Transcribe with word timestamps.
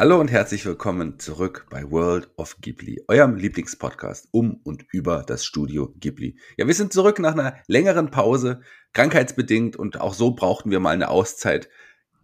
Hallo 0.00 0.18
und 0.18 0.30
herzlich 0.30 0.64
willkommen 0.64 1.18
zurück 1.18 1.66
bei 1.68 1.90
World 1.90 2.30
of 2.38 2.56
Ghibli, 2.62 3.04
eurem 3.06 3.36
Lieblingspodcast 3.36 4.28
um 4.30 4.58
und 4.64 4.86
über 4.92 5.24
das 5.26 5.44
Studio 5.44 5.92
Ghibli. 6.00 6.38
Ja, 6.56 6.66
wir 6.66 6.72
sind 6.72 6.94
zurück 6.94 7.18
nach 7.18 7.34
einer 7.34 7.56
längeren 7.66 8.10
Pause, 8.10 8.62
krankheitsbedingt 8.94 9.76
und 9.76 10.00
auch 10.00 10.14
so 10.14 10.30
brauchten 10.30 10.70
wir 10.70 10.80
mal 10.80 10.94
eine 10.94 11.10
Auszeit. 11.10 11.68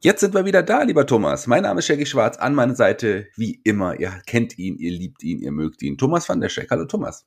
Jetzt 0.01 0.21
sind 0.21 0.33
wir 0.33 0.47
wieder 0.47 0.63
da, 0.63 0.85
lieber 0.85 1.07
Thomas. 1.07 1.47
Mein 1.47 1.65
Name 1.65 1.81
ist 1.81 1.87
Shaggy 1.89 2.07
Schwarz, 2.07 2.39
an 2.39 2.55
meiner 2.55 2.75
Seite 2.75 3.27
wie 3.37 3.61
immer. 3.63 4.01
Ihr 4.01 4.23
kennt 4.25 4.59
ihn, 4.59 4.79
ihr 4.79 4.93
liebt 4.93 5.23
ihn, 5.23 5.41
ihr 5.41 5.53
mögt 5.53 5.83
ihn. 5.83 5.99
Thomas 5.99 6.27
van 6.31 6.41
der 6.41 6.49
Scheck. 6.49 6.71
Hallo 6.71 6.87
Thomas. 6.87 7.27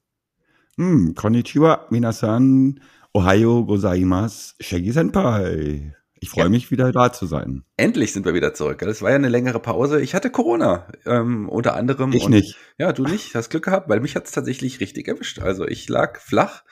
Hm, 0.78 1.13
konnichiwa, 1.13 1.86
minasan, 1.91 2.80
ohayo 3.13 3.66
gozaimasu, 3.66 4.56
Shaggy 4.59 4.94
Senpai. 4.94 5.94
Ich 6.22 6.30
freue 6.30 6.45
ja. 6.45 6.50
mich 6.50 6.70
wieder 6.72 6.92
da 6.92 7.12
zu 7.14 7.25
sein. 7.25 7.64
Endlich 7.78 8.14
sind 8.14 8.25
wir 8.25 8.34
wieder 8.34 8.53
zurück. 8.53 8.80
Das 8.80 9.02
war 9.02 9.09
ja 9.09 9.16
eine 9.16 9.30
längere 9.30 9.59
Pause. 9.59 10.02
Ich 10.02 10.16
hatte 10.16 10.30
Corona 10.30 10.88
ähm, 11.06 11.48
unter 11.48 11.75
anderem. 11.75 12.12
Ich 12.12 12.25
und, 12.25 12.31
nicht. 12.31 12.58
Ja, 12.78 12.92
du 12.92 13.03
nicht. 13.03 13.36
Hast 13.36 13.50
Glück 13.50 13.66
gehabt, 13.66 13.89
weil 13.89 14.02
mich 14.02 14.16
hat 14.16 14.25
es 14.25 14.31
tatsächlich 14.31 14.80
richtig 14.80 15.08
erwischt. 15.08 15.40
Also 15.40 15.67
ich 15.67 15.88
lag 15.88 16.20
flach 16.20 16.64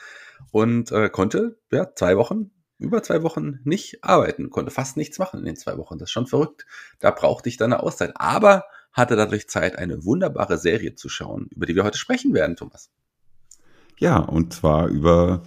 und 0.50 0.92
äh, 0.92 1.08
konnte 1.08 1.58
ja 1.72 1.94
zwei 1.94 2.16
Wochen, 2.16 2.50
über 2.78 3.02
zwei 3.02 3.22
Wochen 3.22 3.60
nicht 3.64 4.04
arbeiten, 4.04 4.50
konnte 4.50 4.70
fast 4.70 4.96
nichts 4.96 5.18
machen 5.18 5.40
in 5.40 5.46
den 5.46 5.56
zwei 5.56 5.78
Wochen. 5.78 5.98
Das 5.98 6.08
ist 6.08 6.12
schon 6.12 6.26
verrückt. 6.26 6.66
Da 6.98 7.10
brauchte 7.10 7.48
ich 7.48 7.56
dann 7.56 7.72
eine 7.72 7.82
Auszeit. 7.82 8.12
Aber 8.16 8.64
hatte 8.92 9.16
dadurch 9.16 9.48
Zeit, 9.48 9.78
eine 9.78 10.04
wunderbare 10.04 10.58
Serie 10.58 10.94
zu 10.94 11.08
schauen, 11.08 11.48
über 11.54 11.66
die 11.66 11.74
wir 11.74 11.84
heute 11.84 11.98
sprechen 11.98 12.34
werden, 12.34 12.56
Thomas. 12.56 12.90
Ja, 13.98 14.18
und 14.18 14.52
zwar 14.52 14.88
über 14.88 15.42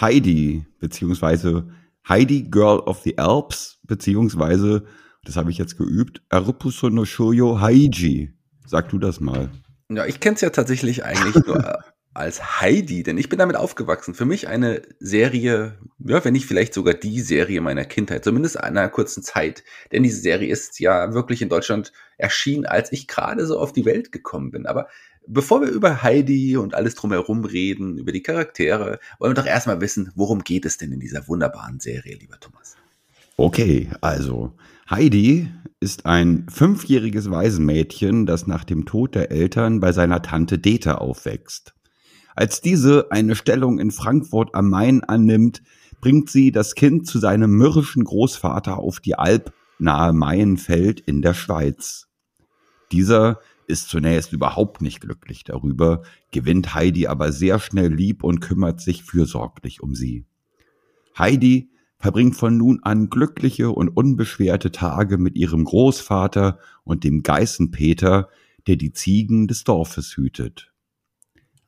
Heidi, 0.00 0.66
beziehungsweise 0.80 1.68
Heidi 2.08 2.44
Girl 2.44 2.80
of 2.80 3.00
the 3.02 3.18
Alps, 3.18 3.78
beziehungsweise, 3.82 4.84
das 5.24 5.36
habe 5.36 5.50
ich 5.50 5.58
jetzt 5.58 5.76
geübt, 5.76 6.22
Arupuso 6.28 6.88
no 6.88 7.04
Shoyo 7.04 7.60
Haiji. 7.60 8.32
Sag 8.64 8.88
du 8.90 8.98
das 8.98 9.20
mal. 9.20 9.50
Ja, 9.88 10.06
ich 10.06 10.20
kenne 10.20 10.34
es 10.34 10.40
ja 10.40 10.50
tatsächlich 10.50 11.04
eigentlich 11.04 11.46
nur 11.46 11.78
als 12.14 12.60
Heidi, 12.60 13.02
denn 13.02 13.18
ich 13.18 13.28
bin 13.28 13.38
damit 13.38 13.56
aufgewachsen. 13.56 14.14
Für 14.14 14.24
mich 14.24 14.48
eine 14.48 14.82
Serie, 14.98 15.78
ja, 15.98 16.24
wenn 16.24 16.32
nicht 16.32 16.46
vielleicht 16.46 16.74
sogar 16.74 16.94
die 16.94 17.20
Serie 17.20 17.60
meiner 17.60 17.84
Kindheit, 17.84 18.24
zumindest 18.24 18.58
einer 18.58 18.88
kurzen 18.88 19.22
Zeit. 19.22 19.64
Denn 19.92 20.02
diese 20.02 20.20
Serie 20.20 20.50
ist 20.50 20.80
ja 20.80 21.12
wirklich 21.12 21.42
in 21.42 21.48
Deutschland 21.48 21.92
erschienen, 22.16 22.66
als 22.66 22.90
ich 22.90 23.06
gerade 23.06 23.46
so 23.46 23.58
auf 23.58 23.72
die 23.72 23.84
Welt 23.84 24.12
gekommen 24.12 24.50
bin. 24.50 24.66
Aber 24.66 24.88
Bevor 25.28 25.60
wir 25.60 25.68
über 25.68 26.02
Heidi 26.02 26.56
und 26.56 26.74
alles 26.74 26.94
drumherum 26.94 27.44
reden, 27.44 27.98
über 27.98 28.12
die 28.12 28.22
Charaktere, 28.22 29.00
wollen 29.18 29.32
wir 29.32 29.42
doch 29.42 29.48
erstmal 29.48 29.80
wissen, 29.80 30.12
worum 30.14 30.44
geht 30.44 30.64
es 30.64 30.78
denn 30.78 30.92
in 30.92 31.00
dieser 31.00 31.26
wunderbaren 31.26 31.80
Serie, 31.80 32.16
lieber 32.16 32.38
Thomas? 32.38 32.76
Okay, 33.36 33.90
also 34.00 34.52
Heidi 34.88 35.48
ist 35.80 36.06
ein 36.06 36.46
fünfjähriges 36.48 37.30
Waisenmädchen, 37.30 38.24
das 38.24 38.46
nach 38.46 38.64
dem 38.64 38.86
Tod 38.86 39.14
der 39.14 39.30
Eltern 39.30 39.80
bei 39.80 39.92
seiner 39.92 40.22
Tante 40.22 40.58
Dete 40.58 41.00
aufwächst. 41.00 41.74
Als 42.36 42.60
diese 42.60 43.10
eine 43.10 43.34
Stellung 43.34 43.78
in 43.78 43.90
Frankfurt 43.90 44.54
am 44.54 44.70
Main 44.70 45.02
annimmt, 45.02 45.62
bringt 46.00 46.30
sie 46.30 46.52
das 46.52 46.74
Kind 46.74 47.06
zu 47.06 47.18
seinem 47.18 47.50
mürrischen 47.50 48.04
Großvater 48.04 48.78
auf 48.78 49.00
die 49.00 49.16
Alp 49.16 49.52
nahe 49.78 50.12
Maienfeld 50.12 51.00
in 51.00 51.20
der 51.20 51.34
Schweiz. 51.34 52.06
Dieser 52.92 53.40
ist 53.66 53.88
zunächst 53.88 54.32
überhaupt 54.32 54.80
nicht 54.80 55.00
glücklich 55.00 55.44
darüber, 55.44 56.02
gewinnt 56.30 56.74
Heidi 56.74 57.06
aber 57.06 57.32
sehr 57.32 57.58
schnell 57.58 57.92
lieb 57.92 58.22
und 58.22 58.40
kümmert 58.40 58.80
sich 58.80 59.02
fürsorglich 59.02 59.82
um 59.82 59.94
sie. 59.94 60.24
Heidi 61.18 61.70
verbringt 61.98 62.36
von 62.36 62.56
nun 62.56 62.80
an 62.82 63.08
glückliche 63.10 63.70
und 63.70 63.88
unbeschwerte 63.88 64.70
Tage 64.70 65.18
mit 65.18 65.36
ihrem 65.36 65.64
Großvater 65.64 66.58
und 66.84 67.04
dem 67.04 67.22
Geißenpeter, 67.22 68.28
der 68.66 68.76
die 68.76 68.92
Ziegen 68.92 69.48
des 69.48 69.64
Dorfes 69.64 70.16
hütet. 70.16 70.72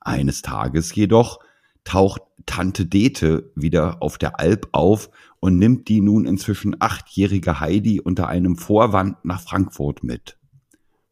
Eines 0.00 0.42
Tages 0.42 0.94
jedoch 0.94 1.40
taucht 1.84 2.22
Tante 2.46 2.86
Dete 2.86 3.50
wieder 3.54 4.02
auf 4.02 4.18
der 4.18 4.40
Alp 4.40 4.68
auf 4.72 5.10
und 5.40 5.58
nimmt 5.58 5.88
die 5.88 6.00
nun 6.00 6.26
inzwischen 6.26 6.76
achtjährige 6.78 7.60
Heidi 7.60 8.00
unter 8.00 8.28
einem 8.28 8.56
Vorwand 8.56 9.22
nach 9.24 9.40
Frankfurt 9.40 10.02
mit. 10.02 10.38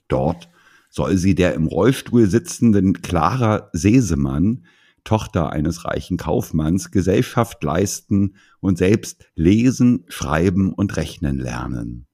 Dort 0.08 0.48
soll 0.91 1.16
sie 1.16 1.34
der 1.34 1.54
im 1.54 1.66
Rollstuhl 1.66 2.28
sitzenden 2.28 3.02
Clara 3.02 3.70
Sesemann, 3.72 4.64
Tochter 5.04 5.50
eines 5.50 5.84
reichen 5.84 6.16
Kaufmanns, 6.16 6.91
Gesellschaft 6.91 7.62
leisten 7.62 8.34
und 8.60 8.76
selbst 8.76 9.26
lesen, 9.34 10.04
schreiben 10.08 10.72
und 10.72 10.97
rechnen 10.97 11.38
lernen. 11.38 12.06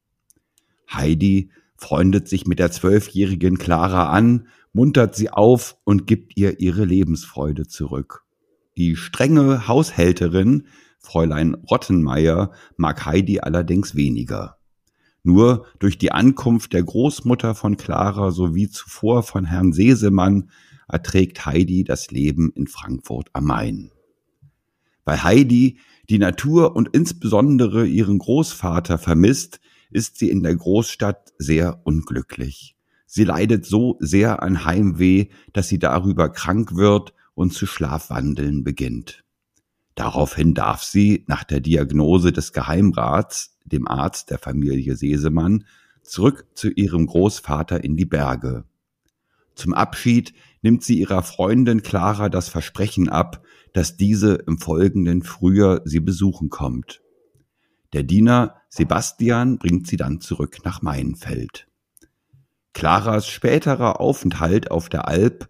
Heidi 0.93 1.51
freundet 1.77 2.29
sich 2.29 2.47
mit 2.47 2.59
der 2.59 2.71
zwölfjährigen 2.71 3.59
Clara 3.59 4.11
an, 4.11 4.47
muntert 4.73 5.17
sie 5.17 5.31
auf 5.31 5.77
und 5.85 6.07
gibt 6.07 6.37
ihr 6.37 6.61
ihre 6.61 6.85
Lebensfreude 6.85 7.67
zurück. 7.67 8.25
Die 8.77 8.97
strenge 8.97 9.69
Haushälterin, 9.69 10.67
Fräulein 10.99 11.55
Rottenmeier, 11.55 12.53
mag 12.77 13.05
Heidi 13.05 13.41
allerdings 13.41 13.97
weniger. 13.97 14.59
Nur 15.23 15.67
durch 15.79 15.99
die 15.99 16.13
Ankunft 16.13 16.73
der 16.73 16.83
Großmutter 16.83 17.55
von 17.55 17.77
Clara 17.77 18.33
sowie 18.33 18.69
zuvor 18.69 19.23
von 19.23 19.45
Herrn 19.45 19.73
Sesemann 19.73 20.51
erträgt 20.89 21.47
Heidi 21.47 21.85
das 21.85 22.11
Leben 22.11 22.53
in 22.55 22.67
Frankfurt 22.67 23.31
am 23.33 23.45
Main. 23.45 23.93
Weil 25.05 25.23
Heidi 25.23 25.79
die 26.09 26.19
Natur 26.19 26.77
und 26.77 26.89
insbesondere 26.93 27.87
ihren 27.87 28.19
Großvater 28.19 28.99
vermisst, 28.99 29.61
ist 29.91 30.19
sie 30.19 30.31
in 30.31 30.43
der 30.43 30.57
Großstadt 30.57 31.33
sehr 31.39 31.81
unglücklich. 31.85 32.77
Sie 33.07 33.25
leidet 33.25 33.67
so 33.67 33.97
sehr 34.01 34.43
an 34.43 34.65
Heimweh, 34.65 35.29
dass 35.53 35.69
sie 35.69 35.79
darüber 35.79 36.31
krank 36.31 36.75
wird 36.75 37.15
und 37.35 37.53
zu 37.53 37.67
Schlafwandeln 37.67 38.65
beginnt. 38.65 39.22
Daraufhin 39.95 40.55
darf 40.55 40.83
sie, 40.83 41.25
nach 41.27 41.45
der 41.45 41.61
Diagnose 41.61 42.33
des 42.33 42.53
Geheimrats, 42.53 43.59
dem 43.65 43.87
Arzt 43.87 44.31
der 44.31 44.39
Familie 44.39 44.97
Sesemann, 44.97 45.65
zurück 46.03 46.47
zu 46.55 46.71
ihrem 46.71 47.07
Großvater 47.07 47.85
in 47.85 47.97
die 47.97 48.07
Berge. 48.07 48.65
Zum 49.55 49.75
Abschied 49.75 50.33
nimmt 50.63 50.83
sie 50.83 50.99
ihrer 50.99 51.23
Freundin 51.23 51.83
Clara 51.83 52.29
das 52.29 52.49
Versprechen 52.49 53.09
ab, 53.09 53.45
dass 53.73 53.97
diese 53.97 54.35
im 54.35 54.59
folgenden 54.59 55.23
Frühjahr 55.23 55.83
sie 55.85 56.01
besuchen 56.01 56.49
kommt. 56.49 57.03
Der 57.93 58.03
Diener 58.03 58.57
Sebastian 58.69 59.59
bringt 59.59 59.87
sie 59.87 59.97
dann 59.99 60.21
zurück 60.21 60.59
nach 60.65 60.81
Mainfeld. 60.81 61.69
Claras 62.73 63.29
späterer 63.29 64.01
Aufenthalt 64.01 64.71
auf 64.71 64.89
der 64.89 65.07
Alp, 65.07 65.49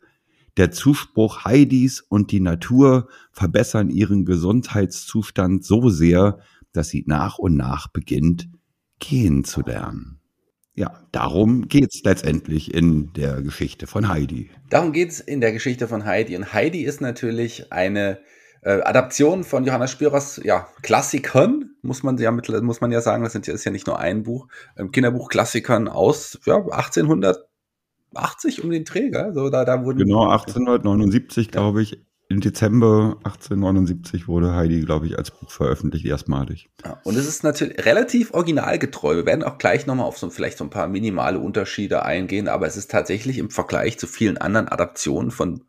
der 0.56 0.70
Zuspruch 0.70 1.44
Heidis 1.44 2.00
und 2.00 2.31
die 2.31 2.40
Natur 2.40 3.08
verbessern 3.32 3.90
ihren 3.90 4.25
Gesundheitszustand 4.25 5.64
so 5.64 5.88
sehr, 5.88 6.38
dass 6.72 6.88
sie 6.88 7.04
nach 7.06 7.38
und 7.38 7.56
nach 7.56 7.88
beginnt, 7.88 8.49
gehen 8.99 9.44
zu 9.44 9.62
lernen. 9.62 10.20
Ja, 10.75 11.06
darum 11.12 11.69
geht's 11.69 12.02
letztendlich 12.02 12.72
in 12.72 13.12
der 13.12 13.43
Geschichte 13.43 13.87
von 13.87 14.08
Heidi. 14.08 14.50
Darum 14.70 14.93
geht's 14.93 15.20
in 15.20 15.43
der 15.43 15.52
Geschichte 15.52 15.87
von 15.87 16.06
Heidi. 16.06 16.34
Und 16.34 16.54
Heidi 16.54 16.82
ist 16.82 17.02
natürlich 17.02 17.70
eine 17.72 18.20
äh, 18.62 18.81
Adaption 18.81 19.44
von 19.44 19.64
Johannes 19.64 19.90
Spyrers 19.90 20.40
ja, 20.44 20.69
Klassikern, 20.82 21.75
muss 21.82 22.02
man 22.02 22.16
ja 22.16 22.31
mit, 22.31 22.49
muss 22.62 22.81
man 22.81 22.90
ja 22.90 23.02
sagen, 23.02 23.22
das 23.22 23.34
ist 23.34 23.64
ja 23.64 23.72
nicht 23.72 23.87
nur 23.87 23.99
ein 23.99 24.22
Buch, 24.22 24.49
ähm, 24.78 24.93
Kinderbuch-Klassikern 24.93 25.88
aus 25.88 26.38
ja, 26.46 26.64
1880 28.14 28.64
um 28.64 28.70
den 28.70 28.85
Träger. 28.85 29.32
So, 29.32 29.50
da, 29.50 29.64
da 29.64 29.85
wurden 29.85 29.99
genau, 29.99 30.29
1879, 30.29 31.50
glaube 31.50 31.82
ich, 31.82 32.00
im 32.32 32.41
Dezember 32.41 33.19
1879 33.25 34.26
wurde 34.26 34.55
Heidi, 34.55 34.81
glaube 34.81 35.06
ich, 35.06 35.19
als 35.19 35.31
Buch 35.31 35.50
veröffentlicht, 35.50 36.06
erstmalig. 36.06 36.70
Ja, 36.82 36.99
und 37.05 37.17
es 37.17 37.29
ist 37.29 37.44
natürlich 37.44 37.85
relativ 37.85 38.32
originalgetreu. 38.32 39.17
Wir 39.17 39.26
werden 39.26 39.44
auch 39.44 39.59
gleich 39.59 39.87
nochmal 39.87 40.06
auf 40.06 40.17
so 40.17 40.31
vielleicht 40.31 40.56
so 40.56 40.64
ein 40.64 40.70
paar 40.70 40.88
minimale 40.88 41.38
Unterschiede 41.38 42.06
eingehen, 42.06 42.49
aber 42.49 42.67
es 42.67 42.79
ist 42.79 42.91
tatsächlich 42.91 43.37
im 43.37 43.50
Vergleich 43.50 43.99
zu 43.99 44.06
vielen 44.06 44.38
anderen 44.38 44.69
Adaptionen 44.69 45.31
von 45.31 45.64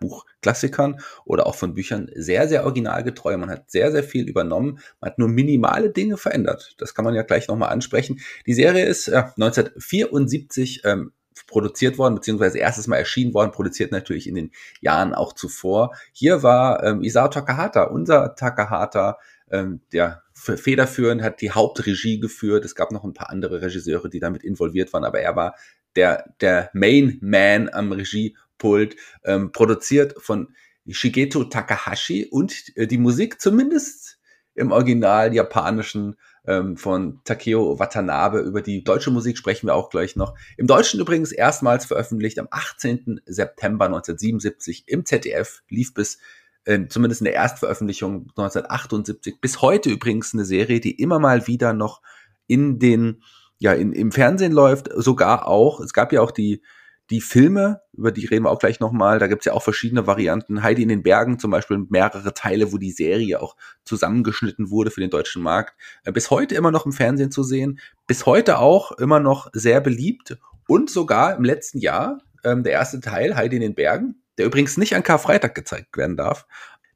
Buchklassikern 0.00 1.00
oder 1.24 1.46
auch 1.46 1.54
von 1.54 1.74
Büchern 1.74 2.10
sehr, 2.16 2.48
sehr 2.48 2.64
originalgetreu. 2.64 3.36
Man 3.36 3.50
hat 3.50 3.70
sehr, 3.70 3.92
sehr 3.92 4.02
viel 4.02 4.28
übernommen. 4.28 4.80
Man 5.00 5.12
hat 5.12 5.18
nur 5.20 5.28
minimale 5.28 5.90
Dinge 5.90 6.16
verändert. 6.16 6.74
Das 6.78 6.94
kann 6.94 7.04
man 7.04 7.14
ja 7.14 7.22
gleich 7.22 7.46
nochmal 7.46 7.68
ansprechen. 7.68 8.20
Die 8.46 8.54
Serie 8.54 8.86
ist 8.86 9.06
äh, 9.06 9.22
1974 9.36 10.82
ähm, 10.84 11.12
produziert 11.46 11.98
worden, 11.98 12.14
beziehungsweise 12.14 12.58
erstes 12.58 12.86
Mal 12.86 12.96
erschienen 12.96 13.34
worden, 13.34 13.50
produziert 13.50 13.92
natürlich 13.92 14.26
in 14.26 14.34
den 14.34 14.50
Jahren 14.80 15.14
auch 15.14 15.32
zuvor. 15.32 15.94
Hier 16.12 16.42
war 16.42 16.82
ähm, 16.82 17.02
Isao 17.02 17.28
Takahata, 17.28 17.84
unser 17.84 18.34
Takahata, 18.34 19.18
ähm, 19.50 19.80
der 19.92 20.22
federführend 20.34 21.22
hat 21.22 21.40
die 21.40 21.52
Hauptregie 21.52 22.18
geführt. 22.18 22.64
Es 22.64 22.74
gab 22.74 22.90
noch 22.90 23.04
ein 23.04 23.12
paar 23.12 23.30
andere 23.30 23.62
Regisseure, 23.62 24.08
die 24.08 24.20
damit 24.20 24.42
involviert 24.42 24.92
waren, 24.92 25.04
aber 25.04 25.20
er 25.20 25.36
war 25.36 25.54
der, 25.94 26.34
der 26.40 26.70
Main 26.72 27.18
Man 27.20 27.68
am 27.68 27.92
Regiepult, 27.92 28.96
ähm, 29.24 29.52
produziert 29.52 30.14
von 30.18 30.54
Shigeto 30.88 31.44
Takahashi 31.44 32.26
und 32.30 32.76
äh, 32.76 32.86
die 32.86 32.98
Musik 32.98 33.40
zumindest 33.40 34.18
im 34.54 34.72
Original 34.72 35.34
japanischen 35.34 36.16
ähm, 36.46 36.76
von 36.76 37.20
Takeo 37.24 37.78
Watanabe. 37.78 38.40
Über 38.40 38.62
die 38.62 38.84
deutsche 38.84 39.10
Musik 39.10 39.38
sprechen 39.38 39.66
wir 39.66 39.74
auch 39.74 39.90
gleich 39.90 40.16
noch. 40.16 40.34
Im 40.56 40.66
Deutschen 40.66 41.00
übrigens 41.00 41.32
erstmals 41.32 41.84
veröffentlicht 41.84 42.38
am 42.38 42.48
18. 42.50 43.20
September 43.26 43.86
1977 43.86 44.84
im 44.86 45.04
ZDF, 45.04 45.62
lief 45.68 45.94
bis 45.94 46.18
äh, 46.64 46.86
zumindest 46.88 47.20
in 47.20 47.26
der 47.26 47.34
Erstveröffentlichung 47.34 48.28
1978 48.36 49.40
bis 49.40 49.62
heute 49.62 49.90
übrigens 49.90 50.32
eine 50.32 50.44
Serie, 50.44 50.80
die 50.80 51.00
immer 51.00 51.18
mal 51.18 51.46
wieder 51.46 51.72
noch 51.72 52.02
in 52.46 52.78
den 52.78 53.22
ja 53.58 53.72
in, 53.72 53.92
im 53.92 54.12
Fernsehen 54.12 54.52
läuft, 54.52 54.88
sogar 54.94 55.46
auch. 55.46 55.80
Es 55.80 55.92
gab 55.92 56.12
ja 56.12 56.20
auch 56.20 56.32
die 56.32 56.62
die 57.10 57.20
Filme, 57.20 57.80
über 57.92 58.12
die 58.12 58.26
reden 58.26 58.44
wir 58.44 58.50
auch 58.50 58.58
gleich 58.58 58.80
nochmal, 58.80 59.18
da 59.18 59.26
gibt's 59.26 59.44
ja 59.44 59.52
auch 59.52 59.62
verschiedene 59.62 60.06
Varianten. 60.06 60.62
Heidi 60.62 60.82
in 60.82 60.88
den 60.88 61.02
Bergen 61.02 61.38
zum 61.38 61.50
Beispiel, 61.50 61.84
mehrere 61.88 62.32
Teile, 62.34 62.72
wo 62.72 62.78
die 62.78 62.92
Serie 62.92 63.40
auch 63.40 63.56
zusammengeschnitten 63.84 64.70
wurde 64.70 64.90
für 64.90 65.00
den 65.00 65.10
deutschen 65.10 65.42
Markt. 65.42 65.74
Äh, 66.04 66.12
bis 66.12 66.30
heute 66.30 66.54
immer 66.54 66.70
noch 66.70 66.86
im 66.86 66.92
Fernsehen 66.92 67.30
zu 67.30 67.42
sehen, 67.42 67.80
bis 68.06 68.26
heute 68.26 68.58
auch 68.58 68.92
immer 68.92 69.20
noch 69.20 69.50
sehr 69.52 69.80
beliebt 69.80 70.38
und 70.68 70.90
sogar 70.90 71.36
im 71.36 71.44
letzten 71.44 71.78
Jahr 71.78 72.18
ähm, 72.44 72.62
der 72.62 72.72
erste 72.72 73.00
Teil, 73.00 73.36
Heidi 73.36 73.56
in 73.56 73.62
den 73.62 73.74
Bergen, 73.74 74.22
der 74.38 74.46
übrigens 74.46 74.76
nicht 74.76 74.94
an 74.94 75.02
Karfreitag 75.02 75.54
gezeigt 75.54 75.96
werden 75.96 76.16
darf, 76.16 76.46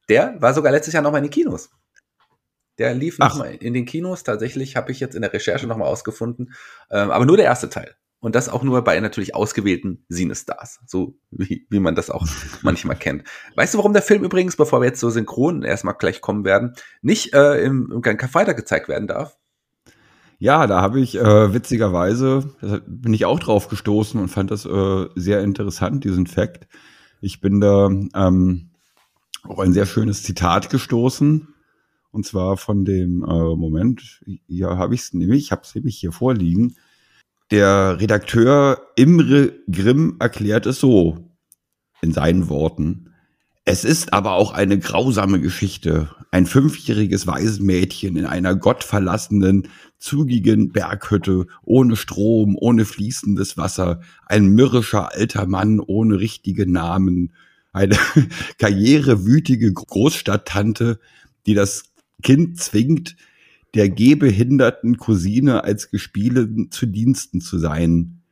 der 0.09 0.41
war 0.41 0.55
sogar 0.55 0.73
letztes 0.73 0.95
Jahr 0.95 1.03
nochmal 1.03 1.19
in 1.19 1.27
den 1.27 1.33
Kinos. 1.33 1.71
Der 2.79 2.95
lief 2.95 3.19
nochmal 3.19 3.55
in 3.55 3.75
den 3.75 3.87
Kinos. 3.87 4.23
Tatsächlich 4.23 4.77
habe 4.77 4.93
ich 4.93 5.01
jetzt 5.01 5.15
in 5.15 5.23
der 5.23 5.33
Recherche 5.33 5.67
nochmal 5.67 5.89
ausgefunden. 5.89 6.53
Ähm, 6.91 7.11
aber 7.11 7.25
nur 7.25 7.37
der 7.37 7.47
erste 7.47 7.71
Teil. 7.71 7.97
Und 8.19 8.35
das 8.35 8.49
auch 8.49 8.63
nur 8.63 8.83
bei 8.83 8.99
natürlich 8.99 9.35
ausgewählten 9.35 10.05
Sinestars, 10.09 10.81
so 10.87 11.19
wie, 11.31 11.67
wie 11.69 11.81
man 11.81 11.95
das 11.95 12.11
auch 12.11 12.27
manchmal 12.63 12.97
kennt. 12.97 13.25
Weißt 13.55 13.75
du, 13.75 13.79
warum 13.79 13.93
der 13.93 14.03
Film 14.03 14.25
übrigens, 14.25 14.57
bevor 14.57 14.81
wir 14.81 14.87
jetzt 14.87 15.01
so 15.01 15.11
synchron 15.11 15.63
erstmal 15.63 15.95
gleich 15.95 16.21
kommen 16.21 16.45
werden, 16.45 16.75
nicht 17.03 17.35
äh, 17.35 17.63
im, 17.63 17.93
im 17.93 18.03
Karfreitag 18.03 18.57
gezeigt 18.57 18.89
werden 18.89 19.07
darf? 19.07 19.37
Ja, 20.39 20.67
da 20.67 20.83
habe 20.83 21.01
ich 21.01 21.17
äh, 21.17 21.55
witzigerweise, 21.55 22.51
bin 22.87 23.15
ich 23.15 23.25
auch 23.25 23.39
drauf 23.39 23.69
gestoßen 23.69 24.21
und 24.21 24.29
fand 24.29 24.51
das 24.51 24.67
äh, 24.67 25.07
sehr 25.15 25.43
interessant, 25.43 26.05
diesen 26.05 26.27
Fakt. 26.27 26.69
Ich 27.23 27.41
bin 27.41 27.61
da 27.61 27.87
ähm, 27.87 28.71
auf 29.43 29.59
ein 29.59 29.73
sehr 29.73 29.87
schönes 29.87 30.23
Zitat 30.23 30.69
gestoßen. 30.69 31.49
Und 32.11 32.27
zwar 32.27 32.57
von 32.57 32.85
dem 32.85 33.23
äh, 33.23 33.57
Moment, 33.57 34.23
hier 34.47 34.69
habe 34.79 34.95
ich 34.95 35.03
es 35.03 35.13
nämlich, 35.15 35.45
ich 35.45 35.53
habe 35.53 35.63
es 35.65 35.75
nämlich 35.75 35.97
hier 35.99 36.13
vorliegen. 36.13 36.77
Der 37.53 38.01
Redakteur 38.01 38.89
Imre 38.97 39.53
Grimm 39.71 40.17
erklärt 40.19 40.67
es 40.67 40.81
so 40.81 41.31
in 42.03 42.13
seinen 42.13 42.49
Worten. 42.49 43.13
Es 43.65 43.85
ist 43.85 44.13
aber 44.13 44.33
auch 44.33 44.53
eine 44.53 44.79
grausame 44.81 45.41
Geschichte. 45.41 46.11
Ein 46.33 46.47
fünfjähriges 46.47 47.29
Waisenmädchen 47.29 48.17
in 48.17 48.27
einer 48.27 48.57
gottverlassenen, 48.57 49.69
zugigen 49.99 50.73
Berghütte, 50.73 51.47
ohne 51.63 51.95
Strom, 51.95 52.57
ohne 52.59 52.85
fließendes 52.85 53.57
Wasser, 53.57 54.01
ein 54.27 54.49
mürrischer 54.49 55.13
alter 55.15 55.47
Mann 55.47 55.79
ohne 55.79 56.19
richtige 56.19 56.69
Namen, 56.69 57.33
eine 57.73 57.97
karrierewütige 58.59 59.73
Großstadttante, 59.73 60.99
die 61.47 61.55
das 61.55 61.85
Kind 62.23 62.61
zwingt, 62.61 63.17
der 63.77 63.91
gehbehinderten 63.91 64.97
Cousine 64.97 65.65
als 65.65 65.91
Gespiele 65.91 66.49
zu 66.71 66.87
Diensten 66.87 67.41
zu 67.41 67.59
sein. 67.59 68.23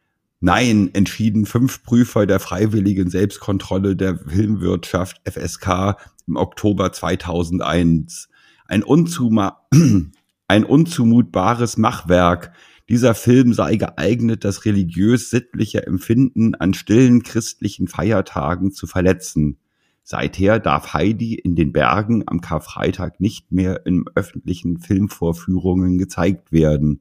Nein, 0.41 0.91
entschieden 0.94 1.46
fünf 1.46 1.82
Prüfer 1.82 2.26
der 2.26 2.41
freiwilligen 2.41 3.11
Selbstkontrolle 3.11 3.94
der 3.94 4.19
Filmwirtschaft 4.19 5.20
FSK 5.29 5.96
im 6.26 6.37
Oktober 6.37 6.93
2001. 6.93 8.29
Ein, 8.67 8.82
unzuma 8.82 9.67
ein 10.49 10.64
unzumutbares 10.64 11.76
Machwerk. 11.76 12.52
Dieser 12.88 13.14
Film 13.14 13.55
sei 13.55 13.76
geeignet, 13.76 14.44
das 14.44 14.64
religiös-sittliche 14.64 15.87
Empfinden 15.87 16.55
an 16.55 16.75
stillen 16.75 17.23
christlichen 17.23 17.88
Feiertagen 17.88 18.73
zu 18.73 18.87
verletzen. 18.87 19.58
Seither 20.06 20.61
darf 20.61 20.93
Heidi 20.93 21.35
in 21.35 21.56
den 21.56 21.73
Bergen 21.73 22.25
am 22.27 22.43
Karfreitag 22.43 23.21
nicht 23.21 23.53
mehr 23.53 23.87
in 23.87 24.05
öffentlichen 24.15 24.79
Filmvorführungen 24.79 25.97
gezeigt 25.97 26.53
werden. 26.53 27.01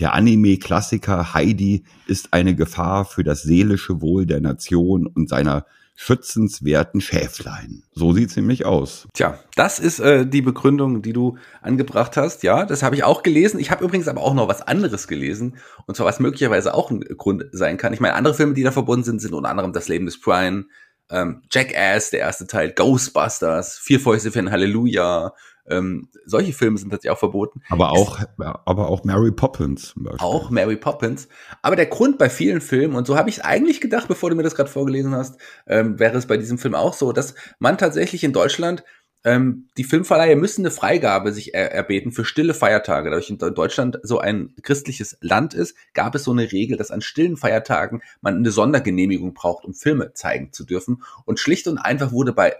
Der 0.00 0.12
Anime-Klassiker 0.12 1.34
Heidi 1.34 1.84
ist 2.08 2.32
eine 2.32 2.56
Gefahr 2.56 3.04
für 3.04 3.22
das 3.22 3.42
seelische 3.42 4.02
Wohl 4.02 4.26
der 4.26 4.40
Nation 4.40 5.06
und 5.06 5.28
seiner 5.28 5.66
schützenswerten 5.94 7.00
Schäflein. 7.00 7.84
So 7.92 8.12
sieht's 8.12 8.36
nämlich 8.36 8.66
aus. 8.66 9.06
Tja, 9.14 9.38
das 9.54 9.78
ist 9.78 10.00
äh, 10.00 10.26
die 10.26 10.42
Begründung, 10.42 11.00
die 11.00 11.14
du 11.14 11.38
angebracht 11.62 12.18
hast. 12.18 12.42
Ja, 12.42 12.66
das 12.66 12.82
habe 12.82 12.96
ich 12.96 13.04
auch 13.04 13.22
gelesen. 13.22 13.58
Ich 13.58 13.70
habe 13.70 13.84
übrigens 13.84 14.06
aber 14.06 14.20
auch 14.20 14.34
noch 14.34 14.48
was 14.48 14.60
anderes 14.60 15.08
gelesen. 15.08 15.56
Und 15.86 15.96
zwar, 15.96 16.06
was 16.06 16.20
möglicherweise 16.20 16.74
auch 16.74 16.90
ein 16.90 17.00
Grund 17.00 17.46
sein 17.52 17.78
kann. 17.78 17.94
Ich 17.94 18.00
meine, 18.00 18.14
andere 18.14 18.34
Filme, 18.34 18.52
die 18.52 18.62
da 18.62 18.72
verbunden 18.72 19.04
sind, 19.04 19.22
sind 19.22 19.32
unter 19.32 19.48
anderem 19.48 19.72
Das 19.72 19.88
Leben 19.88 20.04
des 20.04 20.20
Brian, 20.20 20.66
ähm, 21.10 21.42
Jackass, 21.50 22.10
der 22.10 22.20
erste 22.20 22.46
Teil, 22.46 22.72
Ghostbusters, 22.72 23.78
Vier 23.78 24.00
Fäuste 24.00 24.30
für 24.30 24.38
ein 24.40 24.50
Halleluja. 24.50 25.32
Ähm, 25.68 26.08
solche 26.24 26.52
Filme 26.52 26.78
sind 26.78 26.90
tatsächlich 26.90 27.10
auch 27.10 27.18
verboten. 27.18 27.60
Aber 27.70 27.90
auch, 27.90 28.20
aber 28.36 28.88
auch 28.88 29.02
Mary 29.04 29.32
Poppins 29.32 29.88
zum 29.94 30.04
Beispiel. 30.04 30.24
Auch 30.24 30.50
Mary 30.50 30.76
Poppins. 30.76 31.28
Aber 31.62 31.74
der 31.74 31.86
Grund 31.86 32.18
bei 32.18 32.30
vielen 32.30 32.60
Filmen, 32.60 32.94
und 32.94 33.06
so 33.06 33.16
habe 33.16 33.30
ich 33.30 33.38
es 33.38 33.44
eigentlich 33.44 33.80
gedacht, 33.80 34.06
bevor 34.06 34.30
du 34.30 34.36
mir 34.36 34.44
das 34.44 34.54
gerade 34.54 34.70
vorgelesen 34.70 35.14
hast, 35.14 35.40
ähm, 35.66 35.98
wäre 35.98 36.16
es 36.16 36.26
bei 36.26 36.36
diesem 36.36 36.58
Film 36.58 36.76
auch 36.76 36.94
so, 36.94 37.12
dass 37.12 37.34
man 37.58 37.78
tatsächlich 37.78 38.22
in 38.22 38.32
Deutschland 38.32 38.84
ähm, 39.24 39.68
die 39.76 39.84
Filmverleiher 39.84 40.36
müssen 40.36 40.62
eine 40.62 40.70
Freigabe 40.70 41.32
sich 41.32 41.54
er 41.54 41.72
erbeten 41.72 42.12
für 42.12 42.24
stille 42.24 42.54
Feiertage. 42.54 43.10
Dadurch 43.10 43.30
in 43.30 43.38
Deutschland 43.38 43.98
so 44.02 44.18
ein 44.18 44.54
christliches 44.62 45.18
Land 45.20 45.54
ist, 45.54 45.76
gab 45.94 46.14
es 46.14 46.24
so 46.24 46.32
eine 46.32 46.52
Regel, 46.52 46.76
dass 46.76 46.90
an 46.90 47.00
stillen 47.00 47.36
Feiertagen 47.36 48.02
man 48.20 48.36
eine 48.36 48.50
Sondergenehmigung 48.50 49.34
braucht, 49.34 49.64
um 49.64 49.74
Filme 49.74 50.12
zeigen 50.14 50.52
zu 50.52 50.64
dürfen. 50.64 51.02
Und 51.24 51.40
schlicht 51.40 51.66
und 51.66 51.78
einfach 51.78 52.12
wurde 52.12 52.32
bei 52.32 52.56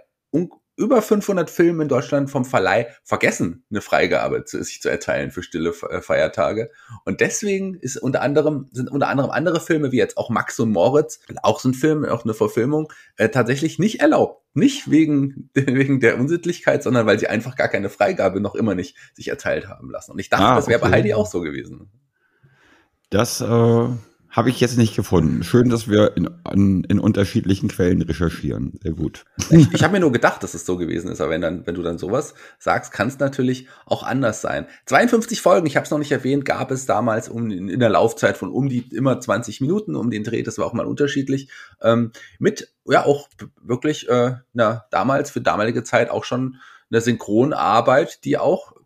über 0.77 1.01
500 1.01 1.49
Filme 1.49 1.83
in 1.83 1.89
Deutschland 1.89 2.29
vom 2.29 2.45
Verleih 2.45 2.87
vergessen, 3.03 3.65
eine 3.69 3.81
Freigabe 3.81 4.45
zu, 4.45 4.63
sich 4.63 4.79
zu 4.81 4.89
erteilen 4.89 5.31
für 5.31 5.41
stille 5.41 5.73
äh, 5.89 6.01
Feiertage. 6.01 6.69
Und 7.03 7.19
deswegen 7.19 7.75
ist 7.75 7.97
unter 7.97 8.21
anderem, 8.21 8.69
sind 8.71 8.89
unter 8.89 9.07
anderem 9.09 9.31
andere 9.31 9.59
Filme, 9.59 9.91
wie 9.91 9.97
jetzt 9.97 10.17
auch 10.17 10.29
Max 10.29 10.59
und 10.59 10.71
Moritz, 10.71 11.19
auch 11.41 11.59
so 11.59 11.69
ein 11.69 11.73
Film, 11.73 12.05
auch 12.05 12.23
eine 12.23 12.35
Verfilmung, 12.35 12.93
äh, 13.17 13.29
tatsächlich 13.29 13.79
nicht 13.79 13.99
erlaubt. 13.99 14.43
Nicht 14.53 14.89
wegen, 14.89 15.49
wegen 15.55 15.99
der 15.99 16.19
Unsittlichkeit, 16.19 16.83
sondern 16.83 17.07
weil 17.07 17.19
sie 17.19 17.27
einfach 17.27 17.55
gar 17.55 17.69
keine 17.69 17.89
Freigabe 17.89 18.39
noch 18.39 18.53
immer 18.53 18.75
nicht 18.75 18.95
sich 19.15 19.29
erteilt 19.29 19.67
haben 19.67 19.89
lassen. 19.89 20.11
Und 20.11 20.19
ich 20.19 20.29
dachte, 20.29 20.45
ah, 20.45 20.55
das 20.55 20.67
wäre 20.67 20.79
okay. 20.79 20.91
bei 20.91 20.97
Heidi 20.97 21.13
auch 21.15 21.27
so 21.27 21.41
gewesen. 21.41 21.89
Das 23.09 23.41
äh, 23.41 23.87
habe 24.29 24.49
ich 24.49 24.59
jetzt 24.59 24.77
nicht 24.77 24.95
gefunden. 24.95 25.43
Schön, 25.43 25.69
dass 25.69 25.87
wir 25.87 26.15
in, 26.17 26.29
in, 26.51 26.83
in 26.83 26.99
unterschiedlichen 26.99 27.69
Quellen 27.69 28.01
recherchieren. 28.01 28.79
Sehr 28.81 28.93
gut. 28.93 29.25
Ich, 29.49 29.73
ich 29.73 29.83
habe 29.83 29.93
mir 29.93 29.99
nur 29.99 30.11
gedacht, 30.11 30.43
dass 30.43 30.53
es 30.53 30.65
so 30.65 30.77
gewesen 30.77 31.11
ist, 31.11 31.21
aber 31.21 31.31
wenn, 31.31 31.41
dann, 31.41 31.65
wenn 31.65 31.75
du 31.75 31.81
dann 31.81 31.97
sowas 31.97 32.33
sagst, 32.59 32.91
kann 32.91 33.07
es 33.07 33.19
natürlich 33.19 33.67
auch 33.85 34.03
anders 34.03 34.41
sein. 34.41 34.67
52 34.85 35.41
Folgen, 35.41 35.65
ich 35.65 35.75
habe 35.75 35.85
es 35.85 35.91
noch 35.91 35.99
nicht 35.99 36.11
erwähnt, 36.11 36.45
gab 36.45 36.71
es 36.71 36.85
damals 36.85 37.29
um, 37.29 37.49
in, 37.49 37.69
in 37.69 37.79
der 37.79 37.89
Laufzeit 37.89 38.37
von 38.37 38.51
um 38.51 38.69
die 38.69 38.87
immer 38.93 39.19
20 39.19 39.61
Minuten 39.61 39.95
um 39.95 40.11
den 40.11 40.23
Dreh, 40.23 40.43
das 40.43 40.57
war 40.57 40.65
auch 40.65 40.73
mal 40.73 40.85
unterschiedlich, 40.85 41.49
ähm, 41.81 42.11
mit 42.39 42.73
ja 42.85 43.05
auch 43.05 43.29
wirklich 43.61 44.07
äh, 44.09 44.35
na, 44.53 44.85
damals 44.91 45.31
für 45.31 45.41
damalige 45.41 45.83
Zeit 45.83 46.09
auch 46.09 46.23
schon 46.23 46.57
eine 46.89 47.01
Synchronarbeit, 47.01 48.23
die 48.23 48.37
auch 48.37 48.76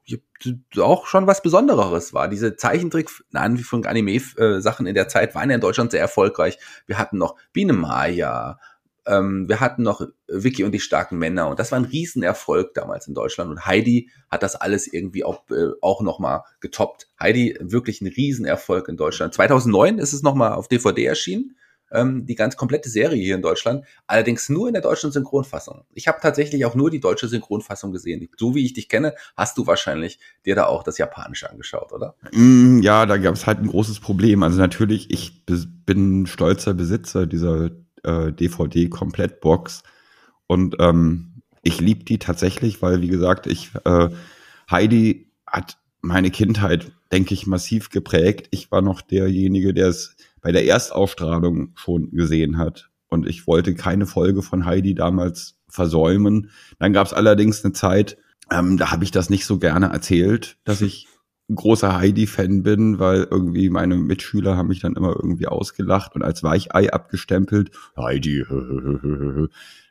auch 0.77 1.05
schon 1.05 1.27
was 1.27 1.41
Besonderes 1.41 2.13
war. 2.13 2.27
Diese 2.27 2.55
Zeichentrick, 2.55 3.09
Anführung 3.33 3.85
Anime-Sachen 3.85 4.87
in 4.87 4.95
der 4.95 5.07
Zeit 5.07 5.35
waren 5.35 5.49
ja 5.49 5.55
in 5.55 5.61
Deutschland 5.61 5.91
sehr 5.91 6.01
erfolgreich. 6.01 6.57
Wir 6.87 6.97
hatten 6.97 7.17
noch 7.17 7.35
Biene 7.53 7.73
Maya, 7.73 8.59
Ähm, 9.07 9.49
wir 9.49 9.59
hatten 9.59 9.81
noch 9.81 10.05
Vicky 10.27 10.63
und 10.63 10.73
die 10.73 10.79
starken 10.79 11.17
Männer 11.17 11.47
und 11.47 11.57
das 11.57 11.71
war 11.71 11.79
ein 11.79 11.85
Riesenerfolg 11.85 12.75
damals 12.75 13.07
in 13.07 13.15
Deutschland 13.15 13.49
und 13.49 13.65
Heidi 13.65 14.11
hat 14.29 14.43
das 14.43 14.55
alles 14.55 14.85
irgendwie 14.85 15.23
auch, 15.23 15.49
äh, 15.49 15.71
auch 15.81 16.03
nochmal 16.03 16.43
getoppt. 16.59 17.09
Heidi 17.19 17.57
wirklich 17.59 18.01
ein 18.01 18.07
Riesenerfolg 18.07 18.89
in 18.89 18.97
Deutschland. 18.97 19.33
2009 19.33 19.97
ist 19.97 20.13
es 20.13 20.21
nochmal 20.21 20.53
auf 20.53 20.67
DVD 20.67 21.05
erschienen 21.05 21.55
ähm, 21.91 22.25
die 22.25 22.35
ganz 22.35 22.55
komplette 22.55 22.89
Serie 22.89 23.21
hier 23.21 23.35
in 23.35 23.41
Deutschland, 23.41 23.85
allerdings 24.07 24.49
nur 24.49 24.67
in 24.67 24.73
der 24.73 24.81
deutschen 24.81 25.11
Synchronfassung. 25.11 25.83
Ich 25.93 26.07
habe 26.07 26.19
tatsächlich 26.21 26.65
auch 26.65 26.75
nur 26.75 26.89
die 26.89 26.99
deutsche 26.99 27.27
Synchronfassung 27.27 27.91
gesehen. 27.91 28.27
So 28.37 28.55
wie 28.55 28.65
ich 28.65 28.73
dich 28.73 28.89
kenne, 28.89 29.13
hast 29.35 29.57
du 29.57 29.67
wahrscheinlich 29.67 30.19
dir 30.45 30.55
da 30.55 30.65
auch 30.65 30.83
das 30.83 30.97
Japanische 30.97 31.49
angeschaut, 31.49 31.91
oder? 31.91 32.15
Mm, 32.31 32.79
ja, 32.81 33.05
da 33.05 33.17
gab 33.17 33.35
es 33.35 33.45
halt 33.47 33.59
ein 33.59 33.67
großes 33.67 33.99
Problem. 33.99 34.43
Also 34.43 34.57
natürlich, 34.57 35.11
ich 35.11 35.45
bin 35.45 36.25
stolzer 36.27 36.73
Besitzer 36.73 37.25
dieser 37.25 37.71
äh, 38.03 38.31
DVD-Komplettbox 38.31 39.83
und 40.47 40.75
ähm, 40.79 41.41
ich 41.63 41.79
liebe 41.79 42.03
die 42.03 42.17
tatsächlich, 42.17 42.81
weil 42.81 43.01
wie 43.01 43.07
gesagt, 43.07 43.47
ich 43.47 43.71
äh, 43.85 44.09
Heidi 44.69 45.31
hat 45.45 45.77
meine 46.01 46.31
Kindheit, 46.31 46.91
denke 47.11 47.33
ich, 47.33 47.45
massiv 47.45 47.89
geprägt. 47.89 48.47
Ich 48.51 48.71
war 48.71 48.81
noch 48.81 49.01
derjenige, 49.01 49.73
der 49.73 49.89
es 49.89 50.15
bei 50.41 50.51
der 50.51 50.65
Erstausstrahlung 50.65 51.73
schon 51.75 52.11
gesehen 52.11 52.57
hat. 52.57 52.89
Und 53.07 53.27
ich 53.27 53.45
wollte 53.47 53.75
keine 53.75 54.05
Folge 54.05 54.41
von 54.41 54.65
Heidi 54.65 54.95
damals 54.95 55.57
versäumen. 55.67 56.49
Dann 56.79 56.93
gab 56.93 57.07
es 57.07 57.13
allerdings 57.13 57.63
eine 57.63 57.73
Zeit, 57.73 58.17
ähm, 58.51 58.77
da 58.77 58.91
habe 58.91 59.03
ich 59.03 59.11
das 59.11 59.29
nicht 59.29 59.45
so 59.45 59.59
gerne 59.59 59.87
erzählt, 59.87 60.57
dass 60.63 60.81
ich 60.81 61.07
ein 61.49 61.55
großer 61.55 61.97
Heidi-Fan 61.97 62.63
bin, 62.63 62.99
weil 62.99 63.27
irgendwie 63.29 63.69
meine 63.69 63.95
Mitschüler 63.95 64.55
haben 64.57 64.69
mich 64.69 64.79
dann 64.79 64.95
immer 64.95 65.15
irgendwie 65.15 65.47
ausgelacht 65.47 66.15
und 66.15 66.23
als 66.23 66.43
Weichei 66.43 66.91
abgestempelt. 66.91 67.71
Heidi, 67.97 68.45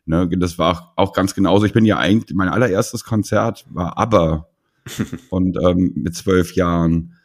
ne, 0.06 0.28
das 0.38 0.58
war 0.58 0.94
auch 0.96 1.12
ganz 1.12 1.34
genauso. 1.34 1.66
Ich 1.66 1.72
bin 1.72 1.84
ja 1.84 1.98
eigentlich, 1.98 2.34
mein 2.34 2.48
allererstes 2.48 3.04
Konzert 3.04 3.66
war 3.68 3.98
Aber 3.98 4.48
und 5.30 5.58
ähm, 5.62 5.92
mit 5.94 6.14
zwölf 6.16 6.54
Jahren. 6.54 7.16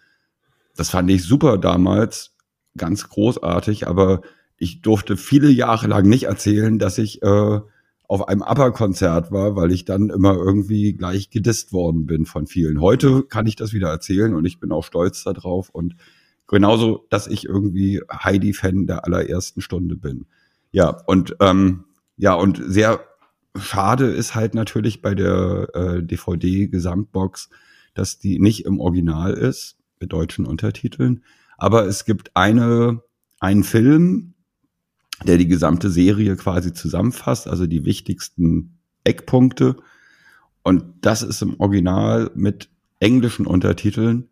Das 0.75 0.89
fand 0.89 1.09
ich 1.09 1.23
super 1.23 1.57
damals 1.57 2.34
ganz 2.77 3.09
großartig, 3.09 3.87
aber 3.87 4.21
ich 4.57 4.81
durfte 4.81 5.17
viele 5.17 5.49
Jahre 5.49 5.87
lang 5.87 6.07
nicht 6.07 6.23
erzählen, 6.23 6.79
dass 6.79 6.97
ich 6.97 7.21
äh, 7.21 7.59
auf 8.07 8.27
einem 8.27 8.43
ABBA-Konzert 8.43 9.31
war, 9.31 9.55
weil 9.55 9.71
ich 9.71 9.85
dann 9.85 10.09
immer 10.09 10.35
irgendwie 10.35 10.93
gleich 10.93 11.29
gedisst 11.29 11.73
worden 11.73 12.05
bin 12.05 12.25
von 12.25 12.47
vielen. 12.47 12.79
Heute 12.79 13.23
kann 13.23 13.47
ich 13.47 13.55
das 13.55 13.73
wieder 13.73 13.89
erzählen 13.89 14.33
und 14.35 14.45
ich 14.45 14.59
bin 14.59 14.71
auch 14.71 14.83
stolz 14.83 15.23
darauf 15.23 15.69
und 15.69 15.95
genauso, 16.47 17.05
dass 17.09 17.27
ich 17.27 17.45
irgendwie 17.45 18.01
Heidi-Fan 18.11 18.87
der 18.87 19.05
allerersten 19.05 19.61
Stunde 19.61 19.95
bin. 19.95 20.27
Ja, 20.71 20.89
und 21.07 21.35
ähm, 21.39 21.85
ja, 22.17 22.33
und 22.33 22.61
sehr 22.65 23.01
schade 23.57 24.05
ist 24.07 24.35
halt 24.35 24.53
natürlich 24.53 25.01
bei 25.01 25.15
der 25.15 25.69
äh, 25.73 26.03
DVD-Gesamtbox, 26.03 27.49
dass 27.93 28.19
die 28.19 28.39
nicht 28.39 28.65
im 28.65 28.79
Original 28.79 29.33
ist, 29.33 29.77
mit 29.99 30.13
deutschen 30.13 30.45
Untertiteln. 30.45 31.23
Aber 31.57 31.85
es 31.85 32.05
gibt 32.05 32.35
eine, 32.35 33.01
einen 33.39 33.63
Film, 33.63 34.33
der 35.25 35.37
die 35.37 35.47
gesamte 35.47 35.89
Serie 35.89 36.35
quasi 36.35 36.73
zusammenfasst, 36.73 37.47
also 37.47 37.67
die 37.67 37.85
wichtigsten 37.85 38.79
Eckpunkte. 39.03 39.77
Und 40.63 40.83
das 41.01 41.21
ist 41.21 41.41
im 41.41 41.59
Original 41.59 42.31
mit 42.35 42.69
englischen 42.99 43.45
Untertiteln. 43.45 44.29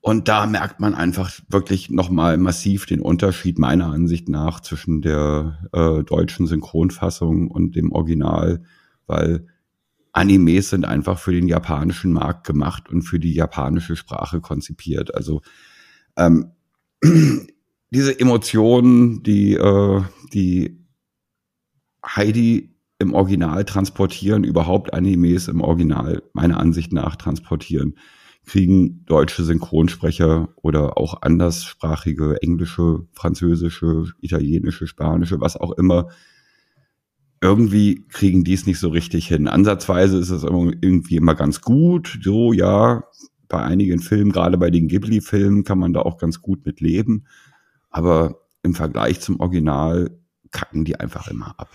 Und 0.00 0.28
da 0.28 0.46
merkt 0.46 0.78
man 0.78 0.94
einfach 0.94 1.32
wirklich 1.48 1.90
nochmal 1.90 2.36
massiv 2.38 2.86
den 2.86 3.00
Unterschied 3.00 3.58
meiner 3.58 3.86
Ansicht 3.86 4.28
nach 4.28 4.60
zwischen 4.60 5.02
der 5.02 5.68
äh, 5.72 6.04
deutschen 6.04 6.46
Synchronfassung 6.46 7.50
und 7.50 7.74
dem 7.74 7.90
Original, 7.90 8.62
weil 9.06 9.48
Animes 10.12 10.70
sind 10.70 10.84
einfach 10.84 11.18
für 11.18 11.32
den 11.32 11.48
japanischen 11.48 12.12
Markt 12.12 12.46
gemacht 12.46 12.88
und 12.88 13.02
für 13.02 13.18
die 13.18 13.34
japanische 13.34 13.96
Sprache 13.96 14.40
konzipiert. 14.40 15.14
Also 15.14 15.42
ähm, 16.16 16.52
diese 17.90 18.18
Emotionen, 18.18 19.22
die, 19.22 19.54
äh, 19.54 20.02
die 20.32 20.78
Heidi 22.04 22.76
im 22.98 23.14
Original 23.14 23.64
transportieren, 23.64 24.44
überhaupt 24.44 24.94
Animes 24.94 25.48
im 25.48 25.60
Original 25.60 26.22
meiner 26.32 26.58
Ansicht 26.58 26.92
nach 26.92 27.16
transportieren, 27.16 27.96
kriegen 28.46 29.04
deutsche 29.04 29.44
Synchronsprecher 29.44 30.48
oder 30.62 30.96
auch 30.96 31.20
anderssprachige 31.22 32.40
englische, 32.42 33.06
französische, 33.12 34.04
italienische, 34.20 34.86
spanische, 34.86 35.40
was 35.40 35.56
auch 35.56 35.72
immer, 35.72 36.08
irgendwie 37.42 38.06
kriegen 38.08 38.44
die 38.44 38.54
es 38.54 38.66
nicht 38.66 38.78
so 38.78 38.88
richtig 38.88 39.28
hin. 39.28 39.48
Ansatzweise 39.48 40.18
ist 40.18 40.30
es 40.30 40.44
irgendwie 40.44 41.16
immer 41.16 41.34
ganz 41.34 41.60
gut, 41.60 42.18
so 42.22 42.52
ja, 42.52 43.04
bei 43.48 43.62
einigen 43.62 44.00
Filmen, 44.00 44.32
gerade 44.32 44.58
bei 44.58 44.70
den 44.70 44.88
Ghibli-Filmen, 44.88 45.64
kann 45.64 45.78
man 45.78 45.92
da 45.92 46.00
auch 46.00 46.18
ganz 46.18 46.40
gut 46.42 46.66
mit 46.66 46.80
leben. 46.80 47.26
Aber 47.90 48.46
im 48.62 48.74
Vergleich 48.74 49.20
zum 49.20 49.40
Original 49.40 50.10
kacken 50.50 50.84
die 50.84 50.98
einfach 50.98 51.28
immer 51.28 51.54
ab. 51.58 51.70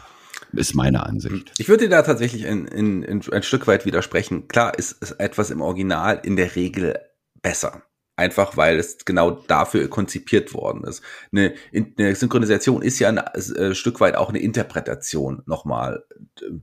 Ist 0.54 0.76
meine 0.76 1.06
Ansicht. 1.06 1.54
Ich 1.60 1.70
würde 1.70 1.88
da 1.88 2.02
tatsächlich 2.02 2.44
in, 2.44 2.68
in, 2.68 3.04
in 3.04 3.22
ein 3.32 3.44
Stück 3.44 3.68
weit 3.68 3.86
widersprechen. 3.86 4.48
Klar 4.48 4.78
ist, 4.78 5.02
ist 5.02 5.14
etwas 5.14 5.50
im 5.50 5.62
Original 5.62 6.20
in 6.24 6.36
der 6.36 6.56
Regel 6.56 7.00
besser. 7.42 7.84
Einfach 8.18 8.58
weil 8.58 8.78
es 8.78 9.06
genau 9.06 9.32
dafür 9.32 9.88
konzipiert 9.88 10.54
worden 10.54 10.84
ist. 10.84 11.02
Eine, 11.32 11.54
eine 11.74 12.14
Synchronisation 12.16 12.82
ist 12.82 13.00
ja 13.00 13.08
ein, 13.10 13.20
ein 13.20 13.56
äh, 13.56 13.74
Stück 13.74 14.02
weit 14.02 14.16
auch 14.16 14.30
eine 14.30 14.40
Interpretation 14.40 15.42
nochmal 15.46 16.04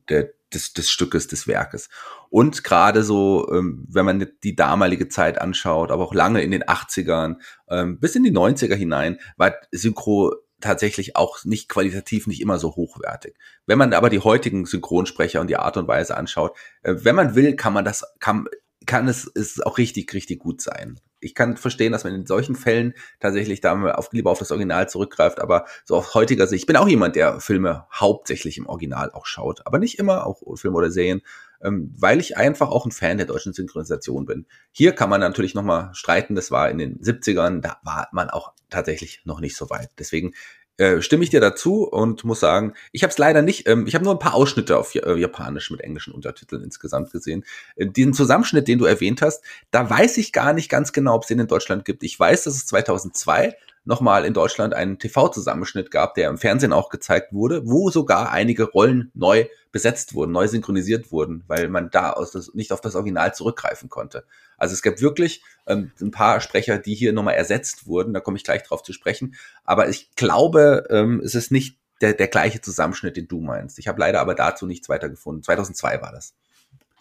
der, 0.08 0.30
des, 0.54 0.72
des 0.72 0.90
Stückes, 0.90 1.28
des 1.28 1.46
Werkes. 1.46 1.88
Und 2.30 2.64
gerade 2.64 3.02
so, 3.02 3.50
ähm, 3.52 3.86
wenn 3.88 4.04
man 4.04 4.26
die 4.42 4.56
damalige 4.56 5.08
Zeit 5.08 5.40
anschaut, 5.40 5.90
aber 5.90 6.04
auch 6.04 6.14
lange 6.14 6.42
in 6.42 6.50
den 6.50 6.64
80ern, 6.64 7.36
ähm, 7.68 7.98
bis 8.00 8.14
in 8.14 8.24
die 8.24 8.32
90er 8.32 8.74
hinein, 8.74 9.18
war 9.36 9.54
Synchro 9.72 10.34
tatsächlich 10.60 11.16
auch 11.16 11.44
nicht 11.44 11.68
qualitativ 11.68 12.26
nicht 12.26 12.40
immer 12.40 12.58
so 12.58 12.74
hochwertig. 12.74 13.36
Wenn 13.66 13.78
man 13.78 13.92
aber 13.92 14.10
die 14.10 14.18
heutigen 14.18 14.66
Synchronsprecher 14.66 15.40
und 15.40 15.48
die 15.48 15.56
Art 15.56 15.76
und 15.76 15.86
Weise 15.86 16.16
anschaut, 16.16 16.56
äh, 16.82 16.94
wenn 16.98 17.14
man 17.14 17.34
will, 17.34 17.54
kann 17.56 17.72
man 17.72 17.84
das, 17.84 18.04
kann, 18.18 18.46
kann 18.86 19.08
es, 19.08 19.24
ist 19.24 19.64
auch 19.64 19.78
richtig, 19.78 20.12
richtig 20.14 20.40
gut 20.40 20.60
sein 20.60 20.98
ich 21.20 21.34
kann 21.34 21.56
verstehen, 21.56 21.92
dass 21.92 22.04
man 22.04 22.14
in 22.14 22.26
solchen 22.26 22.56
Fällen 22.56 22.94
tatsächlich 23.20 23.60
da 23.60 23.80
auf, 23.92 24.12
lieber 24.12 24.30
auf 24.30 24.38
das 24.38 24.50
Original 24.50 24.88
zurückgreift, 24.88 25.40
aber 25.40 25.66
so 25.84 25.96
aus 25.96 26.14
heutiger 26.14 26.46
Sicht, 26.46 26.62
ich 26.62 26.66
bin 26.66 26.76
auch 26.76 26.88
jemand, 26.88 27.16
der 27.16 27.40
Filme 27.40 27.86
hauptsächlich 27.92 28.58
im 28.58 28.66
Original 28.66 29.10
auch 29.12 29.26
schaut, 29.26 29.66
aber 29.66 29.78
nicht 29.78 29.98
immer, 29.98 30.26
auch 30.26 30.42
Filme 30.56 30.76
oder 30.76 30.90
Serien, 30.90 31.22
ähm, 31.62 31.92
weil 31.96 32.20
ich 32.20 32.36
einfach 32.36 32.68
auch 32.68 32.86
ein 32.86 32.92
Fan 32.92 33.16
der 33.16 33.26
deutschen 33.26 33.52
Synchronisation 33.52 34.26
bin. 34.26 34.46
Hier 34.70 34.92
kann 34.92 35.10
man 35.10 35.20
natürlich 35.20 35.54
nochmal 35.54 35.90
streiten, 35.92 36.34
das 36.34 36.50
war 36.50 36.70
in 36.70 36.78
den 36.78 37.00
70ern, 37.00 37.60
da 37.60 37.78
war 37.82 38.08
man 38.12 38.30
auch 38.30 38.52
tatsächlich 38.70 39.22
noch 39.24 39.40
nicht 39.40 39.56
so 39.56 39.70
weit. 39.70 39.90
Deswegen 39.98 40.34
äh, 40.78 41.02
stimme 41.02 41.24
ich 41.24 41.30
dir 41.30 41.40
dazu 41.40 41.84
und 41.84 42.24
muss 42.24 42.40
sagen, 42.40 42.72
ich 42.92 43.02
habe 43.02 43.10
es 43.10 43.18
leider 43.18 43.42
nicht, 43.42 43.68
ähm, 43.68 43.86
ich 43.86 43.94
habe 43.94 44.04
nur 44.04 44.14
ein 44.14 44.18
paar 44.18 44.34
Ausschnitte 44.34 44.78
auf 44.78 44.94
äh, 44.94 45.14
Japanisch 45.16 45.70
mit 45.70 45.80
englischen 45.80 46.14
Untertiteln 46.14 46.62
insgesamt 46.62 47.12
gesehen. 47.12 47.44
Äh, 47.76 47.86
diesen 47.86 48.14
Zusammenschnitt, 48.14 48.68
den 48.68 48.78
du 48.78 48.84
erwähnt 48.84 49.20
hast, 49.20 49.42
da 49.70 49.90
weiß 49.90 50.16
ich 50.18 50.32
gar 50.32 50.52
nicht 50.52 50.68
ganz 50.68 50.92
genau, 50.92 51.16
ob 51.16 51.22
es 51.22 51.28
den 51.28 51.40
in 51.40 51.48
Deutschland 51.48 51.84
gibt. 51.84 52.02
Ich 52.04 52.18
weiß, 52.18 52.44
dass 52.44 52.54
es 52.54 52.66
2002 52.66 53.54
nochmal 53.88 54.26
in 54.26 54.34
Deutschland 54.34 54.74
einen 54.74 54.98
TV-Zusammenschnitt 54.98 55.90
gab, 55.90 56.14
der 56.14 56.28
im 56.28 56.36
Fernsehen 56.36 56.74
auch 56.74 56.90
gezeigt 56.90 57.32
wurde, 57.32 57.62
wo 57.66 57.88
sogar 57.88 58.30
einige 58.30 58.64
Rollen 58.64 59.10
neu 59.14 59.46
besetzt 59.72 60.14
wurden, 60.14 60.30
neu 60.30 60.46
synchronisiert 60.46 61.10
wurden, 61.10 61.42
weil 61.46 61.68
man 61.68 61.88
da 61.90 62.12
aus 62.12 62.30
das, 62.30 62.52
nicht 62.52 62.70
auf 62.70 62.82
das 62.82 62.94
Original 62.94 63.34
zurückgreifen 63.34 63.88
konnte. 63.88 64.24
Also 64.58 64.74
es 64.74 64.82
gab 64.82 65.00
wirklich 65.00 65.42
ähm, 65.66 65.90
ein 66.02 66.10
paar 66.10 66.40
Sprecher, 66.42 66.78
die 66.78 66.94
hier 66.94 67.14
nochmal 67.14 67.34
ersetzt 67.34 67.86
wurden, 67.86 68.12
da 68.12 68.20
komme 68.20 68.36
ich 68.36 68.44
gleich 68.44 68.62
drauf 68.62 68.82
zu 68.82 68.92
sprechen. 68.92 69.34
Aber 69.64 69.88
ich 69.88 70.14
glaube, 70.16 70.86
ähm, 70.90 71.22
es 71.24 71.34
ist 71.34 71.50
nicht 71.50 71.78
der, 72.02 72.12
der 72.12 72.28
gleiche 72.28 72.60
Zusammenschnitt, 72.60 73.16
den 73.16 73.26
du 73.26 73.40
meinst. 73.40 73.78
Ich 73.78 73.88
habe 73.88 74.00
leider 74.00 74.20
aber 74.20 74.34
dazu 74.34 74.66
nichts 74.66 74.90
weiter 74.90 75.08
gefunden. 75.08 75.42
2002 75.42 76.02
war 76.02 76.12
das. 76.12 76.34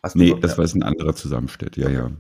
Hast 0.02 0.16
nee, 0.16 0.34
das 0.40 0.58
war 0.58 0.64
ein 0.66 0.84
anderer 0.84 1.16
Zusammenschnitt, 1.16 1.76
ja, 1.76 1.90
ja. 1.90 2.12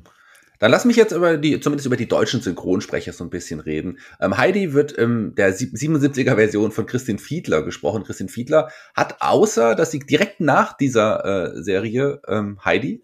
Dann 0.59 0.71
lass 0.71 0.85
mich 0.85 0.95
jetzt 0.95 1.11
über 1.11 1.37
die, 1.37 1.59
zumindest 1.59 1.85
über 1.85 1.97
die 1.97 2.07
deutschen 2.07 2.41
Synchronsprecher 2.41 3.13
so 3.13 3.23
ein 3.23 3.29
bisschen 3.29 3.59
reden. 3.59 3.99
Ähm, 4.19 4.37
Heidi 4.37 4.73
wird 4.73 4.91
in 4.91 5.35
der 5.35 5.55
77er 5.55 6.35
Version 6.35 6.71
von 6.71 6.85
Christine 6.85 7.19
Fiedler 7.19 7.63
gesprochen. 7.63 8.03
Christine 8.03 8.29
Fiedler 8.29 8.69
hat 8.95 9.17
außer, 9.19 9.75
dass 9.75 9.91
sie 9.91 9.99
direkt 9.99 10.39
nach 10.39 10.75
dieser 10.75 11.55
äh, 11.55 11.61
Serie 11.61 12.21
ähm, 12.27 12.59
Heidi 12.63 13.03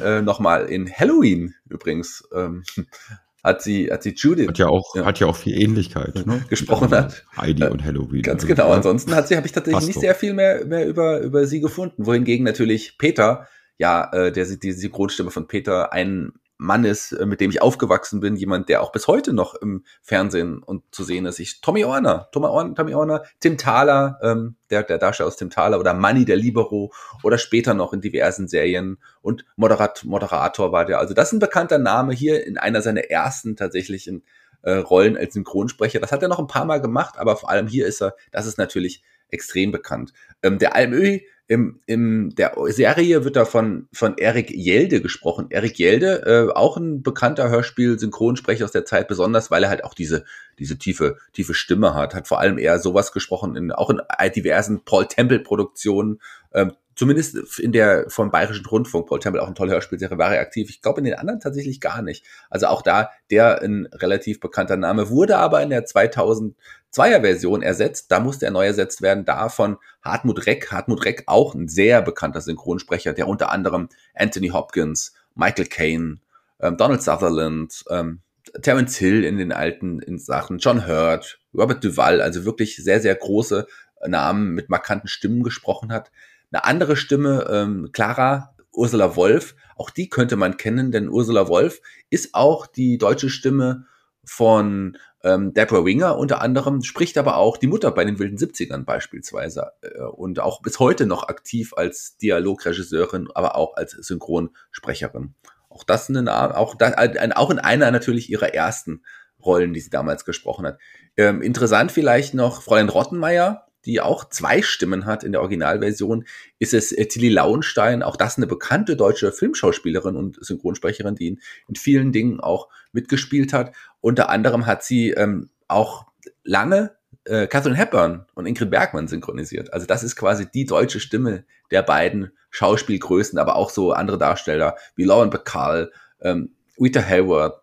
äh, 0.00 0.22
nochmal 0.22 0.66
in 0.66 0.90
Halloween 0.90 1.54
übrigens 1.68 2.28
ähm, 2.34 2.62
hat 3.42 3.62
sie, 3.62 3.90
hat 3.90 4.02
sie 4.02 4.14
Judith. 4.14 4.48
Hat 4.48 4.58
ja 4.58 4.68
auch, 4.68 4.94
ja. 4.94 5.04
hat 5.04 5.18
ja 5.18 5.26
auch 5.26 5.36
viel 5.36 5.60
Ähnlichkeit, 5.60 6.26
ne? 6.26 6.44
Gesprochen 6.48 6.90
hat. 6.90 7.24
Heidi 7.36 7.64
und 7.64 7.82
Halloween. 7.84 8.22
Ganz 8.22 8.42
also, 8.42 8.54
genau. 8.54 8.70
Ansonsten 8.70 9.14
hat 9.14 9.28
sie, 9.28 9.36
habe 9.36 9.46
ich 9.46 9.52
tatsächlich 9.52 9.86
nicht 9.86 10.00
sehr 10.00 10.14
viel 10.14 10.34
mehr, 10.34 10.66
mehr 10.66 10.86
über, 10.86 11.20
über 11.20 11.46
sie 11.46 11.60
gefunden. 11.60 12.04
Wohingegen 12.04 12.44
natürlich 12.44 12.98
Peter, 12.98 13.48
ja, 13.78 14.10
äh, 14.12 14.30
der, 14.30 14.44
die 14.44 14.72
Synchronstimme 14.72 15.30
von 15.30 15.48
Peter, 15.48 15.92
ein 15.92 16.32
Mann 16.60 16.84
ist, 16.84 17.12
äh, 17.12 17.24
mit 17.24 17.40
dem 17.40 17.50
ich 17.50 17.62
aufgewachsen 17.62 18.20
bin, 18.20 18.36
jemand, 18.36 18.68
der 18.68 18.82
auch 18.82 18.92
bis 18.92 19.08
heute 19.08 19.32
noch 19.32 19.54
im 19.54 19.84
Fernsehen 20.02 20.62
und 20.62 20.82
zu 20.94 21.04
sehen 21.04 21.24
ist. 21.24 21.38
Ich, 21.38 21.62
Tommy 21.62 21.84
Orner, 21.84 22.28
Tommy 22.32 22.46
Orner, 22.46 22.74
Tommy 22.74 22.94
Orner 22.94 23.24
Tim 23.40 23.56
Thaler, 23.56 24.18
ähm, 24.22 24.56
der, 24.68 24.82
der 24.82 24.98
Darsteller 24.98 25.26
aus 25.26 25.36
Tim 25.36 25.48
Thaler 25.48 25.80
oder 25.80 25.94
Manny 25.94 26.26
der 26.26 26.36
Libero 26.36 26.92
oder 27.22 27.38
später 27.38 27.72
noch 27.72 27.94
in 27.94 28.02
diversen 28.02 28.46
Serien 28.46 28.98
und 29.22 29.46
Moderat, 29.56 30.04
Moderator 30.04 30.70
war 30.70 30.84
der. 30.84 30.98
Also 30.98 31.14
das 31.14 31.28
ist 31.28 31.32
ein 31.32 31.38
bekannter 31.40 31.78
Name 31.78 32.12
hier 32.12 32.46
in 32.46 32.58
einer 32.58 32.82
seiner 32.82 33.04
ersten 33.04 33.56
tatsächlichen 33.56 34.22
äh, 34.60 34.72
Rollen 34.72 35.16
als 35.16 35.32
Synchronsprecher. 35.32 35.98
Das 35.98 36.12
hat 36.12 36.22
er 36.22 36.28
noch 36.28 36.38
ein 36.38 36.46
paar 36.46 36.66
Mal 36.66 36.82
gemacht, 36.82 37.14
aber 37.16 37.36
vor 37.36 37.48
allem 37.48 37.68
hier 37.68 37.86
ist 37.86 38.02
er, 38.02 38.14
das 38.32 38.46
ist 38.46 38.58
natürlich 38.58 39.02
extrem 39.30 39.72
bekannt. 39.72 40.12
Ähm, 40.42 40.58
der 40.58 40.76
Almöhi 40.76 41.26
im, 41.50 41.80
im 41.86 42.32
der 42.36 42.52
Serie 42.68 43.24
wird 43.24 43.34
da 43.34 43.44
von, 43.44 43.88
von 43.92 44.16
Erik 44.18 44.52
Jelde 44.52 45.00
gesprochen. 45.02 45.48
Erik 45.50 45.80
Jelde, 45.80 46.22
äh, 46.24 46.56
auch 46.56 46.76
ein 46.76 47.02
bekannter 47.02 47.50
Hörspiel-Synchronsprecher 47.50 48.64
aus 48.64 48.70
der 48.70 48.84
Zeit, 48.84 49.08
besonders 49.08 49.50
weil 49.50 49.64
er 49.64 49.68
halt 49.68 49.82
auch 49.82 49.94
diese, 49.94 50.24
diese 50.60 50.78
tiefe, 50.78 51.16
tiefe 51.32 51.54
Stimme 51.54 51.92
hat. 51.94 52.14
Hat 52.14 52.28
vor 52.28 52.38
allem 52.38 52.56
eher 52.56 52.78
sowas 52.78 53.10
gesprochen, 53.10 53.56
in, 53.56 53.72
auch 53.72 53.90
in 53.90 54.00
diversen 54.32 54.84
Paul 54.84 55.08
Temple-Produktionen. 55.08 56.20
Ähm, 56.54 56.70
zumindest 56.94 57.58
in 57.58 57.72
der 57.72 58.08
vom 58.08 58.30
Bayerischen 58.30 58.66
Rundfunk, 58.66 59.08
Paul 59.08 59.20
Temple 59.20 59.42
auch 59.42 59.46
eine 59.46 59.54
tolle 59.54 59.72
Hörspielserie, 59.72 60.18
war 60.18 60.34
er 60.34 60.40
aktiv. 60.40 60.68
Ich 60.70 60.82
glaube 60.82 61.00
in 61.00 61.04
den 61.04 61.14
anderen 61.14 61.40
tatsächlich 61.40 61.80
gar 61.80 62.02
nicht. 62.02 62.24
Also 62.50 62.66
auch 62.66 62.82
da 62.82 63.10
der 63.30 63.62
ein 63.62 63.86
relativ 63.92 64.40
bekannter 64.40 64.76
Name, 64.76 65.08
wurde 65.10 65.38
aber 65.38 65.62
in 65.62 65.70
der 65.70 65.84
2000 65.84 66.56
Zweier-Version 66.90 67.62
ersetzt. 67.62 68.10
Da 68.10 68.20
musste 68.20 68.46
er 68.46 68.50
neu 68.50 68.66
ersetzt 68.66 69.00
werden, 69.00 69.24
da 69.24 69.48
von 69.48 69.78
Hartmut 70.02 70.46
Reck. 70.46 70.72
Hartmut 70.72 71.04
Reck 71.04 71.24
auch 71.26 71.54
ein 71.54 71.68
sehr 71.68 72.02
bekannter 72.02 72.40
Synchronsprecher, 72.40 73.12
der 73.12 73.28
unter 73.28 73.50
anderem 73.50 73.88
Anthony 74.14 74.48
Hopkins, 74.48 75.14
Michael 75.34 75.66
Caine, 75.66 76.18
ähm, 76.58 76.76
Donald 76.76 77.02
Sutherland, 77.02 77.84
ähm, 77.90 78.20
Terence 78.62 78.96
Hill 78.96 79.24
in 79.24 79.38
den 79.38 79.52
alten 79.52 80.00
in 80.00 80.18
Sachen, 80.18 80.58
John 80.58 80.86
Hurt, 80.86 81.38
Robert 81.54 81.84
Duval, 81.84 82.20
also 82.20 82.44
wirklich 82.44 82.76
sehr, 82.76 83.00
sehr 83.00 83.14
große 83.14 83.66
Namen 84.06 84.54
mit 84.54 84.70
markanten 84.70 85.08
Stimmen 85.08 85.42
gesprochen 85.42 85.92
hat. 85.92 86.10
Eine 86.52 86.64
andere 86.64 86.96
Stimme, 86.96 87.46
ähm, 87.50 87.90
Clara 87.92 88.54
Ursula 88.72 89.16
Wolf, 89.16 89.54
auch 89.76 89.90
die 89.90 90.08
könnte 90.08 90.36
man 90.36 90.56
kennen, 90.56 90.92
denn 90.92 91.08
Ursula 91.08 91.48
Wolf 91.48 91.80
ist 92.08 92.34
auch 92.34 92.66
die 92.66 92.98
deutsche 92.98 93.30
Stimme 93.30 93.86
von 94.24 94.96
ähm, 95.22 95.52
Deborah 95.52 95.84
Winger 95.84 96.18
unter 96.18 96.40
anderem, 96.40 96.82
spricht 96.82 97.18
aber 97.18 97.36
auch 97.36 97.56
die 97.56 97.66
Mutter 97.66 97.90
bei 97.90 98.04
den 98.04 98.18
wilden 98.18 98.38
70ern 98.38 98.84
beispielsweise 98.84 99.72
äh, 99.82 100.02
und 100.02 100.40
auch 100.40 100.62
bis 100.62 100.78
heute 100.78 101.06
noch 101.06 101.28
aktiv 101.28 101.72
als 101.74 102.16
Dialogregisseurin, 102.18 103.28
aber 103.34 103.56
auch 103.56 103.76
als 103.76 103.92
Synchronsprecherin. 103.92 105.34
Auch 105.68 105.84
das 105.84 106.08
eine, 106.08 106.56
auch, 106.56 106.74
da, 106.74 106.94
auch 107.36 107.50
in 107.50 107.58
einer 107.58 107.90
natürlich 107.90 108.30
ihrer 108.30 108.54
ersten 108.54 109.02
Rollen, 109.42 109.72
die 109.72 109.80
sie 109.80 109.90
damals 109.90 110.24
gesprochen 110.24 110.66
hat. 110.66 110.78
Ähm, 111.16 111.42
interessant 111.42 111.92
vielleicht 111.92 112.34
noch 112.34 112.62
Fräulein 112.62 112.88
Rottenmeier, 112.88 113.66
die 113.84 114.00
auch 114.00 114.28
zwei 114.28 114.62
Stimmen 114.62 115.06
hat 115.06 115.24
in 115.24 115.32
der 115.32 115.40
Originalversion, 115.40 116.24
ist 116.58 116.74
es 116.74 116.92
äh, 116.92 117.06
Tilly 117.06 117.28
Lauenstein, 117.28 118.02
auch 118.02 118.16
das 118.16 118.36
eine 118.36 118.46
bekannte 118.46 118.96
deutsche 118.96 119.32
Filmschauspielerin 119.32 120.16
und 120.16 120.38
Synchronsprecherin, 120.44 121.14
die 121.14 121.28
in, 121.28 121.40
in 121.68 121.76
vielen 121.76 122.12
Dingen 122.12 122.40
auch 122.40 122.68
mitgespielt 122.92 123.52
hat. 123.52 123.74
Unter 124.00 124.28
anderem 124.28 124.66
hat 124.66 124.84
sie 124.84 125.10
ähm, 125.10 125.50
auch 125.68 126.06
lange 126.44 126.96
äh, 127.24 127.46
Catherine 127.46 127.76
Hepburn 127.76 128.26
und 128.34 128.46
Ingrid 128.46 128.70
Bergmann 128.70 129.08
synchronisiert. 129.08 129.72
Also 129.72 129.86
das 129.86 130.02
ist 130.02 130.16
quasi 130.16 130.50
die 130.50 130.64
deutsche 130.64 131.00
Stimme 131.00 131.44
der 131.70 131.82
beiden 131.82 132.32
Schauspielgrößen, 132.50 133.38
aber 133.38 133.56
auch 133.56 133.70
so 133.70 133.92
andere 133.92 134.18
Darsteller 134.18 134.76
wie 134.96 135.04
Lauren 135.04 135.30
Bacall, 135.30 135.92
ähm, 136.20 136.54
Rita 136.80 137.02
Hayward, 137.02 137.62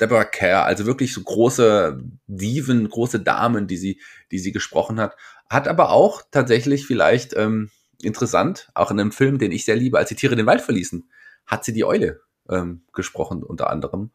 Deborah 0.00 0.24
Kerr, 0.24 0.64
also 0.64 0.86
wirklich 0.86 1.12
so 1.12 1.22
große 1.22 2.02
Diven, 2.26 2.88
große 2.88 3.20
Damen, 3.20 3.66
die 3.66 3.76
sie, 3.76 4.00
die 4.30 4.38
sie 4.38 4.52
gesprochen 4.52 5.00
hat. 5.00 5.16
Hat 5.48 5.66
aber 5.68 5.90
auch 5.90 6.22
tatsächlich 6.30 6.86
vielleicht 6.86 7.34
ähm, 7.36 7.70
interessant, 8.02 8.70
auch 8.74 8.90
in 8.90 9.00
einem 9.00 9.12
Film, 9.12 9.38
den 9.38 9.52
ich 9.52 9.64
sehr 9.64 9.76
liebe, 9.76 9.98
als 9.98 10.10
die 10.10 10.14
Tiere 10.14 10.36
den 10.36 10.46
Wald 10.46 10.60
verließen, 10.60 11.10
hat 11.46 11.64
sie 11.64 11.72
die 11.72 11.84
Eule 11.84 12.20
ähm, 12.48 12.82
gesprochen 12.92 13.42
unter 13.42 13.70
anderem. 13.70 14.10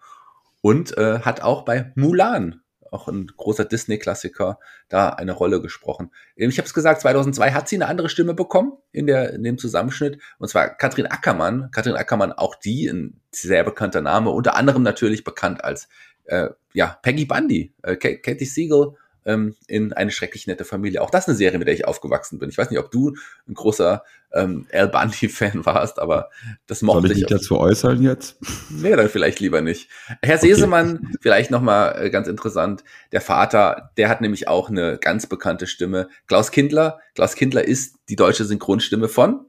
Und 0.61 0.97
äh, 0.97 1.19
hat 1.19 1.41
auch 1.41 1.65
bei 1.65 1.91
Mulan, 1.95 2.61
auch 2.93 3.07
ein 3.07 3.27
großer 3.27 3.65
Disney-Klassiker, 3.65 4.59
da 4.89 5.09
eine 5.09 5.31
Rolle 5.31 5.61
gesprochen. 5.61 6.11
Ich 6.35 6.57
habe 6.57 6.67
es 6.67 6.73
gesagt, 6.73 7.01
2002 7.01 7.51
hat 7.51 7.67
sie 7.67 7.75
eine 7.75 7.87
andere 7.87 8.09
Stimme 8.09 8.33
bekommen 8.33 8.73
in, 8.91 9.07
der, 9.07 9.33
in 9.33 9.43
dem 9.43 9.57
Zusammenschnitt. 9.57 10.19
Und 10.39 10.47
zwar 10.47 10.69
Katrin 10.69 11.07
Ackermann. 11.07 11.71
Katrin 11.71 11.95
Ackermann, 11.95 12.31
auch 12.31 12.55
die, 12.55 12.87
ein 12.87 13.19
sehr 13.31 13.63
bekannter 13.63 14.01
Name, 14.01 14.29
unter 14.29 14.55
anderem 14.55 14.83
natürlich 14.83 15.23
bekannt 15.23 15.63
als 15.63 15.87
äh, 16.25 16.49
ja, 16.73 16.97
Peggy 17.01 17.25
Bundy, 17.25 17.73
äh, 17.83 17.95
Katie 17.95 18.45
Siegel 18.45 18.93
ähm, 19.25 19.55
in 19.67 19.93
eine 19.93 20.11
schrecklich 20.11 20.47
nette 20.47 20.65
Familie. 20.65 21.01
Auch 21.01 21.09
das 21.09 21.27
eine 21.27 21.35
Serie, 21.35 21.59
mit 21.59 21.67
der 21.67 21.75
ich 21.75 21.85
aufgewachsen 21.85 22.39
bin. 22.39 22.49
Ich 22.49 22.57
weiß 22.57 22.69
nicht, 22.69 22.79
ob 22.79 22.91
du 22.91 23.15
ein 23.47 23.53
großer 23.53 24.03
ähm, 24.33 24.67
Al 24.71 24.89
Bundy-Fan 24.89 25.65
warst, 25.65 25.99
aber 25.99 26.29
das 26.67 26.81
mochte 26.81 27.01
Soll 27.01 27.11
ich 27.11 27.17
mich 27.17 27.27
dazu 27.27 27.59
äußern 27.59 28.01
jetzt? 28.01 28.37
Nee, 28.69 28.95
dann 28.95 29.07
vielleicht 29.07 29.39
lieber 29.39 29.61
nicht. 29.61 29.89
Herr 30.21 30.37
okay. 30.37 30.47
Sesemann, 30.47 31.13
vielleicht 31.21 31.51
nochmal 31.51 32.05
äh, 32.05 32.09
ganz 32.09 32.27
interessant. 32.27 32.83
Der 33.11 33.21
Vater, 33.21 33.91
der 33.97 34.09
hat 34.09 34.19
nämlich 34.19 34.47
auch 34.47 34.69
eine 34.69 34.97
ganz 34.97 35.27
bekannte 35.27 35.67
Stimme. 35.67 36.09
Klaus 36.27 36.51
Kindler. 36.51 36.99
Klaus 37.13 37.35
Kindler 37.35 37.63
ist 37.65 37.97
die 38.09 38.15
deutsche 38.15 38.45
Synchronstimme 38.45 39.07
von 39.07 39.45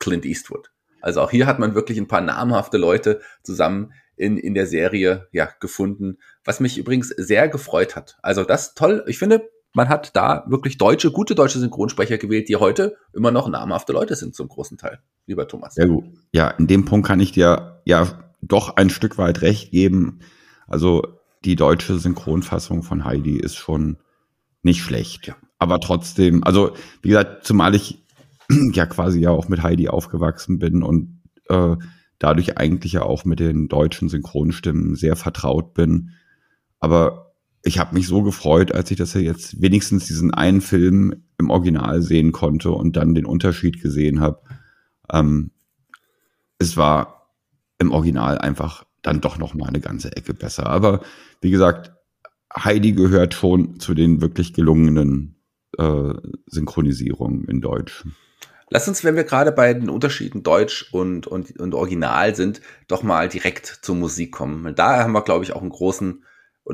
Clint 0.00 0.24
Eastwood. 0.24 0.70
Also 1.00 1.20
auch 1.20 1.30
hier 1.30 1.46
hat 1.46 1.58
man 1.58 1.74
wirklich 1.74 1.98
ein 1.98 2.08
paar 2.08 2.20
namhafte 2.20 2.78
Leute 2.78 3.20
zusammen 3.42 3.92
in, 4.16 4.36
in 4.36 4.54
der 4.54 4.66
Serie 4.66 5.28
ja, 5.32 5.48
gefunden, 5.60 6.18
was 6.44 6.60
mich 6.60 6.78
übrigens 6.78 7.08
sehr 7.08 7.48
gefreut 7.48 7.96
hat. 7.96 8.16
Also 8.22 8.44
das 8.44 8.74
toll. 8.74 9.04
Ich 9.06 9.18
finde, 9.18 9.48
man 9.74 9.88
hat 9.88 10.14
da 10.14 10.44
wirklich 10.46 10.78
deutsche, 10.78 11.10
gute 11.10 11.34
deutsche 11.34 11.58
Synchronsprecher 11.58 12.18
gewählt, 12.18 12.48
die 12.48 12.56
heute 12.56 12.96
immer 13.12 13.30
noch 13.30 13.48
namhafte 13.48 13.92
Leute 13.92 14.14
sind 14.14 14.34
zum 14.34 14.48
großen 14.48 14.78
Teil, 14.78 15.00
lieber 15.26 15.48
Thomas. 15.48 15.76
Ja, 15.76 15.86
gut. 15.86 16.04
Ja, 16.32 16.50
in 16.50 16.66
dem 16.66 16.84
Punkt 16.84 17.06
kann 17.06 17.20
ich 17.20 17.32
dir 17.32 17.82
ja 17.84 18.32
doch 18.40 18.76
ein 18.76 18.90
Stück 18.90 19.18
weit 19.18 19.42
recht 19.42 19.72
geben. 19.72 20.20
Also 20.66 21.02
die 21.44 21.56
deutsche 21.56 21.98
Synchronfassung 21.98 22.82
von 22.82 23.04
Heidi 23.04 23.36
ist 23.36 23.56
schon 23.56 23.98
nicht 24.62 24.82
schlecht. 24.82 25.26
Ja. 25.26 25.36
Aber 25.58 25.80
trotzdem, 25.80 26.44
also 26.44 26.74
wie 27.02 27.08
gesagt, 27.08 27.44
zumal 27.44 27.74
ich 27.74 28.02
ja 28.72 28.86
quasi 28.86 29.20
ja 29.20 29.30
auch 29.30 29.48
mit 29.48 29.62
Heidi 29.62 29.88
aufgewachsen 29.88 30.58
bin 30.58 30.82
und 30.82 31.20
äh, 31.48 31.76
dadurch 32.18 32.58
eigentlich 32.58 32.92
ja 32.92 33.02
auch 33.02 33.24
mit 33.24 33.40
den 33.40 33.68
deutschen 33.68 34.08
Synchronstimmen 34.08 34.96
sehr 34.96 35.16
vertraut 35.16 35.74
bin. 35.74 36.10
Aber 36.80 37.32
ich 37.62 37.78
habe 37.78 37.94
mich 37.94 38.06
so 38.06 38.22
gefreut, 38.22 38.72
als 38.72 38.90
ich 38.90 38.98
das 38.98 39.14
ja 39.14 39.20
jetzt 39.20 39.60
wenigstens 39.60 40.06
diesen 40.06 40.32
einen 40.34 40.60
Film 40.60 41.24
im 41.38 41.50
Original 41.50 42.02
sehen 42.02 42.32
konnte 42.32 42.70
und 42.70 42.96
dann 42.96 43.14
den 43.14 43.26
Unterschied 43.26 43.80
gesehen 43.80 44.20
habe. 44.20 44.42
Ähm, 45.10 45.50
es 46.58 46.76
war 46.76 47.30
im 47.78 47.90
Original 47.90 48.38
einfach 48.38 48.84
dann 49.02 49.20
doch 49.20 49.38
noch 49.38 49.54
mal 49.54 49.68
eine 49.68 49.80
ganze 49.80 50.16
Ecke 50.16 50.34
besser. 50.34 50.66
Aber 50.66 51.00
wie 51.40 51.50
gesagt, 51.50 51.92
Heidi 52.56 52.92
gehört 52.92 53.34
schon 53.34 53.80
zu 53.80 53.94
den 53.94 54.20
wirklich 54.20 54.52
gelungenen 54.52 55.36
äh, 55.78 56.14
Synchronisierungen 56.46 57.44
in 57.46 57.60
Deutsch. 57.60 58.04
Lass 58.70 58.88
uns, 58.88 59.04
wenn 59.04 59.16
wir 59.16 59.24
gerade 59.24 59.52
bei 59.52 59.74
den 59.74 59.90
Unterschieden 59.90 60.42
Deutsch 60.42 60.88
und, 60.92 61.26
und, 61.26 61.58
und 61.58 61.74
Original 61.74 62.34
sind, 62.34 62.60
doch 62.88 63.02
mal 63.02 63.28
direkt 63.28 63.66
zur 63.82 63.94
Musik 63.94 64.32
kommen. 64.32 64.74
Da 64.74 64.98
haben 64.98 65.12
wir, 65.12 65.22
glaube 65.22 65.44
ich, 65.44 65.52
auch 65.52 65.60
einen 65.60 65.70
großen, 65.70 66.24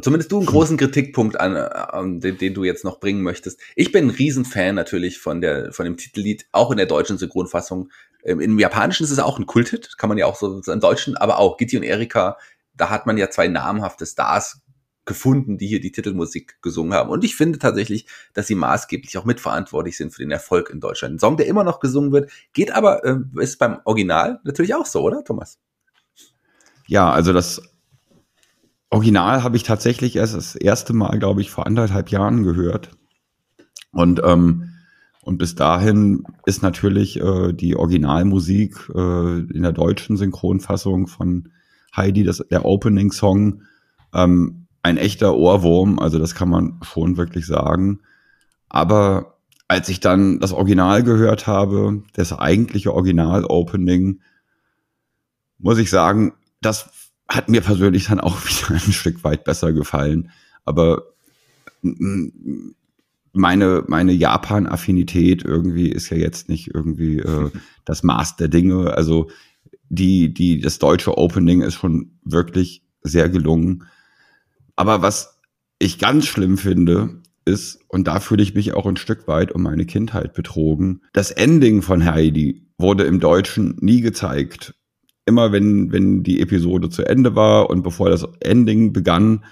zumindest 0.01 0.31
du 0.33 0.39
einen 0.39 0.47
großen 0.47 0.77
Kritikpunkt 0.77 1.39
an, 1.39 1.57
an 1.57 2.21
den, 2.21 2.39
den, 2.39 2.55
du 2.55 2.65
jetzt 2.65 2.85
noch 2.85 3.01
bringen 3.01 3.23
möchtest. 3.23 3.61
Ich 3.75 3.93
bin 3.93 4.07
ein 4.07 4.11
Riesenfan 4.11 4.75
natürlich 4.75 5.19
von 5.19 5.41
der, 5.41 5.73
von 5.73 5.85
dem 5.85 5.97
Titellied, 5.97 6.47
auch 6.53 6.71
in 6.71 6.77
der 6.77 6.87
deutschen 6.87 7.19
Synchronfassung. 7.19 7.91
Im, 8.23 8.41
Im 8.41 8.59
Japanischen 8.59 9.05
ist 9.05 9.11
es 9.11 9.19
auch 9.19 9.39
ein 9.39 9.47
Kulthit, 9.47 9.99
kann 9.99 10.09
man 10.09 10.19
ja 10.19 10.27
auch 10.27 10.37
so, 10.37 10.61
im 10.67 10.81
Deutschen, 10.81 11.17
aber 11.17 11.39
auch 11.39 11.57
Gitti 11.57 11.77
und 11.77 11.83
Erika, 11.83 12.37
da 12.75 12.91
hat 12.91 13.07
man 13.07 13.19
ja 13.19 13.31
zwei 13.31 13.49
namhafte 13.49 14.07
Stars 14.07 14.63
gefunden, 15.11 15.59
die 15.59 15.67
hier 15.67 15.81
die 15.81 15.91
Titelmusik 15.91 16.63
gesungen 16.63 16.95
haben. 16.95 17.11
Und 17.11 17.25
ich 17.25 17.35
finde 17.35 17.59
tatsächlich, 17.59 18.07
dass 18.33 18.47
sie 18.47 18.55
maßgeblich 18.55 19.19
auch 19.19 19.25
mitverantwortlich 19.25 19.97
sind 19.97 20.15
für 20.15 20.23
den 20.23 20.31
Erfolg 20.31 20.71
in 20.71 20.79
Deutschland. 20.79 21.15
Ein 21.15 21.19
Song, 21.19 21.37
der 21.37 21.49
immer 21.49 21.65
noch 21.65 21.81
gesungen 21.81 22.13
wird, 22.13 22.31
geht 22.53 22.71
aber, 22.71 23.05
äh, 23.05 23.17
ist 23.41 23.59
beim 23.59 23.81
Original 23.85 24.39
natürlich 24.45 24.73
auch 24.77 24.87
so, 24.87 25.01
oder, 25.01 25.25
Thomas? 25.25 25.59
Ja, 26.87 27.11
also 27.11 27.33
das 27.33 27.61
Original 28.89 29.43
habe 29.43 29.57
ich 29.57 29.65
tatsächlich 29.65 30.15
erst 30.15 30.35
das 30.35 30.55
erste 30.55 30.93
Mal, 30.93 31.19
glaube 31.19 31.41
ich, 31.41 31.51
vor 31.51 31.67
anderthalb 31.67 32.11
Jahren 32.11 32.45
gehört. 32.45 32.93
Und, 33.91 34.21
ähm, 34.25 34.75
und 35.23 35.39
bis 35.39 35.57
dahin 35.57 36.23
ist 36.47 36.63
natürlich 36.63 37.21
äh, 37.21 37.53
die 37.53 37.75
Originalmusik 37.75 38.89
äh, 38.95 39.41
in 39.41 39.63
der 39.63 39.73
deutschen 39.73 40.17
Synchronfassung 40.17 41.09
von 41.09 41.49
Heidi, 41.97 42.23
das, 42.23 42.45
der 42.49 42.65
Opening-Song, 42.65 43.63
ähm, 44.15 44.60
ein 44.83 44.97
echter 44.97 45.37
Ohrwurm, 45.37 45.99
also 45.99 46.19
das 46.19 46.35
kann 46.35 46.49
man 46.49 46.81
schon 46.83 47.17
wirklich 47.17 47.47
sagen. 47.47 48.01
Aber 48.69 49.39
als 49.69 49.89
ich 49.89 50.01
dann 50.01 50.41
das 50.41 50.53
Original 50.53 51.03
gehört 51.03 51.47
habe, 51.47 52.03
das 52.15 52.33
eigentliche 52.33 52.95
Original-Opening, 52.95 54.21
muss 55.59 55.79
ich 55.79 55.91
sagen, 55.91 56.33
das 56.61 56.91
hat 57.29 57.49
mir 57.49 57.61
persönlich 57.61 58.07
dann 58.07 58.21
auch 58.21 58.37
wieder 58.45 58.75
ein 58.75 58.93
Stück 58.93 59.23
weit 59.23 59.45
besser 59.45 59.73
gefallen. 59.73 60.31
Aber 60.65 61.05
meine, 63.33 63.85
meine 63.87 64.13
Japan-Affinität 64.13 65.45
irgendwie 65.45 65.89
ist 65.89 66.11
ja 66.11 66.17
jetzt 66.17 66.49
nicht 66.49 66.75
irgendwie 66.75 67.19
äh, 67.19 67.51
das 67.85 68.03
Maß 68.03 68.37
der 68.37 68.49
Dinge. 68.49 68.93
Also 68.95 69.31
die, 69.89 70.33
die, 70.33 70.61
das 70.61 70.79
deutsche 70.79 71.17
Opening 71.19 71.63
ist 71.63 71.75
schon 71.75 72.19
wirklich 72.25 72.83
sehr 73.03 73.29
gelungen. 73.29 73.85
Aber 74.81 75.03
was 75.03 75.39
ich 75.79 75.99
ganz 75.99 76.25
schlimm 76.25 76.57
finde, 76.57 77.21
ist, 77.45 77.81
und 77.89 78.07
da 78.07 78.19
fühle 78.19 78.43
ich 78.43 78.55
mich 78.55 78.73
auch 78.73 78.87
ein 78.87 78.97
Stück 78.97 79.29
weit 79.29 79.53
um 79.53 79.63
meine 79.63 79.85
Kindheit 79.85 80.33
betrogen, 80.33 81.03
das 81.13 81.31
Ending 81.31 81.83
von 81.83 82.07
Heidi 82.07 82.67
wurde 82.79 83.05
im 83.05 83.21
Deutschen 83.21 83.77
nie 83.81 84.01
gezeigt. 84.01 84.75
Immer 85.27 85.53
wenn, 85.53 85.93
wenn 85.93 86.23
die 86.23 86.41
Episode 86.41 86.89
zu 86.89 87.03
Ende 87.03 87.37
war 87.37 87.69
und 87.69 87.83
bevor 87.83 88.09
das 88.09 88.27
Ending 88.41 88.95
begann, 88.95 89.45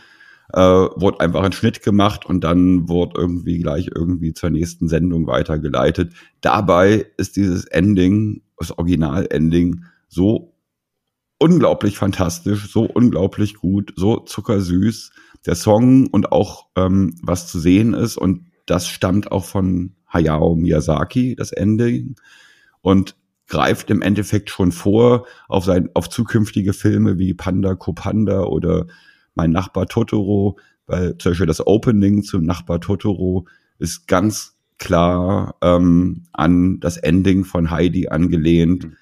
äh, 0.54 0.60
wurde 0.60 1.20
einfach 1.20 1.42
ein 1.42 1.52
Schnitt 1.52 1.82
gemacht 1.82 2.24
und 2.24 2.42
dann 2.42 2.88
wurde 2.88 3.20
irgendwie 3.20 3.58
gleich 3.58 3.90
irgendwie 3.94 4.32
zur 4.32 4.48
nächsten 4.48 4.88
Sendung 4.88 5.26
weitergeleitet. 5.26 6.14
Dabei 6.40 7.04
ist 7.18 7.36
dieses 7.36 7.66
Ending, 7.66 8.40
das 8.56 8.78
Original-Ending, 8.78 9.84
so 10.08 10.54
unglaublich 11.38 11.96
fantastisch, 11.96 12.70
so 12.70 12.84
unglaublich 12.84 13.54
gut, 13.54 13.92
so 13.96 14.18
zuckersüß. 14.18 15.12
Der 15.46 15.54
Song 15.54 16.08
und 16.08 16.32
auch 16.32 16.66
ähm, 16.76 17.16
was 17.22 17.46
zu 17.46 17.60
sehen 17.60 17.94
ist 17.94 18.16
und 18.16 18.46
das 18.66 18.88
stammt 18.88 19.32
auch 19.32 19.44
von 19.44 19.94
Hayao 20.12 20.56
Miyazaki, 20.56 21.36
das 21.36 21.52
Ending 21.52 22.16
und 22.80 23.16
greift 23.46 23.90
im 23.90 24.02
Endeffekt 24.02 24.50
schon 24.50 24.72
vor 24.72 25.26
auf 25.48 25.64
sein, 25.64 25.88
auf 25.94 26.10
zukünftige 26.10 26.72
Filme 26.72 27.18
wie 27.18 27.34
Panda 27.34 27.74
Kopanda 27.74 28.42
oder 28.42 28.86
mein 29.34 29.52
Nachbar 29.52 29.86
Totoro, 29.86 30.58
weil 30.86 31.16
zum 31.18 31.32
Beispiel 31.32 31.46
das 31.46 31.66
Opening 31.66 32.22
zum 32.22 32.44
Nachbar 32.44 32.80
Totoro 32.80 33.46
ist 33.78 34.06
ganz 34.06 34.58
klar 34.78 35.56
ähm, 35.62 36.24
an 36.32 36.80
das 36.80 36.96
Ending 36.96 37.44
von 37.44 37.70
Heidi 37.70 38.08
angelehnt. 38.08 38.84
Mhm. 38.84 38.96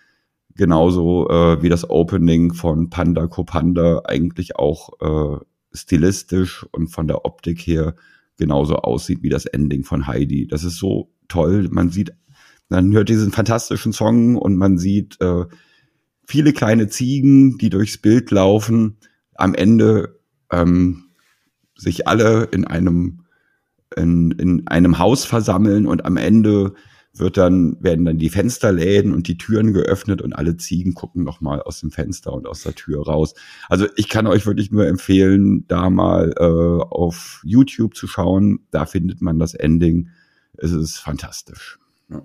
Genauso 0.56 1.28
äh, 1.28 1.62
wie 1.62 1.68
das 1.68 1.88
Opening 1.88 2.54
von 2.54 2.90
Panda 2.90 3.26
Kopanda 3.26 4.02
eigentlich 4.04 4.56
auch 4.56 4.90
äh, 5.00 5.44
stilistisch 5.72 6.66
und 6.72 6.88
von 6.88 7.06
der 7.06 7.24
Optik 7.24 7.60
her 7.60 7.94
genauso 8.38 8.76
aussieht 8.76 9.22
wie 9.22 9.28
das 9.28 9.46
Ending 9.46 9.84
von 9.84 10.06
Heidi. 10.06 10.46
Das 10.46 10.64
ist 10.64 10.78
so 10.78 11.10
toll. 11.28 11.68
Man 11.70 11.90
sieht, 11.90 12.12
man 12.68 12.92
hört 12.92 13.08
diesen 13.08 13.32
fantastischen 13.32 13.92
Song 13.92 14.36
und 14.36 14.56
man 14.56 14.78
sieht 14.78 15.20
äh, 15.20 15.44
viele 16.26 16.52
kleine 16.52 16.88
Ziegen, 16.88 17.58
die 17.58 17.70
durchs 17.70 17.98
Bild 17.98 18.30
laufen. 18.30 18.96
Am 19.34 19.54
Ende 19.54 20.18
ähm, 20.50 21.10
sich 21.76 22.08
alle 22.08 22.44
in 22.44 22.64
einem 22.64 23.20
in, 23.94 24.32
in 24.32 24.66
einem 24.66 24.98
Haus 24.98 25.24
versammeln 25.24 25.86
und 25.86 26.04
am 26.04 26.16
Ende 26.16 26.74
wird 27.18 27.36
dann 27.36 27.76
werden 27.80 28.04
dann 28.04 28.18
die 28.18 28.28
Fensterläden 28.28 29.12
und 29.12 29.28
die 29.28 29.38
Türen 29.38 29.72
geöffnet 29.72 30.22
und 30.22 30.32
alle 30.32 30.56
Ziegen 30.56 30.94
gucken 30.94 31.24
noch 31.24 31.40
mal 31.40 31.62
aus 31.62 31.80
dem 31.80 31.90
Fenster 31.90 32.32
und 32.32 32.46
aus 32.46 32.62
der 32.62 32.74
Tür 32.74 33.04
raus. 33.04 33.34
Also 33.68 33.86
ich 33.96 34.08
kann 34.08 34.26
euch 34.26 34.46
wirklich 34.46 34.70
nur 34.70 34.86
empfehlen, 34.86 35.66
da 35.68 35.90
mal 35.90 36.32
äh, 36.38 36.42
auf 36.42 37.40
YouTube 37.44 37.94
zu 37.94 38.06
schauen. 38.06 38.60
Da 38.70 38.86
findet 38.86 39.20
man 39.22 39.38
das 39.38 39.54
Ending. 39.54 40.08
Es 40.56 40.72
ist 40.72 40.98
fantastisch. 40.98 41.78
Ja. 42.08 42.22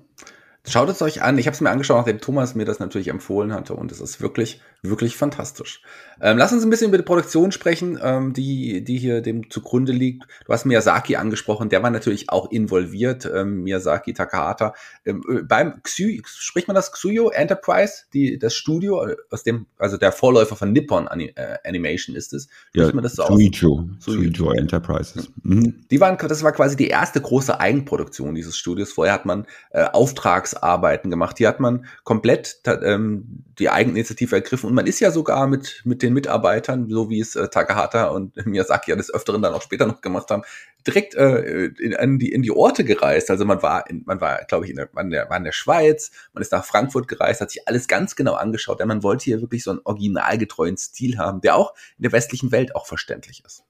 Schaut 0.68 0.90
es 0.90 1.02
euch 1.02 1.24
an. 1.24 1.40
Ich 1.40 1.48
habe 1.48 1.56
es 1.56 1.62
mir 1.62 1.72
angeschaut, 1.72 1.98
nachdem 1.98 2.20
Thomas 2.20 2.54
mir 2.54 2.66
das 2.66 2.80
natürlich 2.80 3.08
empfohlen 3.08 3.52
hatte. 3.52 3.74
Und 3.74 3.92
es 3.92 4.00
ist 4.00 4.22
wirklich, 4.22 4.62
wirklich 4.84 5.16
fantastisch. 5.16 5.82
Ähm, 6.20 6.38
lass 6.38 6.52
uns 6.52 6.64
ein 6.64 6.70
bisschen 6.70 6.90
über 6.90 6.98
die 6.98 7.04
Produktion 7.04 7.52
sprechen, 7.52 8.00
ähm, 8.02 8.34
die, 8.34 8.84
die 8.84 8.98
hier 8.98 9.22
dem 9.22 9.50
zugrunde 9.50 9.92
liegt. 9.92 10.26
Du 10.46 10.54
hast 10.54 10.66
Miyazaki 10.66 11.16
angesprochen. 11.16 11.70
Der 11.70 11.84
war 11.84 11.90
natürlich 11.90 12.30
auch 12.30 12.52
involviert. 12.52 13.30
Ähm, 13.32 13.64
Miyazaki 13.64 14.14
Takahata. 14.14 14.74
Ähm, 15.06 15.24
äh, 15.30 15.42
beim 15.44 15.82
Xu, 15.84 16.22
spricht 16.26 16.68
man 16.68 16.76
das 16.76 16.92
Xuyo 16.92 17.30
Enterprise? 17.30 18.04
Die, 18.14 18.38
das 18.38 18.56
Studio, 18.56 19.08
aus 19.30 19.44
dem, 19.44 19.68
also 19.78 19.98
der 19.98 20.12
Vorläufer 20.12 20.56
von 20.56 20.72
Nippon 20.72 21.08
Ani 21.08 21.32
äh, 21.36 21.58
Animation 21.66 22.16
ist 22.16 22.34
es. 22.34 22.50
Ja, 22.74 22.92
man 22.92 23.04
das 23.04 23.14
so 23.14 23.26
Suijo. 23.26 23.88
Suijo 24.00 24.52
Enterprises. 24.52 25.32
Mhm. 25.44 25.86
Die 25.90 26.00
waren, 26.00 26.18
das 26.18 26.44
war 26.44 26.52
quasi 26.52 26.76
die 26.76 26.88
erste 26.88 27.22
große 27.22 27.60
Eigenproduktion 27.60 28.36
dieses 28.36 28.58
Studios. 28.58 28.92
Vorher 28.92 29.14
hat 29.14 29.26
man 29.26 29.46
äh, 29.72 29.86
Auftrags 29.86 30.32
Auftragsarbeiten 30.32 31.10
gemacht. 31.10 31.38
Hier 31.38 31.48
hat 31.48 31.60
man 31.60 31.86
komplett 32.04 32.62
ähm, 32.66 33.44
die 33.60 33.70
Eigeninitiative 33.70 34.36
ergriffen 34.36 34.70
und 34.72 34.76
man 34.76 34.88
ist 34.88 35.02
ja 35.02 35.12
sogar 35.12 35.48
mit, 35.48 35.82
mit 35.84 36.02
den 36.02 36.14
Mitarbeitern, 36.14 36.90
so 36.90 37.10
wie 37.10 37.20
es 37.20 37.36
äh, 37.36 37.50
Takahata 37.50 38.06
und 38.06 38.34
Miyazaki 38.46 38.92
ja 38.92 38.96
des 38.96 39.14
Öfteren 39.14 39.42
dann 39.42 39.54
auch 39.54 39.62
später 39.62 39.86
noch 39.86 40.00
gemacht 40.00 40.30
haben, 40.30 40.44
direkt 40.88 41.14
äh, 41.14 41.66
in, 41.66 41.92
in, 41.92 42.20
die, 42.20 42.32
in 42.32 42.42
die 42.42 42.52
Orte 42.52 42.86
gereist. 42.86 43.30
Also 43.30 43.44
man 43.44 43.62
war, 43.62 43.90
in, 43.90 44.04
man 44.06 44.22
war, 44.22 44.46
glaube 44.46 44.64
ich, 44.64 44.72
in 44.72 44.78
der, 44.78 44.88
man 44.94 45.10
der, 45.10 45.30
war 45.30 45.36
in 45.36 45.44
der 45.44 45.52
Schweiz, 45.52 46.12
man 46.32 46.42
ist 46.42 46.54
nach 46.54 46.64
Frankfurt 46.64 47.10
gereist, 47.10 47.42
hat 47.42 47.52
sich 47.52 47.68
alles 47.68 47.90
ganz 47.90 48.16
genau 48.16 48.36
angeschaut, 48.36 48.80
denn 48.80 48.88
man 48.88 49.04
wollte 49.04 49.26
hier 49.26 49.42
wirklich 49.42 49.66
so 49.66 49.72
einen 49.72 49.82
originalgetreuen 49.84 50.78
Stil 50.78 51.18
haben, 51.18 51.42
der 51.42 51.58
auch 51.58 51.74
in 51.98 52.04
der 52.04 52.14
westlichen 52.14 52.54
Welt 52.54 52.74
auch 52.74 52.86
verständlich 52.86 53.44
ist. 53.46 53.66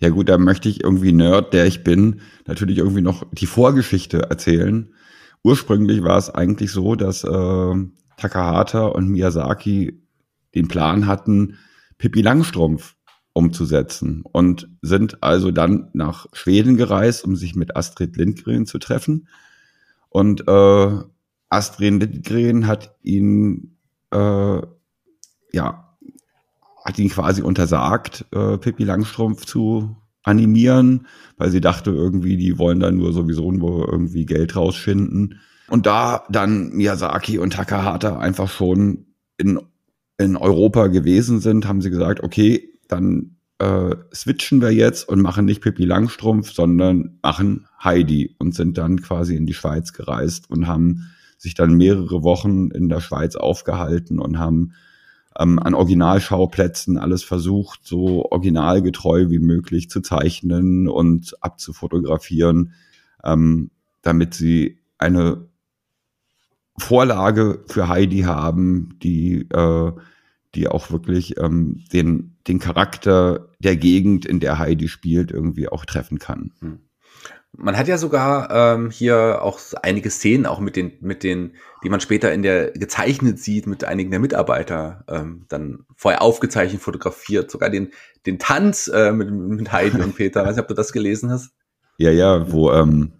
Ja 0.00 0.08
gut, 0.08 0.28
da 0.28 0.36
möchte 0.36 0.68
ich 0.68 0.82
irgendwie 0.82 1.12
Nerd, 1.12 1.54
der 1.54 1.66
ich 1.66 1.84
bin, 1.84 2.22
natürlich 2.44 2.78
irgendwie 2.78 3.02
noch 3.02 3.24
die 3.30 3.46
Vorgeschichte 3.46 4.22
erzählen 4.30 4.92
ursprünglich 5.44 6.02
war 6.02 6.16
es 6.16 6.30
eigentlich 6.30 6.72
so, 6.72 6.96
dass 6.96 7.22
äh, 7.22 7.74
Takahata 8.16 8.86
und 8.86 9.08
Miyazaki 9.08 10.00
den 10.54 10.68
Plan 10.68 11.06
hatten, 11.06 11.58
Pippi 11.98 12.22
Langstrumpf 12.22 12.96
umzusetzen 13.32 14.22
und 14.22 14.68
sind 14.80 15.22
also 15.22 15.50
dann 15.50 15.90
nach 15.92 16.26
Schweden 16.32 16.76
gereist, 16.76 17.24
um 17.24 17.36
sich 17.36 17.54
mit 17.54 17.76
Astrid 17.76 18.16
Lindgren 18.16 18.66
zu 18.66 18.78
treffen. 18.78 19.28
Und 20.08 20.46
äh, 20.46 20.98
Astrid 21.48 22.00
Lindgren 22.00 22.66
hat 22.66 22.96
ihn 23.02 23.76
äh, 24.12 24.62
ja 25.52 25.84
hat 26.84 26.98
ihn 26.98 27.08
quasi 27.08 27.42
untersagt, 27.42 28.26
äh, 28.32 28.58
Pippi 28.58 28.84
Langstrumpf 28.84 29.46
zu 29.46 29.96
animieren, 30.22 31.06
weil 31.36 31.50
sie 31.50 31.60
dachte 31.60 31.90
irgendwie, 31.90 32.36
die 32.36 32.58
wollen 32.58 32.80
da 32.80 32.90
nur 32.90 33.12
sowieso 33.12 33.50
nur 33.50 33.88
irgendwie 33.90 34.26
Geld 34.26 34.54
rausschinden. 34.54 35.40
Und 35.68 35.86
da 35.86 36.24
dann 36.28 36.70
Miyazaki 36.70 37.38
und 37.38 37.54
Takahata 37.54 38.18
einfach 38.18 38.50
schon 38.50 39.06
in, 39.38 39.60
in 40.18 40.36
Europa 40.36 40.86
gewesen 40.88 41.40
sind, 41.40 41.66
haben 41.66 41.80
sie 41.80 41.90
gesagt, 41.90 42.22
okay, 42.22 42.70
dann 42.88 43.36
äh, 43.58 43.96
switchen 44.12 44.60
wir 44.60 44.72
jetzt 44.72 45.08
und 45.08 45.20
machen 45.20 45.44
nicht 45.44 45.62
Pippi 45.62 45.84
Langstrumpf, 45.84 46.52
sondern 46.52 47.18
machen 47.22 47.66
Heidi 47.82 48.34
und 48.38 48.54
sind 48.54 48.78
dann 48.78 49.00
quasi 49.00 49.36
in 49.36 49.46
die 49.46 49.54
Schweiz 49.54 49.92
gereist 49.92 50.50
und 50.50 50.66
haben 50.66 51.10
sich 51.38 51.54
dann 51.54 51.74
mehrere 51.74 52.22
Wochen 52.22 52.70
in 52.70 52.88
der 52.88 53.00
Schweiz 53.00 53.36
aufgehalten 53.36 54.18
und 54.18 54.38
haben 54.38 54.72
ähm, 55.38 55.58
an 55.58 55.74
Originalschauplätzen 55.74 56.96
alles 56.96 57.22
versucht, 57.22 57.80
so 57.84 58.24
originalgetreu 58.30 59.30
wie 59.30 59.40
möglich 59.40 59.90
zu 59.90 60.00
zeichnen 60.00 60.88
und 60.88 61.34
abzufotografieren, 61.42 62.72
ähm, 63.24 63.70
damit 64.02 64.34
sie 64.34 64.78
eine 64.98 65.48
Vorlage 66.78 67.64
für 67.68 67.88
Heidi 67.88 68.20
haben, 68.22 68.98
die, 69.02 69.48
äh, 69.50 69.92
die 70.54 70.68
auch 70.68 70.90
wirklich 70.90 71.38
ähm, 71.38 71.84
den, 71.92 72.36
den 72.48 72.58
Charakter 72.58 73.48
der 73.58 73.76
Gegend, 73.76 74.26
in 74.26 74.40
der 74.40 74.58
Heidi 74.58 74.88
spielt, 74.88 75.30
irgendwie 75.30 75.68
auch 75.68 75.84
treffen 75.84 76.18
kann. 76.18 76.52
Hm. 76.60 76.80
Man 77.56 77.76
hat 77.76 77.86
ja 77.86 77.98
sogar 77.98 78.50
ähm, 78.50 78.90
hier 78.90 79.40
auch 79.42 79.60
einige 79.82 80.10
Szenen, 80.10 80.44
auch 80.44 80.58
mit 80.58 80.74
den, 80.74 80.92
mit 81.00 81.22
den, 81.22 81.52
die 81.84 81.88
man 81.88 82.00
später 82.00 82.32
in 82.32 82.42
der 82.42 82.72
gezeichnet 82.72 83.38
sieht, 83.38 83.68
mit 83.68 83.84
einigen 83.84 84.10
der 84.10 84.18
Mitarbeiter, 84.18 85.04
ähm, 85.06 85.44
dann 85.48 85.84
vorher 85.94 86.20
aufgezeichnet, 86.22 86.82
fotografiert, 86.82 87.52
sogar 87.52 87.70
den, 87.70 87.92
den 88.26 88.40
Tanz 88.40 88.88
äh, 88.88 89.12
mit, 89.12 89.30
mit 89.30 89.70
Heidi 89.70 90.02
und 90.02 90.16
Peter. 90.16 90.42
Weiß 90.44 90.56
nicht, 90.56 90.62
ob 90.62 90.68
du 90.68 90.74
das 90.74 90.92
gelesen 90.92 91.30
hast. 91.30 91.52
Ja, 91.96 92.10
ja, 92.10 92.50
wo 92.50 92.72
ähm, 92.72 93.12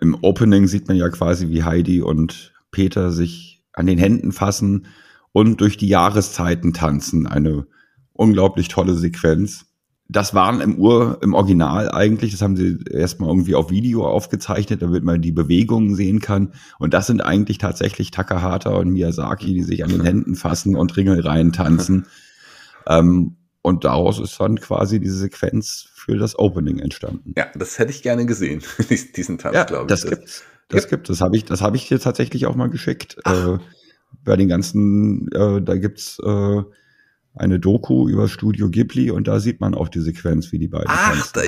im 0.00 0.16
Opening 0.22 0.66
sieht 0.66 0.88
man 0.88 0.96
ja 0.96 1.08
quasi, 1.08 1.48
wie 1.48 1.64
Heidi 1.64 2.02
und 2.02 2.52
Peter 2.70 3.10
sich 3.10 3.62
an 3.72 3.86
den 3.86 3.98
Händen 3.98 4.32
fassen 4.32 4.86
und 5.32 5.60
durch 5.60 5.76
die 5.76 5.88
Jahreszeiten 5.88 6.72
tanzen. 6.72 7.26
Eine 7.26 7.66
unglaublich 8.12 8.68
tolle 8.68 8.94
Sequenz 8.94 9.66
das 10.08 10.34
waren 10.34 10.60
im 10.60 10.78
Ur, 10.78 11.18
im 11.22 11.34
Original 11.34 11.90
eigentlich, 11.90 12.32
das 12.32 12.42
haben 12.42 12.56
sie 12.56 12.78
erstmal 12.90 13.30
irgendwie 13.30 13.54
auf 13.54 13.70
Video 13.70 14.06
aufgezeichnet, 14.06 14.82
damit 14.82 15.02
man 15.02 15.22
die 15.22 15.32
Bewegungen 15.32 15.94
sehen 15.94 16.20
kann. 16.20 16.52
Und 16.78 16.92
das 16.92 17.06
sind 17.06 17.22
eigentlich 17.22 17.58
tatsächlich 17.58 18.10
Takahata 18.10 18.70
und 18.70 18.90
Miyazaki, 18.90 19.54
die 19.54 19.62
sich 19.62 19.82
an 19.82 19.90
den 19.90 20.04
Händen 20.04 20.34
fassen 20.34 20.76
und 20.76 20.96
Ringelreihen 20.96 21.52
tanzen. 21.52 22.06
ähm, 22.86 23.36
und 23.62 23.84
daraus 23.84 24.20
ist 24.20 24.38
dann 24.38 24.60
quasi 24.60 25.00
diese 25.00 25.16
Sequenz 25.16 25.88
für 26.04 26.16
das 26.18 26.38
Opening 26.38 26.78
entstanden. 26.78 27.32
Ja, 27.36 27.46
das 27.54 27.78
hätte 27.78 27.90
ich 27.90 28.02
gerne 28.02 28.26
gesehen, 28.26 28.62
diesen 29.16 29.38
Tanz, 29.38 29.54
ja, 29.54 29.64
glaube 29.64 29.84
ich. 29.84 29.88
Das 29.88 30.06
gibt 30.06 30.44
das 30.68 30.84
ja. 30.84 30.90
gibt 30.90 31.08
Das 31.08 31.20
habe 31.20 31.36
ich, 31.36 31.44
das 31.44 31.60
habe 31.60 31.76
ich 31.76 31.88
dir 31.88 31.98
tatsächlich 31.98 32.46
auch 32.46 32.54
mal 32.54 32.68
geschickt. 32.68 33.16
Äh, 33.24 33.58
bei 34.22 34.36
den 34.36 34.48
ganzen, 34.48 35.28
äh, 35.32 35.60
da 35.60 35.76
gibt's 35.76 36.18
äh, 36.24 36.62
eine 37.34 37.58
Doku 37.58 38.08
über 38.08 38.28
Studio 38.28 38.70
Ghibli 38.70 39.10
und 39.10 39.28
da 39.28 39.40
sieht 39.40 39.60
man 39.60 39.74
auch 39.74 39.88
die 39.88 40.00
Sequenz, 40.00 40.52
wie 40.52 40.58
die 40.58 40.68
beiden 40.68 40.86
Ach, 40.88 41.32
da, 41.32 41.42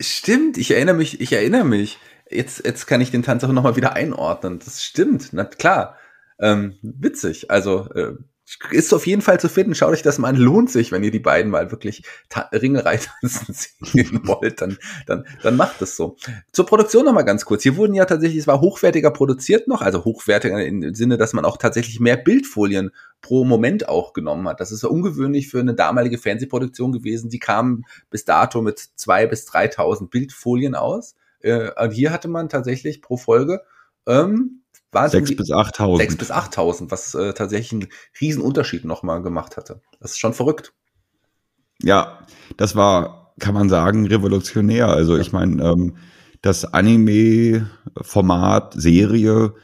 stimmt, 0.00 0.56
ich 0.56 0.70
erinnere 0.70 0.96
mich, 0.96 1.20
ich 1.20 1.32
erinnere 1.32 1.64
mich. 1.64 1.98
Jetzt, 2.30 2.64
jetzt 2.64 2.86
kann 2.86 3.00
ich 3.00 3.10
den 3.10 3.22
Tanz 3.22 3.42
auch 3.44 3.52
nochmal 3.52 3.76
wieder 3.76 3.94
einordnen. 3.94 4.60
Das 4.64 4.84
stimmt, 4.84 5.30
na 5.32 5.44
klar. 5.44 5.96
Ähm, 6.38 6.74
witzig. 6.82 7.50
Also 7.50 7.90
äh, 7.92 8.14
ist 8.70 8.92
auf 8.92 9.06
jeden 9.06 9.22
Fall 9.22 9.38
zu 9.38 9.48
finden. 9.48 9.74
Schaut 9.74 9.92
euch 9.92 10.02
das 10.02 10.18
mal 10.18 10.28
an. 10.28 10.36
Lohnt 10.36 10.70
sich, 10.70 10.92
wenn 10.92 11.04
ihr 11.04 11.10
die 11.10 11.20
beiden 11.20 11.50
mal 11.50 11.70
wirklich 11.70 12.02
Ringerei 12.52 12.98
tanzen 12.98 13.54
sehen 13.80 14.20
wollt, 14.24 14.60
dann, 14.60 14.78
dann, 15.06 15.24
dann 15.42 15.56
macht 15.56 15.80
es 15.82 15.96
so. 15.96 16.16
Zur 16.52 16.66
Produktion 16.66 17.04
noch 17.04 17.12
mal 17.12 17.22
ganz 17.22 17.44
kurz. 17.44 17.62
Hier 17.62 17.76
wurden 17.76 17.94
ja 17.94 18.04
tatsächlich, 18.04 18.40
es 18.40 18.46
war 18.46 18.60
hochwertiger 18.60 19.10
produziert 19.10 19.68
noch, 19.68 19.82
also 19.82 20.04
hochwertiger 20.04 20.64
im 20.64 20.94
Sinne, 20.94 21.16
dass 21.16 21.32
man 21.32 21.44
auch 21.44 21.56
tatsächlich 21.56 22.00
mehr 22.00 22.16
Bildfolien 22.16 22.90
pro 23.20 23.44
Moment 23.44 23.88
auch 23.88 24.12
genommen 24.12 24.48
hat. 24.48 24.60
Das 24.60 24.72
ist 24.72 24.84
ungewöhnlich 24.84 25.48
für 25.48 25.60
eine 25.60 25.74
damalige 25.74 26.18
Fernsehproduktion 26.18 26.92
gewesen. 26.92 27.30
Die 27.30 27.38
kamen 27.38 27.84
bis 28.10 28.24
dato 28.24 28.62
mit 28.62 28.78
zwei 28.78 29.26
bis 29.26 29.48
3.000 29.48 30.08
Bildfolien 30.08 30.74
aus. 30.74 31.14
Äh, 31.40 31.70
und 31.80 31.92
hier 31.92 32.12
hatte 32.12 32.28
man 32.28 32.48
tatsächlich 32.48 33.02
pro 33.02 33.16
Folge 33.16 33.62
ähm, 34.06 34.59
war 34.92 35.08
6 35.08 35.36
bis 35.36 35.50
8.000. 35.50 35.98
6 35.98 36.16
bis 36.16 36.32
8.000, 36.32 36.90
was 36.90 37.14
äh, 37.14 37.32
tatsächlich 37.32 37.72
einen 37.72 37.86
riesen 38.20 38.42
Unterschied 38.42 38.84
nochmal 38.84 39.22
gemacht 39.22 39.56
hatte. 39.56 39.80
Das 40.00 40.10
ist 40.12 40.18
schon 40.18 40.34
verrückt. 40.34 40.72
Ja, 41.82 42.26
das 42.56 42.76
war, 42.76 43.34
kann 43.38 43.54
man 43.54 43.68
sagen, 43.68 44.06
revolutionär. 44.06 44.88
Also 44.88 45.16
ja. 45.16 45.22
ich 45.22 45.32
meine, 45.32 45.62
ähm, 45.62 45.96
das 46.42 46.64
Anime-Format, 46.64 48.74
Serie 48.74 49.54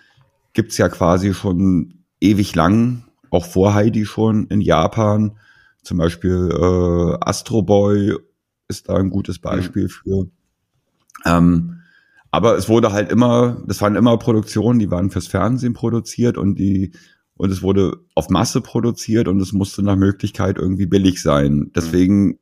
gibt's 0.52 0.78
ja 0.78 0.88
quasi 0.88 1.34
schon 1.34 2.04
ewig 2.20 2.54
lang, 2.54 3.04
auch 3.30 3.44
vor 3.44 3.74
Heidi 3.74 4.06
schon 4.06 4.46
in 4.46 4.60
Japan. 4.60 5.38
Zum 5.82 5.98
Beispiel 5.98 6.50
äh, 6.52 7.16
Astro 7.20 7.62
Boy 7.62 8.16
ist 8.68 8.88
da 8.88 8.96
ein 8.96 9.10
gutes 9.10 9.38
Beispiel 9.38 9.84
mhm. 9.84 9.88
für. 9.88 10.26
Ähm, 11.24 11.75
aber 12.36 12.58
es 12.58 12.68
wurde 12.68 12.92
halt 12.92 13.10
immer, 13.10 13.62
das 13.66 13.80
waren 13.80 13.96
immer 13.96 14.18
Produktionen, 14.18 14.78
die 14.78 14.90
waren 14.90 15.10
fürs 15.10 15.26
Fernsehen 15.26 15.72
produziert 15.72 16.36
und 16.36 16.58
die, 16.58 16.92
und 17.38 17.50
es 17.50 17.62
wurde 17.62 17.96
auf 18.14 18.28
Masse 18.28 18.60
produziert 18.60 19.26
und 19.26 19.40
es 19.40 19.54
musste 19.54 19.82
nach 19.82 19.96
Möglichkeit 19.96 20.58
irgendwie 20.58 20.84
billig 20.84 21.22
sein. 21.22 21.70
Deswegen 21.74 22.38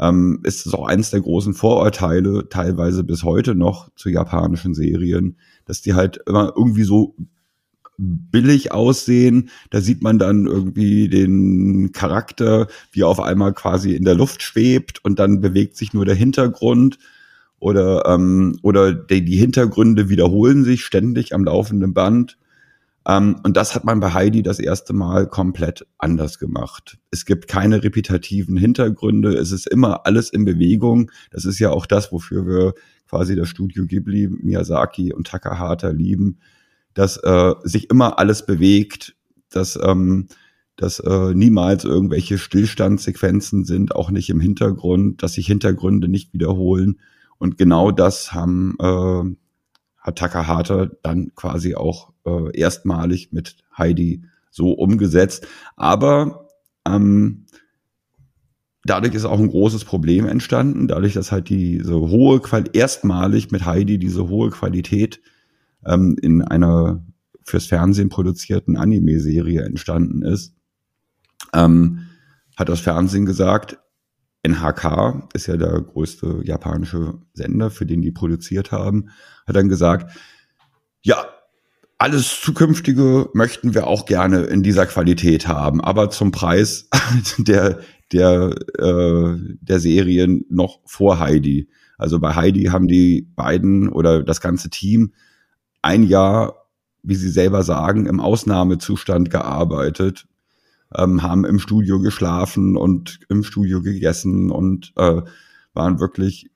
ähm, 0.00 0.40
ist 0.44 0.64
es 0.64 0.72
auch 0.72 0.86
eins 0.86 1.10
der 1.10 1.20
großen 1.20 1.52
Vorurteile, 1.52 2.48
teilweise 2.48 3.04
bis 3.04 3.24
heute 3.24 3.54
noch 3.54 3.90
zu 3.94 4.08
japanischen 4.08 4.72
Serien, 4.72 5.36
dass 5.66 5.82
die 5.82 5.92
halt 5.92 6.18
immer 6.26 6.54
irgendwie 6.56 6.84
so 6.84 7.14
billig 7.98 8.72
aussehen. 8.72 9.50
Da 9.68 9.82
sieht 9.82 10.02
man 10.02 10.18
dann 10.18 10.46
irgendwie 10.46 11.10
den 11.10 11.92
Charakter, 11.92 12.68
wie 12.90 13.02
er 13.02 13.08
auf 13.08 13.20
einmal 13.20 13.52
quasi 13.52 13.94
in 13.96 14.06
der 14.06 14.14
Luft 14.14 14.42
schwebt 14.42 15.04
und 15.04 15.18
dann 15.18 15.42
bewegt 15.42 15.76
sich 15.76 15.92
nur 15.92 16.06
der 16.06 16.14
Hintergrund 16.14 16.96
oder, 17.66 18.06
ähm, 18.06 18.60
oder 18.62 18.94
die, 18.94 19.24
die 19.24 19.38
Hintergründe 19.38 20.08
wiederholen 20.08 20.62
sich 20.62 20.84
ständig 20.84 21.34
am 21.34 21.42
laufenden 21.42 21.94
Band. 21.94 22.38
Ähm, 23.08 23.40
und 23.42 23.56
das 23.56 23.74
hat 23.74 23.84
man 23.84 23.98
bei 23.98 24.14
Heidi 24.14 24.44
das 24.44 24.60
erste 24.60 24.92
Mal 24.92 25.26
komplett 25.26 25.84
anders 25.98 26.38
gemacht. 26.38 26.96
Es 27.10 27.24
gibt 27.24 27.48
keine 27.48 27.82
repetitiven 27.82 28.56
Hintergründe, 28.56 29.34
es 29.34 29.50
ist 29.50 29.68
immer 29.68 30.06
alles 30.06 30.30
in 30.30 30.44
Bewegung. 30.44 31.10
Das 31.32 31.44
ist 31.44 31.58
ja 31.58 31.70
auch 31.70 31.86
das, 31.86 32.12
wofür 32.12 32.46
wir 32.46 32.74
quasi 33.08 33.34
das 33.34 33.48
Studio 33.48 33.84
Ghibli, 33.84 34.28
Miyazaki 34.28 35.12
und 35.12 35.26
Takahata 35.26 35.88
lieben, 35.88 36.38
dass 36.94 37.16
äh, 37.16 37.54
sich 37.64 37.90
immer 37.90 38.20
alles 38.20 38.46
bewegt, 38.46 39.16
dass 39.50 39.76
ähm, 39.82 40.28
dass 40.76 41.00
äh, 41.00 41.32
niemals 41.34 41.84
irgendwelche 41.84 42.36
Stillstandssequenzen 42.36 43.64
sind, 43.64 43.96
auch 43.96 44.10
nicht 44.10 44.28
im 44.28 44.40
Hintergrund, 44.40 45.22
dass 45.22 45.32
sich 45.32 45.46
Hintergründe 45.46 46.06
nicht 46.06 46.34
wiederholen. 46.34 47.00
Und 47.38 47.58
genau 47.58 47.90
das 47.90 48.32
haben 48.32 48.76
äh, 48.80 49.36
hat 49.98 50.18
Takahata 50.18 50.88
dann 51.02 51.34
quasi 51.34 51.74
auch 51.74 52.12
äh, 52.24 52.56
erstmalig 52.56 53.32
mit 53.32 53.56
Heidi 53.76 54.22
so 54.50 54.72
umgesetzt. 54.72 55.46
Aber 55.76 56.48
ähm, 56.86 57.46
dadurch 58.84 59.14
ist 59.14 59.24
auch 59.24 59.38
ein 59.38 59.50
großes 59.50 59.84
Problem 59.84 60.26
entstanden, 60.26 60.88
dadurch, 60.88 61.14
dass 61.14 61.32
halt 61.32 61.48
diese 61.48 62.00
hohe 62.00 62.40
Qualität, 62.40 62.76
erstmalig 62.76 63.50
mit 63.50 63.66
Heidi 63.66 63.98
diese 63.98 64.28
hohe 64.28 64.50
Qualität 64.50 65.20
ähm, 65.84 66.16
in 66.20 66.42
einer 66.42 67.04
fürs 67.42 67.66
Fernsehen 67.66 68.08
produzierten 68.08 68.76
Anime-Serie 68.76 69.62
entstanden 69.62 70.22
ist, 70.22 70.54
ähm, 71.52 72.06
hat 72.56 72.68
das 72.68 72.80
Fernsehen 72.80 73.26
gesagt, 73.26 73.78
NHK 74.46 75.28
ist 75.34 75.46
ja 75.46 75.56
der 75.56 75.80
größte 75.80 76.40
japanische 76.44 77.14
Sender, 77.32 77.70
für 77.70 77.86
den 77.86 78.02
die 78.02 78.12
produziert 78.12 78.72
haben, 78.72 79.10
hat 79.46 79.56
dann 79.56 79.68
gesagt, 79.68 80.16
ja, 81.02 81.26
alles 81.98 82.40
zukünftige 82.40 83.30
möchten 83.32 83.74
wir 83.74 83.86
auch 83.86 84.04
gerne 84.04 84.42
in 84.42 84.62
dieser 84.62 84.86
Qualität 84.86 85.48
haben, 85.48 85.80
aber 85.80 86.10
zum 86.10 86.30
Preis 86.30 86.88
der 87.38 87.80
der 88.12 88.54
äh, 88.78 89.36
der 89.60 89.80
Serien 89.80 90.44
noch 90.48 90.80
vor 90.84 91.18
Heidi. 91.18 91.68
Also 91.98 92.20
bei 92.20 92.34
Heidi 92.34 92.64
haben 92.64 92.88
die 92.88 93.22
beiden 93.34 93.88
oder 93.88 94.22
das 94.22 94.40
ganze 94.40 94.68
Team 94.68 95.12
ein 95.82 96.02
Jahr, 96.02 96.66
wie 97.02 97.14
sie 97.14 97.30
selber 97.30 97.62
sagen, 97.62 98.06
im 98.06 98.20
Ausnahmezustand 98.20 99.30
gearbeitet 99.30 100.26
ähm, 100.94 101.22
haben 101.22 101.44
im 101.44 101.58
Studio 101.58 102.00
geschlafen 102.00 102.76
und 102.76 103.20
im 103.28 103.42
Studio 103.42 103.82
gegessen 103.82 104.50
und 104.50 104.92
äh, 104.96 105.22
waren 105.74 106.00
wirklich 106.00 106.50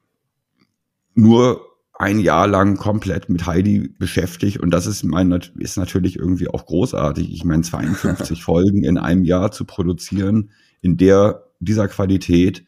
nur 1.14 1.61
ein 2.01 2.19
Jahr 2.19 2.47
lang 2.47 2.77
komplett 2.77 3.29
mit 3.29 3.47
Heidi 3.47 3.95
beschäftigt 3.99 4.59
und 4.59 4.71
das 4.71 4.87
ist 4.87 5.05
mein 5.05 5.31
ist 5.59 5.77
natürlich 5.77 6.16
irgendwie 6.16 6.49
auch 6.49 6.64
großartig. 6.64 7.31
Ich 7.31 7.45
meine 7.45 7.62
52 7.62 8.43
Folgen 8.43 8.85
in 8.85 8.97
einem 8.97 9.23
Jahr 9.25 9.53
zu 9.53 9.66
produzieren 9.66 10.51
in 10.81 10.97
der 10.97 11.45
dieser 11.59 11.88
Qualität. 11.88 12.64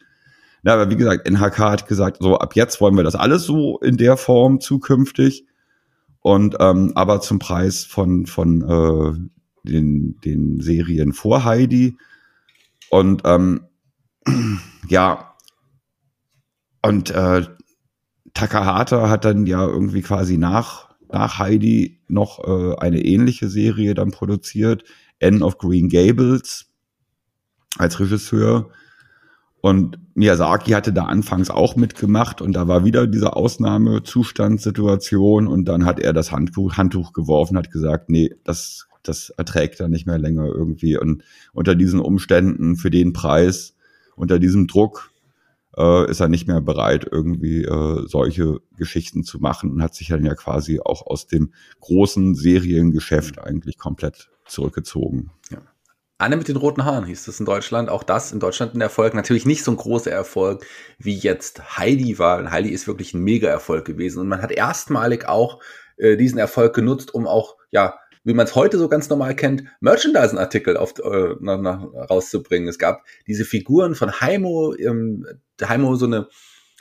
Ja, 0.65 0.75
aber 0.75 0.91
wie 0.91 0.97
gesagt, 0.97 1.27
NHK 1.27 1.59
hat 1.59 1.89
gesagt, 1.89 2.19
so 2.21 2.37
ab 2.39 2.55
jetzt 2.55 2.81
wollen 2.83 2.95
wir 2.95 3.05
das 3.05 3.15
alles 3.15 3.45
so 3.45 3.79
in 3.79 3.97
der 3.97 4.19
Form 4.19 4.61
zukünftig 4.61 5.47
und 6.21 6.57
ähm, 6.61 6.93
aber 6.95 7.23
zum 7.23 7.39
Preis 7.39 7.85
von 7.85 8.27
von 8.27 8.61
äh, 8.61 9.42
den, 9.63 10.19
den 10.25 10.61
Serien 10.61 11.13
vor 11.13 11.45
Heidi. 11.45 11.97
Und 12.91 13.23
ähm, 13.25 13.67
ja, 14.89 15.35
und 16.83 17.11
äh, 17.11 17.47
Takahata 18.35 19.09
hat 19.09 19.25
dann 19.25 19.47
ja 19.47 19.67
irgendwie 19.67 20.03
quasi 20.03 20.37
nach, 20.37 20.91
nach 21.11 21.39
Heidi 21.39 22.03
noch 22.09 22.45
äh, 22.45 22.75
eine 22.79 23.03
ähnliche 23.05 23.49
Serie 23.49 23.95
dann 23.95 24.11
produziert, 24.11 24.85
End 25.19 25.41
of 25.43 25.57
Green 25.59 25.89
Gables 25.89 26.67
als 27.79 27.99
Regisseur. 28.01 28.69
Und 29.61 29.99
Miyazaki 30.15 30.73
hatte 30.73 30.93
da 30.93 31.05
anfangs 31.05 31.49
auch 31.49 31.77
mitgemacht 31.77 32.43
und 32.43 32.55
da 32.55 32.67
war 32.67 32.85
wieder 32.85 33.07
diese 33.07 33.37
Ausnahmezustandssituation 33.37 35.47
und 35.47 35.67
dann 35.67 35.85
hat 35.85 36.01
er 36.01 36.13
das 36.13 36.33
Handtuch, 36.33 36.77
Handtuch 36.77 37.13
geworfen, 37.13 37.57
hat 37.57 37.71
gesagt, 37.71 38.11
nee, 38.11 38.35
das 38.43 38.89
das 39.03 39.31
erträgt 39.31 39.81
er 39.81 39.89
nicht 39.89 40.07
mehr 40.07 40.19
länger 40.19 40.47
irgendwie. 40.47 40.97
Und 40.97 41.25
unter 41.53 41.75
diesen 41.75 42.01
Umständen, 42.01 42.77
für 42.77 42.91
den 42.91 43.13
Preis, 43.13 43.75
unter 44.17 44.39
diesem 44.39 44.67
Druck, 44.67 45.13
äh, 45.77 46.11
ist 46.11 46.21
er 46.21 46.29
nicht 46.29 46.47
mehr 46.47 46.61
bereit, 46.61 47.07
irgendwie 47.11 47.65
äh, 47.65 48.07
solche 48.07 48.61
Geschichten 48.77 49.25
zu 49.25 49.39
machen 49.39 49.71
und 49.71 49.83
hat 49.83 49.95
sich 49.95 50.09
dann 50.09 50.25
ja 50.25 50.35
quasi 50.35 50.81
auch 50.81 51.07
aus 51.07 51.27
dem 51.27 51.53
großen 51.81 52.35
Seriengeschäft 52.35 53.39
eigentlich 53.39 53.79
komplett 53.79 54.31
zurückgezogen. 54.47 55.31
Ja. 55.51 55.59
Anne 56.19 56.37
mit 56.37 56.47
den 56.47 56.57
roten 56.57 56.85
Haaren 56.85 57.07
hieß 57.07 57.25
das 57.25 57.41
in 57.41 57.47
Deutschland. 57.47 57.89
Auch 57.89 58.05
das 58.05 58.31
in 58.31 58.39
Deutschland 58.39 58.75
ein 58.75 58.81
Erfolg. 58.81 59.13
Natürlich 59.15 59.45
nicht 59.45 59.65
so 59.65 59.73
ein 59.73 59.77
großer 59.77 60.13
Erfolg 60.13 60.65
wie 60.99 61.17
jetzt 61.17 61.77
Heidi 61.79 62.17
war. 62.19 62.49
Heidi 62.49 62.69
ist 62.69 62.87
wirklich 62.87 63.13
ein 63.13 63.25
Mega-Erfolg 63.25 63.85
gewesen. 63.85 64.21
Und 64.21 64.29
man 64.29 64.41
hat 64.41 64.53
erstmalig 64.53 65.29
auch 65.29 65.61
äh, 65.97 66.17
diesen 66.17 66.39
Erfolg 66.39 66.75
genutzt, 66.75 67.13
um 67.13 67.27
auch 67.27 67.57
ja 67.73 67.99
wie 68.25 68.35
man 68.35 68.47
es 68.47 68.55
heute 68.55 68.79
so 68.79 68.89
ganz 68.89 69.09
normal 69.09 69.35
kennt, 69.35 69.65
Merchandising-Artikel 69.81 70.77
äh, 70.77 71.35
nach, 71.41 71.61
nach, 71.61 71.85
rauszubringen. 72.11 72.69
Es 72.69 72.79
gab 72.79 73.05
diese 73.27 73.45
Figuren 73.45 73.95
von 73.95 74.21
Heimo, 74.21 74.75
ähm, 74.75 75.27
Heimo 75.61 75.95
so 75.97 76.07
eine 76.07 76.29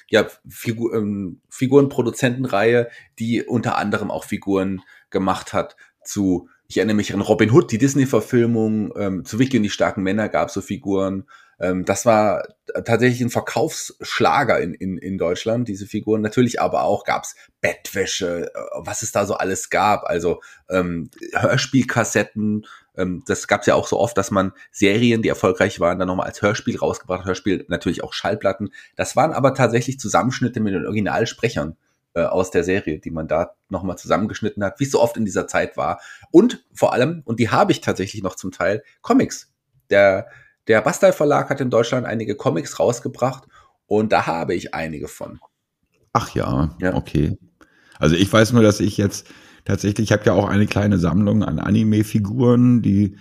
ja, 0.09 0.27
Figur, 0.47 0.93
ähm, 0.93 1.41
Figurenproduzentenreihe, 1.49 2.89
die 3.17 3.43
unter 3.43 3.77
anderem 3.77 4.11
auch 4.11 4.25
Figuren 4.25 4.81
gemacht 5.09 5.53
hat 5.53 5.75
zu, 6.03 6.49
ich 6.67 6.77
erinnere 6.77 6.95
mich 6.95 7.13
an 7.13 7.21
Robin 7.21 7.51
Hood, 7.51 7.71
die 7.71 7.77
Disney-Verfilmung, 7.77 8.93
ähm, 8.97 9.25
zu 9.25 9.39
Vicky 9.39 9.57
und 9.57 9.63
die 9.63 9.69
starken 9.69 10.03
Männer 10.03 10.29
gab 10.29 10.51
so 10.51 10.61
Figuren, 10.61 11.25
ähm, 11.61 11.85
das 11.85 12.05
war 12.05 12.43
tatsächlich 12.85 13.21
ein 13.21 13.29
Verkaufsschlager 13.29 14.59
in, 14.59 14.73
in, 14.73 14.97
in 14.97 15.17
Deutschland, 15.17 15.67
diese 15.67 15.85
Figuren. 15.85 16.21
Natürlich 16.21 16.59
aber 16.59 16.83
auch 16.83 17.05
gab's 17.05 17.35
Bettwäsche, 17.61 18.51
äh, 18.53 18.59
was 18.75 19.03
es 19.03 19.11
da 19.11 19.25
so 19.25 19.35
alles 19.35 19.69
gab. 19.69 20.03
Also 20.03 20.41
ähm, 20.69 21.09
Hörspielkassetten, 21.33 22.65
Ähm, 22.97 23.23
das 23.25 23.47
gab 23.47 23.61
es 23.61 23.67
ja 23.67 23.75
auch 23.75 23.87
so 23.87 23.97
oft, 23.97 24.17
dass 24.17 24.31
man 24.31 24.51
Serien, 24.71 25.21
die 25.21 25.29
erfolgreich 25.29 25.79
waren, 25.79 25.97
dann 25.97 26.07
nochmal 26.07 26.27
als 26.27 26.41
Hörspiel 26.41 26.77
rausgebracht, 26.77 27.25
Hörspiel 27.25 27.65
natürlich 27.69 28.03
auch 28.03 28.13
Schallplatten. 28.13 28.71
Das 28.97 29.15
waren 29.15 29.31
aber 29.31 29.53
tatsächlich 29.53 29.99
Zusammenschnitte 29.99 30.59
mit 30.59 30.73
den 30.73 30.85
Originalsprechern 30.85 31.77
äh, 32.15 32.23
aus 32.23 32.51
der 32.51 32.63
Serie, 32.63 32.99
die 32.99 33.11
man 33.11 33.27
da 33.27 33.55
nochmal 33.69 33.97
zusammengeschnitten 33.97 34.63
hat, 34.63 34.79
wie 34.79 34.83
es 34.83 34.91
so 34.91 35.01
oft 35.01 35.15
in 35.15 35.23
dieser 35.23 35.47
Zeit 35.47 35.77
war. 35.77 36.01
Und 36.31 36.65
vor 36.73 36.91
allem, 36.91 37.21
und 37.23 37.39
die 37.39 37.49
habe 37.49 37.71
ich 37.71 37.79
tatsächlich 37.79 38.23
noch 38.23 38.35
zum 38.35 38.51
Teil, 38.51 38.83
Comics. 39.01 39.53
Der, 39.89 40.27
der 40.71 40.81
Bastei 40.81 41.11
Verlag 41.11 41.49
hat 41.49 41.59
in 41.59 41.69
Deutschland 41.69 42.05
einige 42.05 42.35
Comics 42.35 42.79
rausgebracht 42.79 43.43
und 43.87 44.13
da 44.13 44.25
habe 44.25 44.55
ich 44.55 44.73
einige 44.73 45.09
von. 45.09 45.41
Ach 46.13 46.33
ja, 46.33 46.77
ja. 46.79 46.95
okay. 46.95 47.37
Also 47.99 48.15
ich 48.15 48.31
weiß 48.31 48.53
nur, 48.53 48.63
dass 48.63 48.79
ich 48.79 48.95
jetzt 48.95 49.27
tatsächlich, 49.65 50.05
ich 50.05 50.11
habe 50.13 50.23
ja 50.23 50.31
auch 50.31 50.47
eine 50.47 50.67
kleine 50.67 50.97
Sammlung 50.97 51.43
an 51.43 51.59
Anime-Figuren, 51.59 52.81
die 52.81 53.17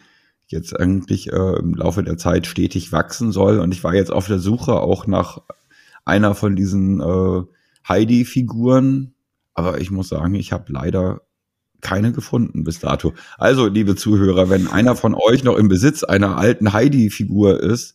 jetzt 0.46 0.78
eigentlich 0.78 1.32
äh, 1.32 1.58
im 1.58 1.74
Laufe 1.74 2.04
der 2.04 2.18
Zeit 2.18 2.46
stetig 2.46 2.92
wachsen 2.92 3.32
soll. 3.32 3.58
Und 3.58 3.74
ich 3.74 3.82
war 3.82 3.94
jetzt 3.94 4.12
auf 4.12 4.28
der 4.28 4.38
Suche 4.38 4.74
auch 4.74 5.08
nach 5.08 5.42
einer 6.04 6.36
von 6.36 6.54
diesen 6.54 7.00
äh, 7.00 7.42
Heidi-Figuren. 7.88 9.14
Aber 9.54 9.80
ich 9.80 9.90
muss 9.90 10.08
sagen, 10.08 10.36
ich 10.36 10.52
habe 10.52 10.72
leider 10.72 11.22
keine 11.81 12.12
gefunden 12.12 12.64
bis 12.64 12.81
dato. 12.81 13.14
Also, 13.38 13.66
liebe 13.66 13.97
Zuhörer, 13.97 14.51
wenn 14.51 14.69
einer 14.69 14.97
von 14.97 15.14
euch 15.14 15.45
noch 15.45 15.57
im 15.57 15.69
Besitz 15.69 16.05
einer 16.05 16.37
alten 16.37 16.73
Heidi-Figur 16.73 17.61
ist, 17.61 17.95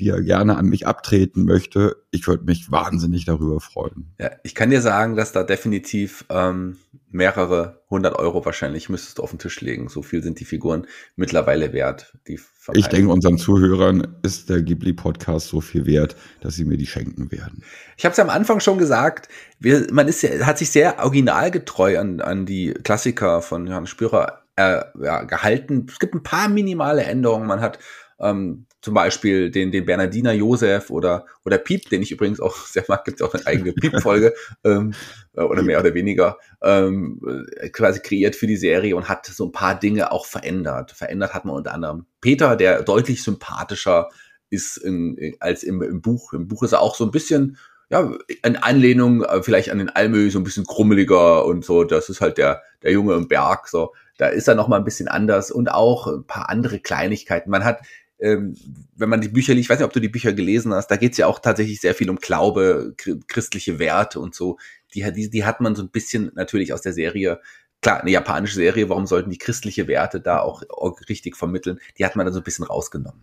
die 0.00 0.08
er 0.08 0.22
gerne 0.22 0.56
an 0.56 0.66
mich 0.66 0.86
abtreten 0.86 1.44
möchte, 1.44 1.96
ich 2.10 2.26
würde 2.26 2.44
mich 2.44 2.70
wahnsinnig 2.70 3.26
darüber 3.26 3.60
freuen. 3.60 4.14
Ja, 4.18 4.30
ich 4.42 4.54
kann 4.54 4.70
dir 4.70 4.80
sagen, 4.80 5.14
dass 5.14 5.32
da 5.32 5.42
definitiv 5.42 6.24
ähm, 6.30 6.78
mehrere 7.10 7.82
hundert 7.90 8.18
Euro 8.18 8.44
wahrscheinlich 8.44 8.88
müsstest 8.88 9.18
du 9.18 9.22
auf 9.22 9.30
den 9.30 9.38
Tisch 9.38 9.60
legen. 9.60 9.88
So 9.88 10.00
viel 10.02 10.22
sind 10.22 10.40
die 10.40 10.46
Figuren 10.46 10.86
mittlerweile 11.16 11.72
wert. 11.74 12.16
ich 12.24 12.86
denke, 12.86 13.12
unseren 13.12 13.36
Zuhörern 13.36 14.16
ist 14.22 14.48
der 14.48 14.62
Ghibli-Podcast 14.62 15.48
so 15.48 15.60
viel 15.60 15.84
wert, 15.84 16.16
dass 16.40 16.54
sie 16.54 16.64
mir 16.64 16.78
die 16.78 16.86
schenken 16.86 17.30
werden. 17.30 17.62
Ich 17.98 18.04
habe 18.06 18.14
es 18.14 18.18
am 18.18 18.30
Anfang 18.30 18.60
schon 18.60 18.78
gesagt, 18.78 19.28
wir, 19.58 19.86
man 19.92 20.08
ist, 20.08 20.24
hat 20.24 20.56
sich 20.56 20.70
sehr 20.70 20.98
originalgetreu 21.04 21.98
an, 21.98 22.20
an 22.22 22.46
die 22.46 22.72
Klassiker 22.72 23.42
von 23.42 23.66
Johannes 23.66 23.90
Spürer 23.90 24.44
äh, 24.56 24.80
ja, 25.02 25.24
gehalten. 25.24 25.86
Es 25.90 25.98
gibt 25.98 26.14
ein 26.14 26.22
paar 26.22 26.48
minimale 26.48 27.02
Änderungen. 27.02 27.46
Man 27.46 27.60
hat 27.60 27.78
ähm, 28.18 28.66
zum 28.82 28.94
Beispiel 28.94 29.50
den, 29.50 29.70
den 29.70 29.84
Bernardiner 29.84 30.32
Josef 30.32 30.90
oder, 30.90 31.26
oder 31.44 31.58
Piep, 31.58 31.88
den 31.90 32.02
ich 32.02 32.12
übrigens 32.12 32.40
auch 32.40 32.56
sehr 32.66 32.84
mag, 32.88 33.04
gibt 33.04 33.20
es 33.20 33.26
auch 33.26 33.34
eine 33.34 33.46
eigene 33.46 33.72
Piep-Folge, 33.72 34.34
ähm, 34.64 34.94
äh, 35.34 35.42
oder 35.42 35.62
mehr 35.62 35.80
oder 35.80 35.94
weniger, 35.94 36.38
ähm, 36.62 37.20
äh, 37.56 37.68
quasi 37.68 38.00
kreiert 38.00 38.36
für 38.36 38.46
die 38.46 38.56
Serie 38.56 38.96
und 38.96 39.08
hat 39.08 39.26
so 39.26 39.46
ein 39.46 39.52
paar 39.52 39.78
Dinge 39.78 40.12
auch 40.12 40.26
verändert. 40.26 40.92
Verändert 40.92 41.34
hat 41.34 41.44
man 41.44 41.56
unter 41.56 41.74
anderem 41.74 42.06
Peter, 42.20 42.56
der 42.56 42.82
deutlich 42.82 43.22
sympathischer 43.22 44.08
ist 44.50 44.76
in, 44.78 45.36
als 45.40 45.62
im, 45.62 45.82
im 45.82 46.00
Buch. 46.00 46.32
Im 46.32 46.48
Buch 46.48 46.62
ist 46.62 46.72
er 46.72 46.80
auch 46.80 46.96
so 46.96 47.04
ein 47.04 47.12
bisschen, 47.12 47.56
ja, 47.88 48.12
in 48.42 48.56
Anlehnung 48.56 49.24
äh, 49.24 49.42
vielleicht 49.42 49.70
an 49.70 49.78
den 49.78 49.90
Almö, 49.90 50.30
so 50.30 50.38
ein 50.38 50.44
bisschen 50.44 50.66
krummeliger 50.66 51.44
und 51.44 51.64
so. 51.64 51.84
Das 51.84 52.08
ist 52.08 52.20
halt 52.20 52.38
der, 52.38 52.62
der 52.82 52.92
Junge 52.92 53.14
im 53.14 53.28
Berg, 53.28 53.68
so. 53.68 53.92
Da 54.18 54.26
ist 54.26 54.48
er 54.48 54.54
noch 54.54 54.68
mal 54.68 54.76
ein 54.76 54.84
bisschen 54.84 55.08
anders 55.08 55.50
und 55.50 55.70
auch 55.70 56.06
ein 56.06 56.26
paar 56.26 56.50
andere 56.50 56.78
Kleinigkeiten. 56.78 57.50
Man 57.50 57.64
hat 57.64 57.80
ähm, 58.20 58.54
wenn 58.96 59.08
man 59.08 59.20
die 59.20 59.28
Bücher 59.28 59.54
liest, 59.54 59.66
ich 59.66 59.70
weiß 59.70 59.78
nicht, 59.78 59.86
ob 59.86 59.92
du 59.92 60.00
die 60.00 60.08
Bücher 60.08 60.32
gelesen 60.32 60.72
hast, 60.74 60.88
da 60.88 60.96
geht 60.96 61.12
es 61.12 61.18
ja 61.18 61.26
auch 61.26 61.38
tatsächlich 61.38 61.80
sehr 61.80 61.94
viel 61.94 62.10
um 62.10 62.16
Glaube, 62.16 62.94
christliche 63.28 63.78
Werte 63.78 64.20
und 64.20 64.34
so. 64.34 64.58
Die, 64.94 65.10
die, 65.12 65.30
die 65.30 65.44
hat 65.44 65.60
man 65.60 65.74
so 65.74 65.82
ein 65.82 65.90
bisschen 65.90 66.32
natürlich 66.34 66.72
aus 66.72 66.82
der 66.82 66.92
Serie 66.92 67.40
klar, 67.80 68.00
eine 68.00 68.10
japanische 68.10 68.56
Serie, 68.56 68.88
warum 68.88 69.06
sollten 69.06 69.30
die 69.30 69.38
christliche 69.38 69.88
Werte 69.88 70.20
da 70.20 70.40
auch, 70.40 70.62
richtig 71.08 71.36
vermitteln? 71.36 71.78
Die 71.98 72.04
hat 72.04 72.16
man 72.16 72.26
dann 72.26 72.34
so 72.34 72.40
ein 72.40 72.44
bisschen 72.44 72.64
rausgenommen. 72.64 73.22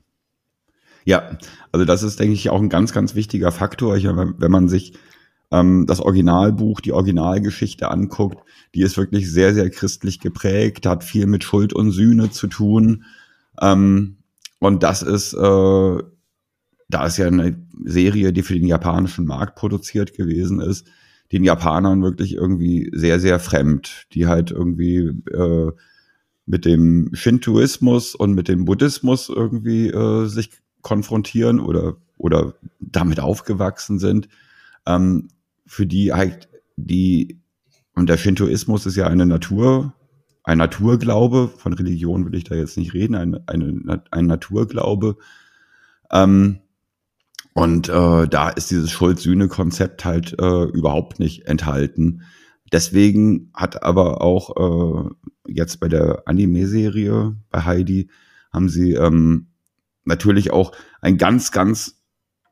Ja, 1.05 1.37
also 1.71 1.85
das 1.85 2.03
ist, 2.03 2.19
denke 2.19 2.33
ich, 2.33 2.49
auch 2.49 2.61
ein 2.61 2.69
ganz, 2.69 2.91
ganz 2.91 3.15
wichtiger 3.15 3.51
Faktor. 3.51 3.95
Ich, 3.95 4.05
wenn 4.05 4.51
man 4.51 4.67
sich 4.67 4.93
ähm, 5.51 5.85
das 5.87 6.01
Originalbuch, 6.01 6.81
die 6.81 6.91
Originalgeschichte 6.91 7.89
anguckt, 7.89 8.43
die 8.75 8.81
ist 8.81 8.97
wirklich 8.97 9.31
sehr, 9.31 9.53
sehr 9.53 9.69
christlich 9.69 10.19
geprägt, 10.19 10.85
hat 10.85 11.03
viel 11.03 11.25
mit 11.27 11.43
Schuld 11.45 11.73
und 11.73 11.91
Sühne 11.91 12.29
zu 12.31 12.47
tun. 12.47 13.05
Ähm, 13.61 14.16
und 14.59 14.83
das 14.83 15.01
ist, 15.01 15.33
äh, 15.33 15.97
da 16.89 17.05
ist 17.05 17.17
ja 17.17 17.27
eine 17.27 17.57
Serie, 17.83 18.33
die 18.33 18.43
für 18.43 18.53
den 18.53 18.67
japanischen 18.67 19.25
Markt 19.25 19.55
produziert 19.55 20.13
gewesen 20.15 20.61
ist, 20.61 20.87
den 21.31 21.43
Japanern 21.43 22.01
wirklich 22.01 22.33
irgendwie 22.33 22.89
sehr, 22.93 23.19
sehr 23.19 23.39
fremd, 23.39 24.07
die 24.13 24.27
halt 24.27 24.51
irgendwie 24.51 25.11
äh, 25.31 25.71
mit 26.45 26.65
dem 26.65 27.09
Shintoismus 27.13 28.15
und 28.15 28.33
mit 28.33 28.47
dem 28.47 28.65
Buddhismus 28.65 29.29
irgendwie 29.29 29.89
äh, 29.89 30.25
sich 30.27 30.51
konfrontieren 30.81 31.59
oder, 31.59 31.97
oder 32.17 32.53
damit 32.79 33.19
aufgewachsen 33.19 33.99
sind, 33.99 34.29
ähm, 34.85 35.27
für 35.65 35.85
die 35.85 36.13
halt 36.13 36.47
die, 36.77 37.41
und 37.93 38.07
der 38.07 38.17
Shintoismus 38.17 38.85
ist 38.85 38.95
ja 38.95 39.07
eine 39.07 39.25
Natur, 39.25 39.93
ein 40.47 40.59
Naturglaube, 40.59 41.49
von 41.49 41.73
Religion 41.73 42.25
will 42.25 42.35
ich 42.35 42.45
da 42.45 42.55
jetzt 42.55 42.77
nicht 42.77 42.93
reden, 42.93 43.15
ein, 43.15 43.37
eine, 43.47 44.01
ein 44.11 44.27
Naturglaube. 44.27 45.17
Ähm, 46.09 46.59
und 47.53 47.89
äh, 47.89 48.27
da 48.29 48.49
ist 48.51 48.71
dieses 48.71 48.89
Schuld-Sühne-Konzept 48.91 50.05
halt 50.05 50.39
äh, 50.39 50.63
überhaupt 50.63 51.19
nicht 51.19 51.47
enthalten. 51.47 52.21
Deswegen 52.71 53.51
hat 53.53 53.83
aber 53.83 54.21
auch 54.21 54.55
äh, 54.55 55.09
jetzt 55.49 55.81
bei 55.81 55.89
der 55.89 56.23
Anime-Serie 56.27 57.35
bei 57.49 57.65
Heidi 57.65 58.09
haben 58.53 58.69
sie 58.69 58.93
ähm, 58.93 59.47
natürlich 60.05 60.51
auch 60.51 60.71
einen 61.01 61.17
ganz, 61.17 61.51
ganz 61.51 62.01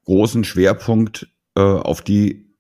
großen 0.04 0.44
Schwerpunkt 0.44 1.30
äh, 1.56 1.62
auf 1.62 2.02
die 2.02 2.54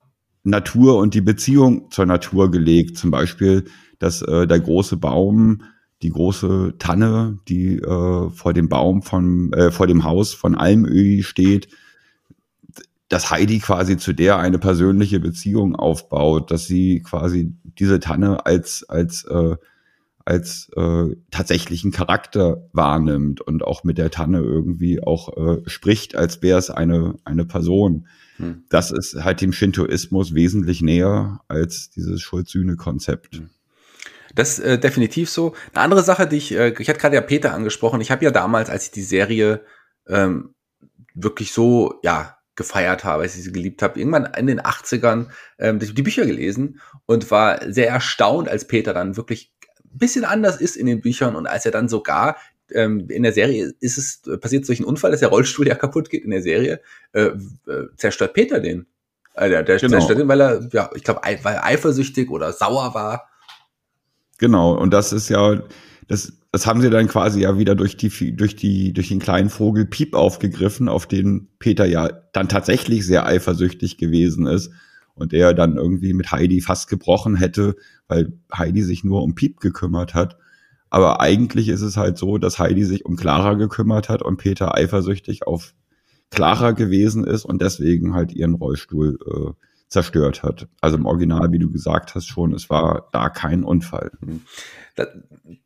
Natur 0.44 0.98
und 0.98 1.14
die 1.14 1.22
Beziehung 1.22 1.92
zur 1.92 2.06
Natur 2.06 2.52
gelegt. 2.52 2.98
Zum 2.98 3.12
Beispiel 3.12 3.66
dass 4.00 4.22
äh, 4.22 4.48
der 4.48 4.60
große 4.60 4.98
Baum, 4.98 5.64
die 6.02 6.10
große 6.10 6.76
Tanne, 6.78 7.40
die 7.48 7.78
äh, 7.78 8.30
vor 8.30 8.54
dem 8.54 8.70
Baum 8.70 9.02
von, 9.02 9.54
äh, 9.54 9.72
vor 9.72 9.88
dem 9.88 10.04
Haus 10.04 10.34
von 10.34 10.56
Almöhi 10.56 11.24
steht, 11.24 11.68
dass 13.10 13.30
Heidi 13.30 13.60
quasi 13.60 13.98
zu 13.98 14.14
der 14.14 14.38
eine 14.38 14.60
persönliche 14.60 15.20
Beziehung 15.20 15.76
aufbaut, 15.76 16.52
dass 16.52 16.66
sie 16.66 17.02
quasi 17.02 17.54
diese 17.64 18.00
Tanne 18.00 18.46
als, 18.46 18.84
als, 18.90 19.26
äh, 19.26 19.56
als 20.26 20.70
äh, 20.76 21.16
tatsächlichen 21.30 21.92
Charakter 21.92 22.68
wahrnimmt 22.74 23.42
und 23.42 23.64
auch 23.64 23.84
mit 23.84 24.00
der 24.00 24.10
Tanne 24.10 24.40
irgendwie 24.40 25.04
auch 25.04 25.38
äh, 25.38 25.62
spricht, 25.70 26.16
als 26.16 26.42
wäre 26.42 26.58
es 26.58 26.72
eine, 26.72 27.16
eine 27.26 27.46
Person. 27.46 28.08
Hm. 28.38 28.64
Das 28.70 28.92
ist 28.92 29.24
halt 29.24 29.42
dem 29.42 29.54
Shintoismus 29.54 30.34
wesentlich 30.34 30.82
näher 30.82 31.42
als 31.48 31.92
dieses 31.92 32.22
Schuld-Sühne-Konzept. 32.22 33.38
Hm. 33.38 33.50
Das 34.36 34.60
äh, 34.60 34.78
definitiv 34.78 35.30
so. 35.30 35.56
Eine 35.74 35.84
andere 35.84 36.04
Sache, 36.04 36.28
die 36.28 36.38
ich, 36.38 36.52
äh, 36.52 36.74
ich 36.78 36.90
hatte 36.90 37.00
gerade 37.00 37.16
ja 37.16 37.22
Peter 37.22 37.54
angesprochen. 37.54 38.02
Ich 38.02 38.12
habe 38.12 38.24
ja 38.26 38.32
damals, 38.32 38.70
als 38.70 38.86
ich 38.86 38.92
die 38.92 39.02
Serie 39.02 39.62
ähm, 40.08 40.54
wirklich 41.14 41.54
so, 41.54 42.00
ja, 42.04 42.38
gefeiert 42.56 43.04
habe, 43.04 43.24
als 43.24 43.36
ich 43.36 43.44
sie 43.44 43.52
geliebt 43.52 43.82
habe, 43.82 44.00
irgendwann 44.00 44.26
in 44.38 44.48
den 44.48 44.62
80ern 44.62 45.28
ähm, 45.60 45.80
die, 45.80 45.94
die 45.94 46.02
Bücher 46.02 46.26
gelesen 46.26 46.80
und 47.06 47.30
war 47.30 47.60
sehr 47.72 47.90
erstaunt, 47.90 48.48
als 48.48 48.66
Peter 48.66 48.94
dann 48.94 49.18
wirklich 49.18 49.54
ein 49.84 49.98
bisschen 49.98 50.26
anders 50.26 50.60
ist 50.60 50.78
in 50.78 50.86
den 50.86 51.02
Büchern 51.02 51.36
und 51.36 51.48
als 51.48 51.66
er 51.66 51.72
dann 51.72 51.90
sogar 51.90 52.38
ähm, 52.72 53.08
in 53.10 53.24
der 53.24 53.34
Serie 53.34 53.74
ist 53.80 53.98
es 53.98 54.22
passiert 54.40 54.68
durch 54.68 54.80
einen 54.80 54.88
Unfall, 54.88 55.12
dass 55.12 55.20
der 55.20 55.30
Rollstuhl 55.30 55.68
ja 55.68 55.76
kaputt 55.76 56.10
geht 56.10 56.24
in 56.24 56.32
der 56.32 56.42
Serie, 56.42 56.82
äh, 57.12 57.32
äh, 57.68 57.88
zerstört 57.98 58.34
Peter 58.34 58.60
den. 58.60 58.88
Äh, 59.34 59.50
der 59.50 59.64
der 59.64 59.78
genau. 59.78 59.92
zerstört 59.92 60.20
den, 60.20 60.28
weil 60.28 60.42
er, 60.42 60.70
ja, 60.72 60.90
ich 60.96 61.04
glaube, 61.04 61.22
weil 61.24 61.56
er 61.56 61.66
eifersüchtig 61.66 62.30
oder 62.30 62.54
sauer 62.54 62.94
war 62.94 63.30
Genau, 64.38 64.78
und 64.78 64.92
das 64.92 65.14
ist 65.14 65.30
ja, 65.30 65.62
das, 66.08 66.34
das 66.52 66.66
haben 66.66 66.82
sie 66.82 66.90
dann 66.90 67.08
quasi 67.08 67.42
ja 67.42 67.58
wieder 67.58 67.76
durch 67.76 67.98
die, 67.98 68.36
durch 68.36 68.56
die, 68.56 68.94
durch 68.94 69.10
den 69.10 69.20
kleinen 69.20 69.50
Vogel 69.50 69.86
Piep 69.86 70.14
aufgegriffen, 70.14 70.90
auf 70.90 71.08
den 71.08 71.48
Peter 71.60 71.86
ja 71.86 72.10
dann 72.34 72.50
tatsächlich 72.50 73.06
sehr 73.06 73.26
eifersüchtig 73.26 73.98
gewesen 73.98 74.46
ist 74.46 74.72
und 75.14 75.34
er 75.34 75.54
dann 75.54 75.78
irgendwie 75.78 76.14
mit 76.14 76.32
Heidi 76.32 76.62
fast 76.62 76.90
gebrochen 76.90 77.36
hätte, 77.36 77.76
weil 78.08 78.34
Heidi 78.54 78.84
sich 78.84 79.04
nur 79.04 79.24
um 79.24 79.36
Piep 79.36 79.60
gekümmert 79.60 80.14
hat. 80.14 80.38
Aber 80.90 81.22
eigentlich 81.22 81.70
ist 81.70 81.82
es 81.82 81.98
halt 81.98 82.18
so, 82.18 82.38
dass 82.38 82.60
Heidi 82.60 82.86
sich 82.86 83.06
um 83.06 83.16
Clara 83.16 83.56
gekümmert 83.56 84.10
hat 84.10 84.22
und 84.22 84.38
Peter 84.38 84.76
eifersüchtig 84.76 85.48
auf 85.48 85.74
Clara 86.30 86.72
gewesen 86.72 87.24
ist 87.24 87.46
und 87.46 87.62
deswegen 87.62 88.14
halt 88.14 88.34
ihren 88.34 88.56
Rollstuhl 88.56 89.18
äh, 89.26 89.66
zerstört 89.88 90.44
hat. 90.44 90.68
Also 90.82 90.98
im 90.98 91.06
Original, 91.06 91.52
wie 91.52 91.60
du 91.60 91.72
gesagt 91.72 92.16
hast, 92.16 92.28
schon, 92.28 92.54
es 92.54 92.70
war 92.70 93.08
da 93.12 93.30
kein 93.30 93.64
Unfall. 93.64 94.12
Mhm. 94.20 94.42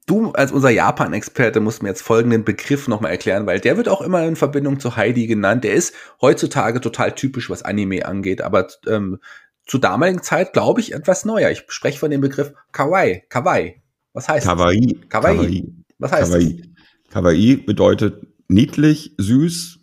Du 0.05 0.31
als 0.31 0.51
unser 0.51 0.71
Japan-Experte 0.71 1.59
musst 1.59 1.83
mir 1.83 1.89
jetzt 1.89 2.01
folgenden 2.01 2.43
Begriff 2.43 2.87
nochmal 2.87 3.11
erklären, 3.11 3.45
weil 3.45 3.59
der 3.59 3.77
wird 3.77 3.87
auch 3.87 4.01
immer 4.01 4.23
in 4.25 4.35
Verbindung 4.35 4.79
zu 4.79 4.95
Heidi 4.95 5.27
genannt. 5.27 5.63
Der 5.63 5.73
ist 5.73 5.93
heutzutage 6.21 6.81
total 6.81 7.13
typisch, 7.13 7.49
was 7.49 7.63
Anime 7.63 8.05
angeht, 8.05 8.41
aber 8.41 8.67
ähm, 8.87 9.19
zur 9.67 9.79
damaligen 9.79 10.23
Zeit, 10.23 10.53
glaube 10.53 10.81
ich, 10.81 10.93
etwas 10.93 11.25
neuer. 11.25 11.51
Ich 11.51 11.63
spreche 11.67 11.99
von 11.99 12.09
dem 12.09 12.21
Begriff 12.21 12.53
Kawaii. 12.71 13.23
Kawaii. 13.29 13.81
Was 14.13 14.27
heißt 14.27 14.47
Kawaii. 14.47 14.99
Kawaii. 15.09 15.37
Kawaii. 15.37 15.73
Was 15.99 16.11
heißt 16.11 16.31
Kawaii. 16.31 16.73
Kawaii 17.11 17.55
bedeutet 17.57 18.25
niedlich, 18.47 19.13
süß 19.17 19.79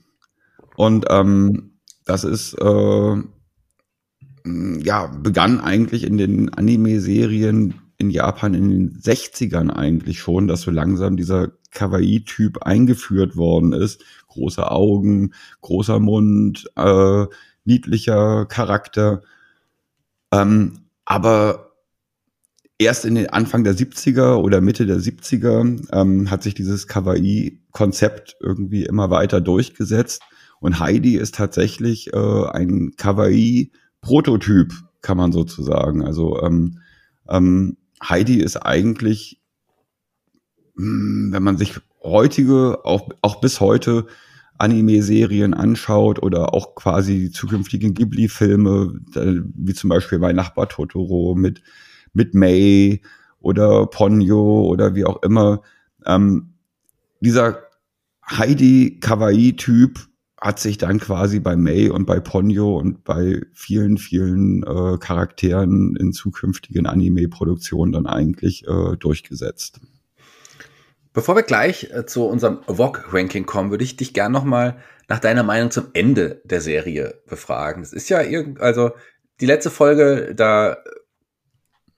und 0.76 1.06
ähm, 1.08 1.78
das 2.04 2.24
ist 2.24 2.54
äh, 2.54 3.16
ja 4.84 5.06
begann 5.06 5.60
eigentlich 5.60 6.04
in 6.04 6.18
den 6.18 6.52
Anime-Serien 6.52 7.74
in 7.98 8.10
Japan 8.10 8.54
in 8.54 8.70
den 8.70 9.00
60ern 9.00 9.70
eigentlich 9.70 10.20
schon, 10.20 10.48
dass 10.48 10.62
so 10.62 10.70
langsam 10.70 11.16
dieser 11.16 11.52
Kawaii-Typ 11.70 12.62
eingeführt 12.62 13.36
worden 13.36 13.72
ist. 13.72 14.04
Große 14.28 14.70
Augen, 14.70 15.32
großer 15.62 15.98
Mund, 15.98 16.70
äh, 16.76 17.26
niedlicher 17.64 18.46
Charakter. 18.46 19.22
Ähm, 20.30 20.80
aber 21.04 21.72
erst 22.78 23.04
in 23.04 23.14
den 23.14 23.30
Anfang 23.30 23.64
der 23.64 23.74
70er 23.74 24.36
oder 24.36 24.60
Mitte 24.60 24.86
der 24.86 24.98
70er 24.98 25.86
ähm, 25.92 26.30
hat 26.30 26.42
sich 26.42 26.54
dieses 26.54 26.86
Kawaii-Konzept 26.86 28.36
irgendwie 28.40 28.84
immer 28.84 29.10
weiter 29.10 29.40
durchgesetzt. 29.40 30.22
Und 30.60 30.80
Heidi 30.80 31.16
ist 31.16 31.34
tatsächlich 31.34 32.12
äh, 32.12 32.46
ein 32.50 32.92
Kawaii-Prototyp, 34.06 34.72
kann 35.02 35.16
man 35.16 35.32
sozusagen. 35.32 36.04
Also 36.04 36.40
ähm, 36.42 36.78
ähm, 37.28 37.76
Heidi 38.02 38.40
ist 38.40 38.56
eigentlich, 38.56 39.40
hm, 40.76 41.28
wenn 41.32 41.42
man 41.42 41.58
sich 41.58 41.78
heutige, 42.02 42.84
auch, 42.84 43.08
auch 43.22 43.40
bis 43.40 43.60
heute 43.60 44.06
Anime-Serien 44.58 45.54
anschaut 45.54 46.22
oder 46.22 46.54
auch 46.54 46.74
quasi 46.74 47.18
die 47.18 47.30
zukünftigen 47.30 47.94
Ghibli-Filme, 47.94 49.00
wie 49.12 49.74
zum 49.74 49.90
Beispiel 49.90 50.18
bei 50.18 50.32
Nachbar 50.32 50.68
Totoro 50.68 51.34
mit, 51.34 51.62
mit 52.14 52.34
May 52.34 53.02
oder 53.40 53.86
Ponyo 53.86 54.64
oder 54.64 54.94
wie 54.94 55.04
auch 55.04 55.22
immer. 55.22 55.62
Ähm, 56.06 56.54
dieser 57.20 57.58
Heidi 58.28 58.98
Kawaii-Typ 59.00 60.08
hat 60.46 60.60
sich 60.60 60.78
dann 60.78 61.00
quasi 61.00 61.40
bei 61.40 61.56
May 61.56 61.90
und 61.90 62.06
bei 62.06 62.20
Ponyo 62.20 62.78
und 62.78 63.02
bei 63.04 63.42
vielen, 63.52 63.98
vielen 63.98 64.62
äh, 64.62 64.96
Charakteren 64.98 65.96
in 65.96 66.12
zukünftigen 66.12 66.86
Anime-Produktionen 66.86 67.92
dann 67.92 68.06
eigentlich 68.06 68.66
äh, 68.66 68.96
durchgesetzt. 68.96 69.80
Bevor 71.12 71.34
wir 71.34 71.42
gleich 71.42 71.90
äh, 71.92 72.06
zu 72.06 72.26
unserem 72.26 72.60
VOG-Ranking 72.68 73.44
kommen, 73.44 73.70
würde 73.70 73.84
ich 73.84 73.96
dich 73.96 74.14
gern 74.14 74.30
nochmal 74.30 74.76
nach 75.08 75.18
deiner 75.18 75.42
Meinung 75.42 75.70
zum 75.70 75.86
Ende 75.94 76.40
der 76.44 76.60
Serie 76.60 77.20
befragen. 77.26 77.82
Es 77.82 77.92
ist 77.92 78.08
ja 78.08 78.22
irgend, 78.22 78.60
also 78.60 78.92
die 79.40 79.46
letzte 79.46 79.70
Folge, 79.70 80.34
da 80.34 80.76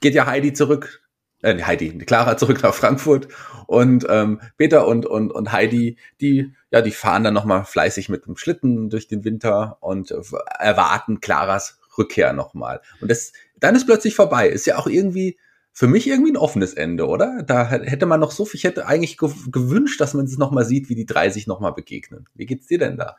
geht 0.00 0.14
ja 0.14 0.26
Heidi 0.26 0.54
zurück, 0.54 1.02
äh, 1.42 1.62
Heidi, 1.62 1.96
Clara 1.98 2.36
zurück 2.36 2.62
nach 2.62 2.74
Frankfurt 2.74 3.28
und 3.66 4.06
ähm, 4.08 4.40
Peter 4.56 4.86
und, 4.86 5.06
und, 5.06 5.30
und 5.30 5.52
Heidi, 5.52 5.98
die, 6.20 6.52
ja, 6.70 6.80
die 6.82 6.90
fahren 6.90 7.24
dann 7.24 7.34
nochmal 7.34 7.64
fleißig 7.64 8.08
mit 8.08 8.26
dem 8.26 8.36
Schlitten 8.36 8.90
durch 8.90 9.08
den 9.08 9.24
Winter 9.24 9.78
und 9.80 10.10
äh, 10.10 10.20
erwarten 10.58 11.20
Claras 11.20 11.78
Rückkehr 11.96 12.32
nochmal. 12.32 12.80
Und 13.00 13.10
das, 13.10 13.32
dann 13.58 13.74
ist 13.74 13.86
plötzlich 13.86 14.14
vorbei. 14.14 14.48
Ist 14.48 14.66
ja 14.66 14.78
auch 14.78 14.86
irgendwie, 14.86 15.36
für 15.78 15.86
mich 15.86 16.08
irgendwie 16.08 16.32
ein 16.32 16.36
offenes 16.36 16.74
Ende, 16.74 17.06
oder? 17.06 17.44
Da 17.44 17.68
hätte 17.68 18.06
man 18.06 18.18
noch 18.18 18.32
so 18.32 18.44
viel, 18.44 18.58
ich 18.58 18.64
hätte 18.64 18.86
eigentlich 18.86 19.16
gewünscht, 19.16 20.00
dass 20.00 20.12
man 20.12 20.24
es 20.24 20.36
nochmal 20.36 20.64
sieht, 20.64 20.88
wie 20.88 20.96
die 20.96 21.06
drei 21.06 21.30
sich 21.30 21.46
nochmal 21.46 21.72
begegnen. 21.72 22.26
Wie 22.34 22.46
geht's 22.46 22.66
dir 22.66 22.78
denn 22.78 22.96
da? 22.96 23.16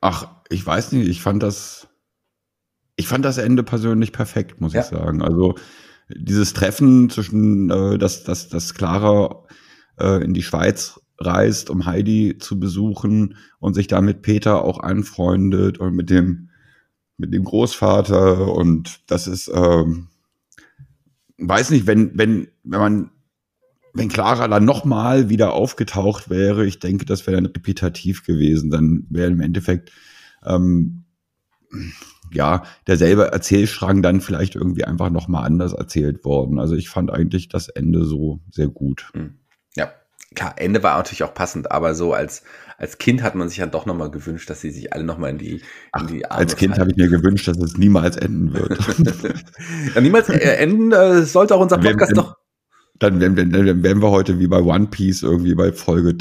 Ach, 0.00 0.28
ich 0.48 0.64
weiß 0.64 0.92
nicht, 0.92 1.08
ich 1.08 1.20
fand 1.20 1.42
das, 1.42 1.88
ich 2.96 3.06
fand 3.06 3.24
das 3.24 3.36
Ende 3.36 3.62
persönlich 3.62 4.12
perfekt, 4.12 4.62
muss 4.62 4.72
ja. 4.72 4.80
ich 4.80 4.86
sagen. 4.86 5.20
Also 5.20 5.56
dieses 6.16 6.52
Treffen 6.52 7.10
zwischen, 7.10 7.70
äh, 7.70 7.98
dass, 7.98 8.24
dass, 8.24 8.48
dass 8.48 8.74
Clara 8.74 9.44
äh, 9.98 10.22
in 10.24 10.34
die 10.34 10.42
Schweiz 10.42 11.00
reist, 11.18 11.70
um 11.70 11.86
Heidi 11.86 12.38
zu 12.38 12.58
besuchen 12.58 13.36
und 13.58 13.74
sich 13.74 13.86
da 13.86 14.00
mit 14.00 14.22
Peter 14.22 14.64
auch 14.64 14.80
anfreundet 14.80 15.78
und 15.78 15.94
mit 15.94 16.10
dem, 16.10 16.48
mit 17.18 17.34
dem 17.34 17.44
Großvater 17.44 18.52
und 18.52 19.00
das 19.06 19.26
ist, 19.26 19.50
ähm, 19.54 20.08
weiß 21.38 21.70
nicht, 21.70 21.86
wenn, 21.86 22.16
wenn, 22.16 22.48
wenn 22.64 22.80
man, 22.80 23.10
wenn 23.92 24.08
Clara 24.08 24.48
dann 24.48 24.64
nochmal 24.64 25.28
wieder 25.28 25.52
aufgetaucht 25.52 26.30
wäre, 26.30 26.64
ich 26.66 26.78
denke, 26.78 27.04
das 27.04 27.26
wäre 27.26 27.36
dann 27.36 27.46
repetitiv 27.46 28.24
gewesen. 28.24 28.70
Dann 28.70 29.06
wäre 29.10 29.30
im 29.30 29.40
Endeffekt, 29.40 29.90
ähm, 30.44 31.04
ja, 32.32 32.64
derselbe 32.86 33.32
Erzählstrang 33.32 34.02
dann 34.02 34.20
vielleicht 34.20 34.54
irgendwie 34.54 34.84
einfach 34.84 35.10
nochmal 35.10 35.44
anders 35.44 35.72
erzählt 35.72 36.24
worden. 36.24 36.58
Also 36.58 36.74
ich 36.74 36.88
fand 36.88 37.10
eigentlich 37.10 37.48
das 37.48 37.68
Ende 37.68 38.04
so 38.04 38.40
sehr 38.50 38.68
gut. 38.68 39.10
Hm. 39.14 39.38
Ja, 39.76 39.92
klar, 40.34 40.54
Ende 40.56 40.82
war 40.82 40.96
natürlich 40.96 41.22
auch 41.22 41.34
passend, 41.34 41.70
aber 41.70 41.94
so 41.94 42.12
als, 42.12 42.42
als 42.78 42.98
Kind 42.98 43.22
hat 43.22 43.34
man 43.34 43.48
sich 43.48 43.58
ja 43.58 43.66
doch 43.66 43.86
nochmal 43.86 44.10
gewünscht, 44.10 44.48
dass 44.50 44.60
sie 44.60 44.70
sich 44.70 44.92
alle 44.92 45.04
nochmal 45.04 45.30
in 45.30 45.38
die, 45.38 45.62
in 45.98 46.06
die 46.06 46.26
Arme 46.26 46.40
Als 46.40 46.56
Kind 46.56 46.78
habe 46.78 46.90
ich 46.90 46.96
mir 46.96 47.08
gewünscht, 47.08 47.48
dass 47.48 47.58
es 47.58 47.76
niemals 47.76 48.16
enden 48.16 48.54
wird. 48.54 48.78
ja, 49.94 50.00
niemals 50.00 50.28
äh, 50.28 50.38
enden 50.38 50.92
äh, 50.92 51.22
sollte 51.22 51.54
auch 51.54 51.60
unser 51.60 51.78
Podcast 51.78 52.10
wenn, 52.10 52.16
doch. 52.16 52.36
Dann, 52.98 53.18
dann, 53.18 53.34
dann, 53.34 53.50
dann 53.50 53.82
wären 53.82 54.02
wir 54.02 54.10
heute 54.10 54.38
wie 54.38 54.46
bei 54.46 54.60
One 54.60 54.88
Piece 54.88 55.22
irgendwie 55.22 55.54
bei 55.54 55.72
Folge 55.72 56.18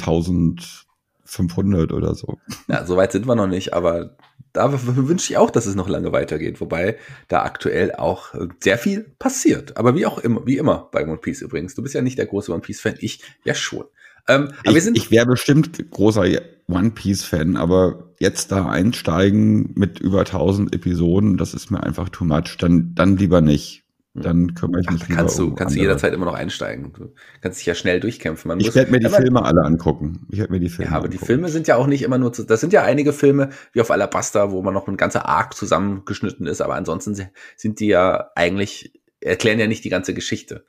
1500 1.30 1.93
oder 1.93 2.15
so. 2.15 2.38
Ja, 2.67 2.86
so 2.86 2.97
weit 2.97 3.11
sind 3.11 3.27
wir 3.27 3.36
noch 3.36 3.47
nicht, 3.47 3.73
aber 3.73 4.17
da 4.53 4.71
wünsche 4.73 5.32
ich 5.32 5.38
auch, 5.38 5.51
dass 5.51 5.65
es 5.65 5.75
noch 5.75 5.88
lange 5.88 6.11
weitergeht, 6.11 6.59
wobei 6.59 6.97
da 7.27 7.43
aktuell 7.43 7.93
auch 7.93 8.34
sehr 8.59 8.77
viel 8.77 9.05
passiert. 9.19 9.77
Aber 9.77 9.95
wie 9.95 10.05
auch 10.05 10.17
immer, 10.17 10.45
wie 10.45 10.57
immer 10.57 10.89
bei 10.91 11.03
One 11.03 11.17
Piece 11.17 11.41
übrigens. 11.41 11.75
Du 11.75 11.84
bist 11.84 11.93
ja 11.93 12.01
nicht 12.01 12.17
der 12.17 12.25
große 12.25 12.51
One 12.51 12.61
Piece 12.61 12.82
Fan, 12.82 12.95
ich 12.99 13.21
ja 13.43 13.53
schon. 13.53 13.86
Ähm, 14.27 14.51
ich, 14.63 14.75
ich 14.75 15.11
wäre 15.11 15.25
bestimmt 15.25 15.91
großer 15.91 16.25
One 16.67 16.91
Piece 16.91 17.23
Fan, 17.23 17.57
aber 17.57 18.11
jetzt 18.19 18.51
da 18.51 18.67
einsteigen 18.67 19.71
mit 19.75 19.99
über 19.99 20.19
1000 20.19 20.73
Episoden, 20.73 21.38
das 21.38 21.53
ist 21.53 21.71
mir 21.71 21.82
einfach 21.84 22.09
too 22.09 22.25
much. 22.25 22.57
Dann, 22.59 22.93
dann 22.95 23.17
lieber 23.17 23.41
nicht. 23.41 23.84
Dann 24.22 24.53
kümmere 24.53 24.82
ich 24.82 24.89
mich 24.89 25.03
Ach, 25.03 25.15
kannst 25.15 25.39
du, 25.39 25.53
kannst 25.53 25.76
du 25.76 25.80
jederzeit 25.80 26.13
immer 26.13 26.26
noch 26.26 26.34
einsteigen. 26.34 26.93
Du 26.93 27.13
kannst 27.41 27.59
dich 27.59 27.65
ja 27.65 27.76
schnell 27.76 27.99
durchkämpfen. 27.99 28.49
Man 28.49 28.59
ich 28.59 28.74
werde 28.76 28.91
mir 28.91 28.99
die 28.99 29.09
Filme 29.09 29.43
alle 29.43 29.63
angucken. 29.63 30.28
Ich 30.30 30.39
werde 30.39 30.51
mir 30.51 30.59
die 30.59 30.70
Filme. 30.70 30.91
Ja, 30.91 30.97
aber 30.97 31.05
angucken. 31.05 31.20
die 31.20 31.26
Filme 31.26 31.49
sind 31.49 31.67
ja 31.67 31.76
auch 31.76 31.88
nicht 31.88 32.01
immer 32.01 32.17
nur 32.17 32.34
zu, 32.34 32.43
das 32.43 32.61
sind 32.61 32.74
ja 32.74 32.84
einige 32.84 33.13
Filme 33.13 33.49
wie 33.74 33.82
auf 33.82 33.91
Alabasta, 33.91 34.51
wo 34.51 34.61
man 34.61 34.74
noch 34.74 34.88
ein 34.88 34.97
ganzer 34.97 35.28
Arc 35.28 35.55
zusammengeschnitten 35.55 36.47
ist, 36.47 36.61
aber 36.61 36.76
ansonsten 36.76 37.15
sind 37.55 37.80
die 37.80 37.88
ja 37.88 38.32
eigentlich, 38.36 38.93
erklären 39.22 39.59
ja 39.59 39.67
nicht 39.67 39.84
die 39.84 39.89
ganze 39.89 40.13
Geschichte. 40.13 40.65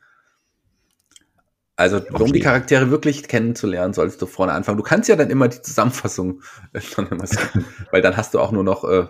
Also, 1.80 1.96
okay. 1.96 2.22
um 2.22 2.30
die 2.30 2.40
Charaktere 2.40 2.90
wirklich 2.90 3.26
kennenzulernen, 3.26 3.94
solltest 3.94 4.20
du 4.20 4.26
vorne 4.26 4.52
anfangen. 4.52 4.76
Du 4.76 4.84
kannst 4.84 5.08
ja 5.08 5.16
dann 5.16 5.30
immer 5.30 5.48
die 5.48 5.62
Zusammenfassung 5.62 6.42
äh, 6.74 6.80
schon 6.82 7.08
immer 7.08 7.24
weil 7.90 8.02
dann 8.02 8.18
hast 8.18 8.34
du 8.34 8.38
auch 8.38 8.52
nur 8.52 8.64
noch 8.64 8.84
äh, 8.84 9.06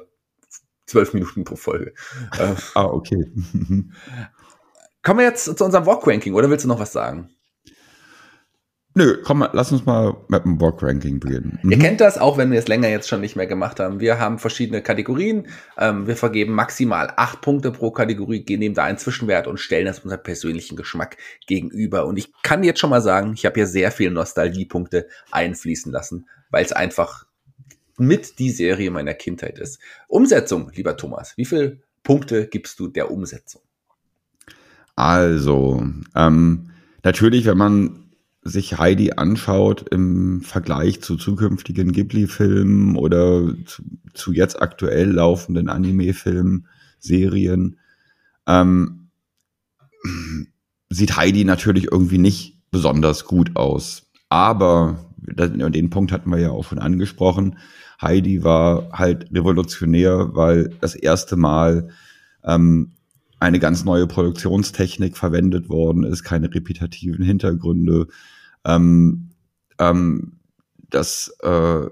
zwölf 0.91 1.14
Minuten 1.14 1.45
pro 1.45 1.57
Folge. 1.57 1.95
Äh, 2.38 2.55
ah, 2.74 2.84
okay. 2.84 3.32
Kommen 5.03 5.18
wir 5.18 5.24
jetzt 5.24 5.45
zu 5.45 5.64
unserem 5.64 5.86
Walk-Ranking, 5.86 6.34
oder 6.34 6.51
willst 6.51 6.64
du 6.64 6.68
noch 6.68 6.80
was 6.80 6.93
sagen? 6.93 7.30
Nö, 8.93 9.18
komm, 9.22 9.47
lass 9.53 9.70
uns 9.70 9.86
mal 9.86 10.16
mit 10.26 10.45
dem 10.45 10.61
Walk-Ranking 10.61 11.20
beginnen. 11.20 11.61
Mhm. 11.62 11.70
Ihr 11.70 11.78
kennt 11.78 12.01
das, 12.01 12.18
auch 12.18 12.36
wenn 12.36 12.51
wir 12.51 12.59
es 12.59 12.66
länger 12.66 12.88
jetzt 12.88 13.09
schon 13.09 13.20
nicht 13.20 13.36
mehr 13.36 13.47
gemacht 13.47 13.78
haben. 13.78 14.01
Wir 14.01 14.18
haben 14.18 14.41
verschiedene 14.41 14.82
Kategorien. 14.82 15.47
Ähm, 15.78 16.09
wir 16.09 16.16
vergeben 16.16 16.55
maximal 16.55 17.12
acht 17.16 17.41
Punkte 17.41 17.70
pro 17.70 17.93
Kategorie, 17.93 18.45
nehmen 18.49 18.74
da 18.74 18.84
einen 18.84 18.99
Zwischenwert 18.99 19.47
und 19.47 19.61
stellen 19.61 19.86
das 19.86 20.01
unserem 20.01 20.24
persönlichen 20.24 20.76
Geschmack 20.76 21.18
gegenüber. 21.47 22.07
Und 22.07 22.16
ich 22.16 22.32
kann 22.43 22.64
jetzt 22.64 22.80
schon 22.80 22.91
mal 22.91 23.01
sagen, 23.01 23.32
ich 23.34 23.47
habe 23.47 23.61
ja 23.61 23.66
sehr 23.66 23.93
viele 23.93 24.11
Nostalgiepunkte 24.11 25.07
einfließen 25.30 25.93
lassen, 25.93 26.28
weil 26.51 26.64
es 26.64 26.72
einfach 26.72 27.26
mit 28.01 28.38
die 28.38 28.51
Serie 28.51 28.90
meiner 28.90 29.14
Kindheit 29.14 29.59
ist. 29.59 29.78
Umsetzung, 30.09 30.70
lieber 30.74 30.96
Thomas, 30.96 31.36
wie 31.36 31.44
viele 31.44 31.80
Punkte 32.03 32.46
gibst 32.46 32.80
du 32.80 32.88
der 32.88 33.11
Umsetzung? 33.11 33.62
Also, 34.96 35.84
ähm, 36.14 36.70
natürlich, 37.03 37.46
wenn 37.46 37.59
man 37.59 38.11
sich 38.42 38.78
Heidi 38.78 39.12
anschaut 39.12 39.86
im 39.90 40.40
Vergleich 40.40 41.03
zu 41.03 41.16
zukünftigen 41.16 41.92
Ghibli-Filmen 41.92 42.96
oder 42.96 43.55
zu, 43.66 43.82
zu, 44.14 44.32
jetzt 44.32 44.61
aktuell 44.61 45.11
laufenden 45.11 45.68
Anime-Filmen, 45.68 46.66
Serien, 46.98 47.78
ähm, 48.46 49.11
sieht 50.88 51.16
Heidi 51.16 51.44
natürlich 51.44 51.92
irgendwie 51.92 52.18
nicht 52.18 52.59
besonders 52.70 53.24
gut 53.24 53.57
aus. 53.57 54.11
Aber, 54.28 55.12
den 55.18 55.90
Punkt 55.90 56.12
hatten 56.12 56.30
wir 56.30 56.38
ja 56.38 56.51
auch 56.51 56.64
schon 56.64 56.78
angesprochen, 56.78 57.59
Heidi 58.01 58.44
war 58.44 58.88
halt 58.92 59.30
revolutionär, 59.32 60.30
weil 60.32 60.70
das 60.80 60.94
erste 60.94 61.36
Mal 61.36 61.88
ähm, 62.44 62.92
eine 63.40 63.59
ganz 63.59 63.84
neue 63.84 64.07
Produktionstechnik 64.07 65.16
verwendet 65.16 65.68
worden 65.68 66.05
ist, 66.05 66.22
keine 66.22 66.53
repetitiven 66.53 67.24
Hintergründe, 67.24 68.07
ähm, 68.64 69.30
ähm, 69.78 70.40
dass 70.90 71.34
äh, 71.42 71.86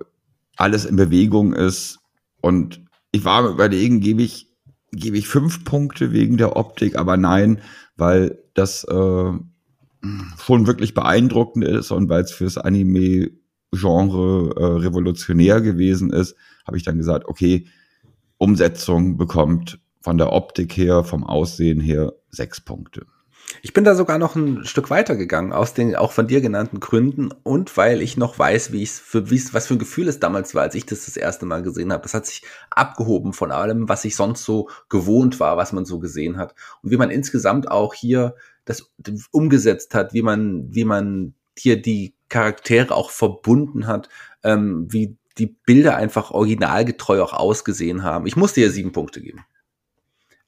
alles 0.57 0.85
in 0.85 0.97
Bewegung 0.97 1.55
ist. 1.55 1.99
Und 2.41 2.83
ich 3.13 3.25
war 3.25 3.49
überlegen, 3.49 4.01
gebe 4.01 4.23
ich, 4.23 4.49
gebe 4.93 5.17
ich 5.17 5.29
fünf 5.29 5.65
Punkte 5.65 6.13
wegen 6.13 6.37
der 6.37 6.57
Optik, 6.57 6.97
aber 6.97 7.17
nein, 7.17 7.61
weil 7.97 8.39
das 8.55 8.85
äh, 8.85 9.33
schon 10.45 10.67
wirklich 10.67 10.95
beeindruckend 10.95 11.65
ist 11.65 11.91
und 11.91 12.09
weil 12.09 12.23
es 12.23 12.33
fürs 12.33 12.59
Anime-Genre 13.73 14.55
äh, 14.57 14.65
revolutionär 14.81 15.61
gewesen 15.61 16.13
ist, 16.13 16.37
habe 16.67 16.77
ich 16.77 16.83
dann 16.83 16.99
gesagt, 16.99 17.27
okay, 17.27 17.67
Umsetzung 18.39 19.17
bekommt 19.17 19.81
von 20.01 20.19
der 20.19 20.33
Optik 20.33 20.77
her, 20.77 21.05
vom 21.05 21.25
Aussehen 21.25 21.81
her 21.81 22.13
sechs 22.31 22.61
Punkte. 22.61 23.07
Ich 23.63 23.73
bin 23.73 23.83
da 23.83 23.95
sogar 23.95 24.19
noch 24.19 24.37
ein 24.37 24.65
Stück 24.67 24.91
weiter 24.91 25.17
gegangen, 25.17 25.55
aus 25.55 25.73
den 25.73 25.97
auch 25.97 26.13
von 26.13 26.27
dir 26.27 26.43
genannten 26.43 26.81
Gründen 26.81 27.31
und 27.43 27.75
weil 27.79 28.03
ich 28.03 28.19
noch 28.19 28.39
weiß, 28.39 28.73
wie 28.73 28.83
es 28.83 28.99
für 28.99 29.31
wie 29.31 29.43
was 29.53 29.67
für 29.67 29.75
ein 29.75 29.79
Gefühl 29.79 30.07
es 30.07 30.21
damals 30.21 30.55
war, 30.55 30.63
als 30.63 30.75
ich 30.75 30.85
das 30.85 31.07
das 31.07 31.17
erste 31.17 31.47
Mal 31.47 31.63
gesehen 31.63 31.91
habe. 31.91 32.03
Das 32.03 32.13
hat 32.13 32.27
sich 32.27 32.43
abgehoben 32.69 33.33
von 33.33 33.51
allem, 33.51 33.89
was 33.89 34.05
ich 34.05 34.17
sonst 34.17 34.45
so 34.45 34.69
gewohnt 34.91 35.41
war, 35.41 35.57
was 35.57 35.73
man 35.73 35.87
so 35.87 35.99
gesehen 35.99 36.37
hat 36.37 36.55
und 36.83 36.91
wie 36.91 36.99
man 36.99 37.11
insgesamt 37.11 37.71
auch 37.71 37.95
hier 37.95 38.35
das 38.67 38.93
umgesetzt 39.31 39.95
hat, 39.95 40.13
wie 40.13 40.23
man 40.23 40.67
wie 40.71 40.85
man 40.85 41.35
hier 41.57 41.81
die 41.81 42.18
Charaktere 42.29 42.95
auch 42.95 43.11
verbunden 43.11 43.87
hat, 43.87 44.09
ähm, 44.43 44.87
wie 44.91 45.17
die 45.39 45.47
Bilder 45.47 45.97
einfach 45.97 46.31
originalgetreu 46.31 47.23
auch 47.23 47.33
ausgesehen 47.33 48.03
haben. 48.03 48.27
Ich 48.27 48.37
muss 48.37 48.53
dir 48.53 48.71
sieben 48.71 48.93
Punkte 48.93 49.21
geben. 49.21 49.45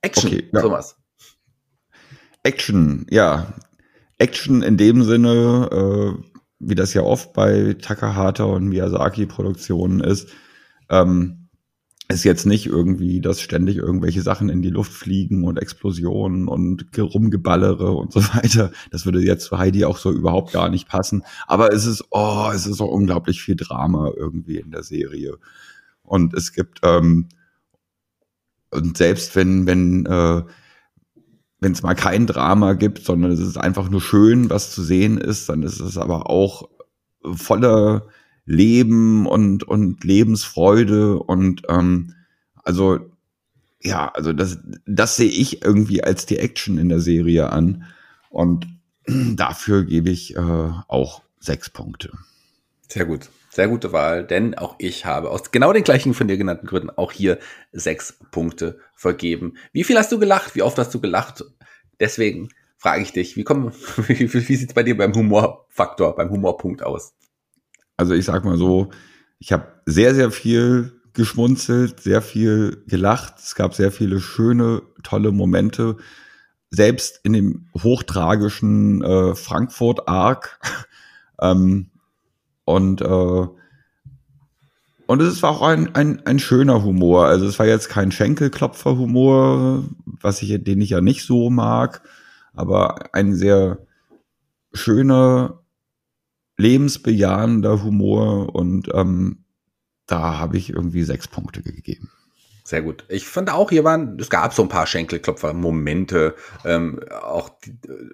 Action, 0.02 0.30
okay, 0.30 0.48
ja. 0.52 0.60
Thomas. 0.60 0.96
Action, 2.42 3.06
ja. 3.10 3.54
Action 4.18 4.62
in 4.62 4.76
dem 4.76 5.02
Sinne, 5.02 5.68
äh, 6.20 6.22
wie 6.58 6.74
das 6.74 6.92
ja 6.94 7.02
oft 7.02 7.32
bei 7.32 7.74
Takahata 7.80 8.44
und 8.44 8.68
Miyazaki-Produktionen 8.68 10.00
ist, 10.00 10.28
ähm, 10.90 11.39
ist 12.10 12.24
jetzt 12.24 12.46
nicht 12.46 12.66
irgendwie, 12.66 13.20
dass 13.20 13.40
ständig 13.40 13.76
irgendwelche 13.76 14.22
Sachen 14.22 14.48
in 14.48 14.62
die 14.62 14.70
Luft 14.70 14.92
fliegen 14.92 15.44
und 15.44 15.58
Explosionen 15.58 16.48
und 16.48 16.86
Rumgeballere 16.98 17.92
und 17.92 18.12
so 18.14 18.20
weiter. 18.34 18.72
Das 18.90 19.04
würde 19.04 19.20
jetzt 19.20 19.44
zu 19.44 19.58
Heidi 19.58 19.84
auch 19.84 19.98
so 19.98 20.10
überhaupt 20.10 20.52
gar 20.52 20.68
nicht 20.68 20.88
passen. 20.88 21.22
Aber 21.46 21.72
es 21.72 21.86
ist, 21.86 22.04
oh, 22.10 22.50
es 22.52 22.66
ist 22.66 22.78
so 22.78 22.86
unglaublich 22.86 23.42
viel 23.42 23.56
Drama 23.56 24.10
irgendwie 24.16 24.56
in 24.56 24.70
der 24.70 24.82
Serie. 24.82 25.38
Und 26.02 26.34
es 26.34 26.52
gibt, 26.52 26.80
ähm, 26.82 27.28
und 28.70 28.96
selbst 28.96 29.36
wenn, 29.36 29.66
wenn, 29.66 30.06
äh, 30.06 30.42
wenn 31.60 31.72
es 31.72 31.82
mal 31.82 31.94
kein 31.94 32.26
Drama 32.26 32.72
gibt, 32.72 33.04
sondern 33.04 33.30
es 33.30 33.40
ist 33.40 33.56
einfach 33.58 33.90
nur 33.90 34.00
schön, 34.00 34.50
was 34.50 34.72
zu 34.72 34.82
sehen 34.82 35.18
ist, 35.18 35.48
dann 35.48 35.62
ist 35.62 35.80
es 35.80 35.98
aber 35.98 36.30
auch 36.30 36.68
voller 37.22 38.06
Leben 38.50 39.26
und, 39.26 39.62
und 39.62 40.02
Lebensfreude 40.02 41.18
und 41.18 41.62
ähm, 41.68 42.14
also 42.64 42.98
ja, 43.80 44.08
also 44.08 44.32
das, 44.32 44.58
das 44.86 45.16
sehe 45.16 45.30
ich 45.30 45.64
irgendwie 45.64 46.02
als 46.02 46.26
die 46.26 46.38
Action 46.38 46.76
in 46.76 46.88
der 46.88 47.00
Serie 47.00 47.50
an 47.50 47.84
und 48.28 48.66
dafür 49.06 49.84
gebe 49.84 50.10
ich 50.10 50.36
äh, 50.36 50.40
auch 50.88 51.22
sechs 51.38 51.70
Punkte. 51.70 52.10
Sehr 52.88 53.04
gut. 53.04 53.30
Sehr 53.52 53.66
gute 53.66 53.92
Wahl, 53.92 54.24
denn 54.24 54.56
auch 54.56 54.76
ich 54.78 55.06
habe 55.06 55.30
aus 55.30 55.50
genau 55.50 55.72
den 55.72 55.82
gleichen 55.82 56.14
von 56.14 56.28
dir 56.28 56.36
genannten 56.36 56.68
Gründen 56.68 56.90
auch 56.90 57.10
hier 57.10 57.38
sechs 57.72 58.16
Punkte 58.30 58.78
vergeben. 58.94 59.54
Wie 59.72 59.82
viel 59.82 59.98
hast 59.98 60.12
du 60.12 60.20
gelacht? 60.20 60.54
Wie 60.54 60.62
oft 60.62 60.78
hast 60.78 60.94
du 60.94 61.00
gelacht? 61.00 61.44
Deswegen 61.98 62.50
frage 62.78 63.02
ich 63.02 63.12
dich, 63.12 63.36
wie, 63.36 63.42
komm, 63.42 63.72
wie, 64.08 64.32
wie 64.32 64.40
sieht 64.40 64.68
es 64.68 64.74
bei 64.74 64.84
dir 64.84 64.96
beim 64.96 65.14
Humorfaktor, 65.14 66.14
beim 66.14 66.30
Humorpunkt 66.30 66.82
aus? 66.84 67.12
Also 68.00 68.14
ich 68.14 68.24
sag 68.24 68.46
mal 68.46 68.56
so, 68.56 68.88
ich 69.40 69.52
habe 69.52 69.66
sehr, 69.84 70.14
sehr 70.14 70.30
viel 70.30 71.02
geschmunzelt, 71.12 72.00
sehr 72.00 72.22
viel 72.22 72.82
gelacht. 72.86 73.34
Es 73.40 73.54
gab 73.54 73.74
sehr 73.74 73.92
viele 73.92 74.20
schöne, 74.20 74.80
tolle 75.02 75.32
Momente. 75.32 75.98
Selbst 76.70 77.20
in 77.24 77.34
dem 77.34 77.66
hochtragischen 77.76 79.02
äh, 79.02 79.34
Frankfurt-Arc. 79.34 80.60
ähm, 81.42 81.90
und, 82.64 83.02
äh, 83.02 83.46
und 85.06 85.20
es 85.20 85.42
war 85.42 85.50
auch 85.50 85.62
ein, 85.62 85.94
ein, 85.94 86.24
ein 86.24 86.38
schöner 86.38 86.82
Humor. 86.82 87.26
Also 87.26 87.46
es 87.46 87.58
war 87.58 87.66
jetzt 87.66 87.90
kein 87.90 88.12
Schenkelklopfer-Humor, 88.12 89.84
was 90.22 90.40
ich, 90.40 90.64
den 90.64 90.80
ich 90.80 90.88
ja 90.88 91.02
nicht 91.02 91.26
so 91.26 91.50
mag, 91.50 92.00
aber 92.54 93.14
ein 93.14 93.34
sehr 93.34 93.86
schöner, 94.72 95.59
lebensbejahender 96.60 97.82
Humor 97.82 98.54
und 98.54 98.88
ähm, 98.94 99.44
da 100.06 100.38
habe 100.38 100.56
ich 100.56 100.70
irgendwie 100.70 101.04
sechs 101.04 101.28
Punkte 101.28 101.62
gegeben. 101.62 102.10
Sehr 102.64 102.82
gut. 102.82 103.04
Ich 103.08 103.26
fand 103.26 103.50
auch, 103.50 103.70
hier 103.70 103.82
waren, 103.82 104.16
es 104.20 104.30
gab 104.30 104.54
so 104.54 104.62
ein 104.62 104.68
paar 104.68 104.86
Schenkelklopfer-Momente, 104.86 106.36
ähm, 106.64 107.00
auch, 107.20 107.50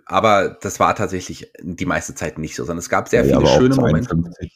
aber 0.06 0.56
das 0.60 0.80
war 0.80 0.94
tatsächlich 0.94 1.52
die 1.60 1.84
meiste 1.84 2.14
Zeit 2.14 2.38
nicht 2.38 2.54
so, 2.54 2.64
sondern 2.64 2.78
es 2.78 2.88
gab 2.88 3.08
sehr 3.08 3.26
ja, 3.26 3.38
viele 3.38 3.50
schöne 3.50 3.74
52, 3.74 4.16
Momente. 4.16 4.48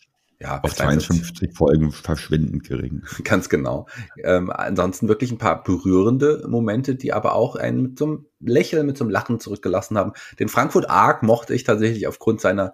Ja, 0.43 0.59
auf 0.62 0.74
52 0.74 1.53
Folgen 1.53 1.93
verschwindend 1.93 2.64
gering. 2.64 3.03
Ganz 3.24 3.51
genau. 3.51 3.88
Ähm, 4.24 4.51
ansonsten 4.51 5.07
wirklich 5.07 5.32
ein 5.32 5.38
paar 5.38 5.62
berührende 5.62 6.47
Momente, 6.49 6.95
die 6.95 7.12
aber 7.12 7.34
auch 7.34 7.57
einen 7.57 7.82
mit 7.82 7.99
so 7.99 8.07
einem 8.07 8.26
Lächeln, 8.41 8.86
mit 8.86 8.97
so 8.97 9.05
einem 9.05 9.11
Lachen 9.11 9.38
zurückgelassen 9.38 9.99
haben. 9.99 10.12
Den 10.38 10.49
Frankfurt 10.49 10.88
Arc 10.88 11.22
mochte 11.22 11.53
ich 11.53 11.64
tatsächlich 11.64 12.07
aufgrund 12.07 12.41
seiner 12.41 12.72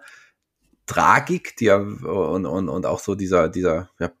Tragik, 0.87 1.55
die 1.57 1.69
und, 1.69 2.05
und, 2.45 2.69
und 2.69 2.85
auch 2.85 2.99
so 2.99 3.13
dieser, 3.15 3.49
dieser 3.49 3.89
ja, 3.99 4.11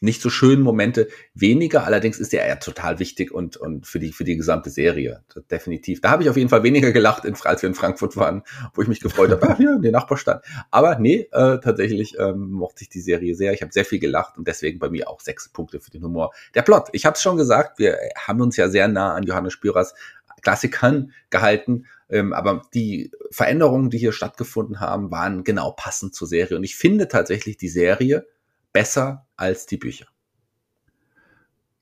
nicht 0.00 0.20
so 0.20 0.30
schönen 0.30 0.62
Momente 0.62 1.08
weniger. 1.34 1.84
Allerdings 1.84 2.18
ist 2.18 2.32
der 2.32 2.46
ja 2.46 2.56
total 2.56 2.98
wichtig 2.98 3.32
und, 3.32 3.56
und 3.56 3.86
für 3.86 3.98
die, 3.98 4.12
für 4.12 4.24
die 4.24 4.36
gesamte 4.36 4.70
Serie. 4.70 5.22
Definitiv. 5.50 6.00
Da 6.00 6.10
habe 6.10 6.22
ich 6.22 6.30
auf 6.30 6.36
jeden 6.36 6.48
Fall 6.48 6.62
weniger 6.62 6.92
gelacht, 6.92 7.24
in, 7.24 7.34
als 7.44 7.62
wir 7.62 7.68
in 7.68 7.74
Frankfurt 7.74 8.16
waren, 8.16 8.42
wo 8.74 8.82
ich 8.82 8.88
mich 8.88 9.00
gefreut 9.00 9.30
habe, 9.30 9.48
ah, 9.48 9.56
in 9.58 9.82
der 9.82 9.92
Nachbarstadt. 9.92 10.44
Aber 10.70 10.98
nee, 10.98 11.28
äh, 11.32 11.58
tatsächlich 11.58 12.16
ähm, 12.18 12.50
mochte 12.50 12.82
ich 12.82 12.88
die 12.88 13.00
Serie 13.00 13.34
sehr. 13.34 13.52
Ich 13.52 13.62
habe 13.62 13.72
sehr 13.72 13.84
viel 13.84 13.98
gelacht 13.98 14.36
und 14.36 14.46
deswegen 14.46 14.78
bei 14.78 14.90
mir 14.90 15.08
auch 15.08 15.20
sechs 15.20 15.48
Punkte 15.48 15.80
für 15.80 15.90
den 15.90 16.02
Humor. 16.02 16.32
Der 16.54 16.62
Plot, 16.62 16.88
ich 16.92 17.06
habe 17.06 17.14
es 17.14 17.22
schon 17.22 17.36
gesagt, 17.36 17.78
wir 17.78 17.98
haben 18.26 18.40
uns 18.40 18.56
ja 18.56 18.68
sehr 18.68 18.88
nah 18.88 19.14
an 19.14 19.22
Johannes 19.24 19.52
Spürers 19.52 19.94
Klassikern 20.42 21.12
gehalten. 21.30 21.86
Ähm, 22.14 22.32
aber 22.32 22.62
die 22.72 23.10
Veränderungen, 23.32 23.90
die 23.90 23.98
hier 23.98 24.12
stattgefunden 24.12 24.78
haben, 24.78 25.10
waren 25.10 25.42
genau 25.42 25.72
passend 25.72 26.14
zur 26.14 26.28
Serie. 26.28 26.56
Und 26.56 26.62
ich 26.62 26.76
finde 26.76 27.08
tatsächlich 27.08 27.56
die 27.56 27.68
Serie 27.68 28.24
besser 28.72 29.26
als 29.36 29.66
die 29.66 29.78
Bücher. 29.78 30.06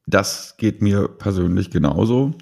Das 0.07 0.57
geht 0.57 0.81
mir 0.81 1.07
persönlich 1.07 1.71
genauso. 1.71 2.33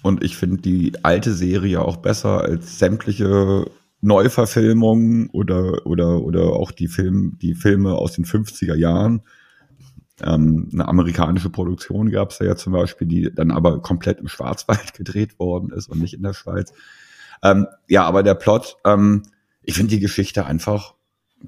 Und 0.00 0.22
ich 0.22 0.36
finde 0.36 0.62
die 0.62 0.92
alte 1.02 1.34
Serie 1.34 1.82
auch 1.82 1.96
besser 1.96 2.40
als 2.40 2.78
sämtliche 2.78 3.68
Neuverfilmungen 4.00 5.28
oder, 5.30 5.84
oder, 5.86 6.22
oder 6.22 6.52
auch 6.52 6.70
die, 6.70 6.86
Film, 6.86 7.36
die 7.42 7.54
Filme 7.54 7.96
aus 7.96 8.12
den 8.12 8.26
50er 8.26 8.76
Jahren. 8.76 9.22
Ähm, 10.22 10.68
eine 10.72 10.86
amerikanische 10.86 11.50
Produktion 11.50 12.10
gab 12.10 12.30
es 12.30 12.38
ja 12.38 12.54
zum 12.54 12.74
Beispiel, 12.74 13.08
die 13.08 13.34
dann 13.34 13.50
aber 13.50 13.82
komplett 13.82 14.20
im 14.20 14.28
Schwarzwald 14.28 14.94
gedreht 14.94 15.40
worden 15.40 15.70
ist 15.70 15.88
und 15.88 15.98
nicht 16.00 16.14
in 16.14 16.22
der 16.22 16.32
Schweiz. 16.32 16.72
Ähm, 17.42 17.66
ja, 17.88 18.04
aber 18.04 18.22
der 18.22 18.34
Plot, 18.34 18.76
ähm, 18.84 19.22
ich 19.62 19.74
finde 19.74 19.90
die 19.90 20.00
Geschichte 20.00 20.46
einfach 20.46 20.94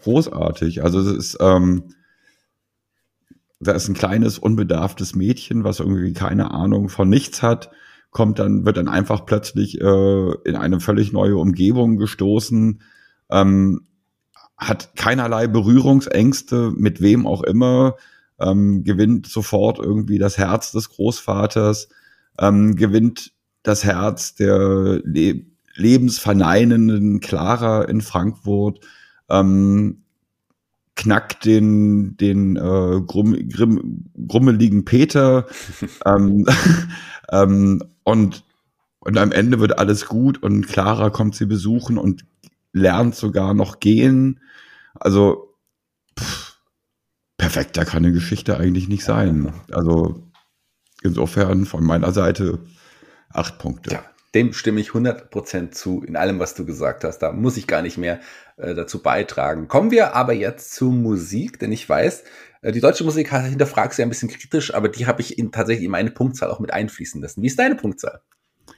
großartig. 0.00 0.82
Also 0.82 1.00
es 1.00 1.12
ist, 1.12 1.38
ähm, 1.40 1.94
da 3.60 3.72
ist 3.72 3.88
ein 3.88 3.94
kleines, 3.94 4.38
unbedarftes 4.38 5.14
Mädchen, 5.14 5.64
was 5.64 5.80
irgendwie 5.80 6.12
keine 6.12 6.50
Ahnung 6.50 6.88
von 6.88 7.08
nichts 7.08 7.42
hat, 7.42 7.70
kommt 8.10 8.38
dann, 8.38 8.64
wird 8.64 8.76
dann 8.76 8.88
einfach 8.88 9.24
plötzlich 9.26 9.80
äh, 9.80 10.30
in 10.44 10.56
eine 10.56 10.80
völlig 10.80 11.12
neue 11.12 11.36
Umgebung 11.36 11.96
gestoßen, 11.96 12.82
ähm, 13.30 13.86
hat 14.56 14.94
keinerlei 14.96 15.46
Berührungsängste 15.46 16.72
mit 16.76 17.00
wem 17.00 17.26
auch 17.26 17.42
immer, 17.42 17.96
ähm, 18.38 18.84
gewinnt 18.84 19.26
sofort 19.26 19.78
irgendwie 19.78 20.18
das 20.18 20.38
Herz 20.38 20.72
des 20.72 20.90
Großvaters, 20.90 21.88
ähm, 22.38 22.76
gewinnt 22.76 23.32
das 23.62 23.84
Herz 23.84 24.34
der 24.34 25.00
Le 25.04 25.51
lebensverneinenden 25.74 27.20
Clara 27.20 27.84
in 27.84 28.00
Frankfurt, 28.00 28.80
ähm, 29.28 30.02
knackt 30.94 31.44
den, 31.44 32.16
den 32.16 32.56
äh, 32.56 33.00
grumm, 33.06 33.48
grimm, 33.48 34.10
grummeligen 34.28 34.84
Peter 34.84 35.46
ähm, 36.06 36.46
ähm, 37.30 37.82
und, 38.04 38.44
und 39.00 39.18
am 39.18 39.32
Ende 39.32 39.58
wird 39.60 39.78
alles 39.78 40.06
gut 40.06 40.42
und 40.42 40.66
Clara 40.68 41.10
kommt 41.10 41.34
sie 41.34 41.46
besuchen 41.46 41.98
und 41.98 42.24
lernt 42.72 43.14
sogar 43.14 43.54
noch 43.54 43.80
gehen. 43.80 44.40
Also 44.94 45.54
pff, 46.18 46.58
perfekter 47.36 47.84
kann 47.84 48.04
eine 48.04 48.12
Geschichte 48.12 48.58
eigentlich 48.58 48.88
nicht 48.88 49.04
sein. 49.04 49.52
Also 49.72 50.22
insofern 51.02 51.64
von 51.64 51.84
meiner 51.84 52.12
Seite 52.12 52.60
acht 53.30 53.58
Punkte. 53.58 53.92
Ja, 53.94 54.04
dem 54.34 54.52
stimme 54.52 54.80
ich 54.80 54.90
100% 54.90 55.72
zu 55.72 56.02
in 56.02 56.16
allem, 56.16 56.38
was 56.38 56.54
du 56.54 56.64
gesagt 56.64 57.04
hast. 57.04 57.18
Da 57.18 57.32
muss 57.32 57.56
ich 57.56 57.66
gar 57.66 57.82
nicht 57.82 57.98
mehr 57.98 58.20
äh, 58.56 58.74
dazu 58.74 59.02
beitragen. 59.02 59.68
Kommen 59.68 59.90
wir 59.90 60.14
aber 60.14 60.32
jetzt 60.32 60.74
zur 60.74 60.92
Musik, 60.92 61.58
denn 61.58 61.72
ich 61.72 61.86
weiß, 61.88 62.24
äh, 62.62 62.72
die 62.72 62.80
deutsche 62.80 63.04
Musik 63.04 63.30
hinterfragt 63.30 63.94
sie 63.94 64.02
ein 64.02 64.08
bisschen 64.08 64.30
kritisch, 64.30 64.74
aber 64.74 64.88
die 64.88 65.06
habe 65.06 65.20
ich 65.20 65.38
in, 65.38 65.52
tatsächlich 65.52 65.84
in 65.84 65.90
meine 65.90 66.10
Punktzahl 66.10 66.50
auch 66.50 66.60
mit 66.60 66.72
einfließen 66.72 67.20
lassen. 67.20 67.42
Wie 67.42 67.46
ist 67.46 67.58
deine 67.58 67.74
Punktzahl? 67.74 68.20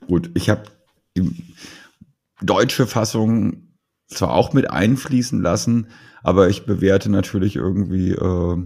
Gut, 0.09 0.31
ich 0.35 0.51
habe 0.51 0.65
die 1.17 1.45
deutsche 2.43 2.87
Fassung 2.87 3.75
zwar 4.09 4.33
auch 4.33 4.53
mit 4.53 4.71
einfließen 4.71 5.41
lassen, 5.41 5.89
aber 6.23 6.49
ich 6.49 6.67
bewerte 6.67 7.11
natürlich 7.11 7.57
irgendwie 7.57 8.13
äh, 8.13 8.57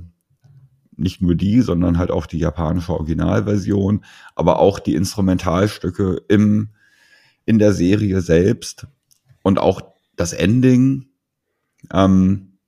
nicht 0.96 1.22
nur 1.22 1.34
die, 1.34 1.60
sondern 1.60 1.98
halt 1.98 2.10
auch 2.10 2.26
die 2.26 2.38
japanische 2.38 2.92
Originalversion, 2.92 4.04
aber 4.34 4.58
auch 4.58 4.78
die 4.78 4.94
Instrumentalstücke 4.94 6.22
im, 6.28 6.70
in 7.48 7.58
der 7.58 7.72
Serie 7.72 8.20
selbst 8.20 8.86
und 9.42 9.58
auch 9.58 9.80
das 10.16 10.34
Ending. 10.34 11.06
Ähm, 11.90 12.58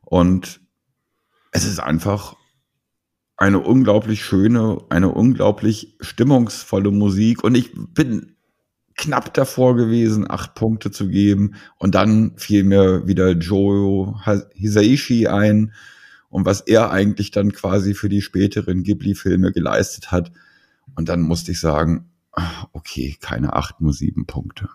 und 0.00 0.62
es 1.52 1.66
ist 1.66 1.78
einfach 1.78 2.36
eine 3.36 3.58
unglaublich 3.58 4.24
schöne, 4.24 4.78
eine 4.88 5.10
unglaublich 5.10 5.98
stimmungsvolle 6.00 6.90
Musik. 6.90 7.44
Und 7.44 7.54
ich 7.54 7.72
bin 7.74 8.36
knapp 8.96 9.34
davor 9.34 9.76
gewesen, 9.76 10.30
acht 10.30 10.54
Punkte 10.54 10.90
zu 10.90 11.08
geben. 11.08 11.54
Und 11.76 11.94
dann 11.94 12.38
fiel 12.38 12.64
mir 12.64 13.06
wieder 13.06 13.32
Joe 13.32 14.14
Hisaishi 14.54 15.26
ein 15.26 15.74
und 16.30 16.46
was 16.46 16.62
er 16.62 16.92
eigentlich 16.92 17.30
dann 17.30 17.52
quasi 17.52 17.92
für 17.92 18.08
die 18.08 18.22
späteren 18.22 18.84
Ghibli-Filme 18.84 19.52
geleistet 19.52 20.10
hat. 20.10 20.32
Und 20.94 21.10
dann 21.10 21.20
musste 21.20 21.52
ich 21.52 21.60
sagen, 21.60 22.09
okay, 22.72 23.16
keine 23.20 23.54
acht, 23.54 23.80
nur 23.80 23.92
sieben 23.92 24.26
Punkte. 24.26 24.68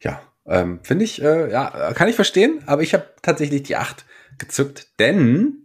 Ja, 0.00 0.20
ähm, 0.46 0.80
finde 0.82 1.04
ich, 1.04 1.22
äh, 1.22 1.50
ja, 1.50 1.92
kann 1.94 2.08
ich 2.08 2.16
verstehen, 2.16 2.62
aber 2.66 2.82
ich 2.82 2.94
habe 2.94 3.06
tatsächlich 3.22 3.64
die 3.64 3.76
acht 3.76 4.04
gezückt, 4.38 4.88
denn 4.98 5.64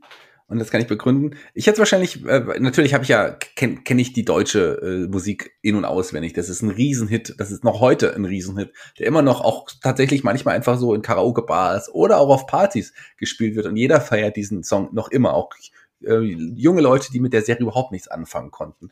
und 0.53 0.59
das 0.59 0.69
kann 0.69 0.81
ich 0.81 0.87
begründen. 0.87 1.35
Ich 1.55 1.65
hätte 1.67 1.79
wahrscheinlich, 1.79 2.25
äh, 2.25 2.59
natürlich 2.59 2.93
habe 2.93 3.03
ich 3.03 3.09
ja, 3.09 3.31
kenne 3.31 3.77
kenn 3.77 3.97
ich 3.97 4.13
die 4.13 4.23
deutsche 4.23 4.79
äh, 4.83 5.07
Musik 5.07 5.51
in- 5.61 5.75
und 5.75 5.85
auswendig. 5.85 6.33
Das 6.33 6.47
ist 6.47 6.61
ein 6.61 6.69
Riesenhit, 6.69 7.35
das 7.39 7.49
ist 7.49 7.63
noch 7.63 7.79
heute 7.79 8.13
ein 8.13 8.25
Riesenhit, 8.25 8.71
der 8.99 9.07
immer 9.07 9.23
noch 9.23 9.41
auch 9.41 9.67
tatsächlich 9.81 10.23
manchmal 10.23 10.55
einfach 10.55 10.77
so 10.77 10.93
in 10.93 11.01
Karaoke-Bars 11.01 11.89
oder 11.93 12.19
auch 12.19 12.29
auf 12.29 12.45
Partys 12.45 12.93
gespielt 13.17 13.55
wird. 13.55 13.65
Und 13.65 13.77
jeder 13.77 13.99
feiert 13.99 14.35
diesen 14.35 14.63
Song 14.63 14.89
noch 14.93 15.09
immer, 15.09 15.33
auch 15.33 15.49
äh, 16.05 16.19
junge 16.19 16.81
Leute, 16.81 17.11
die 17.11 17.19
mit 17.19 17.33
der 17.33 17.41
Serie 17.41 17.63
überhaupt 17.63 17.91
nichts 17.91 18.07
anfangen 18.07 18.51
konnten. 18.51 18.91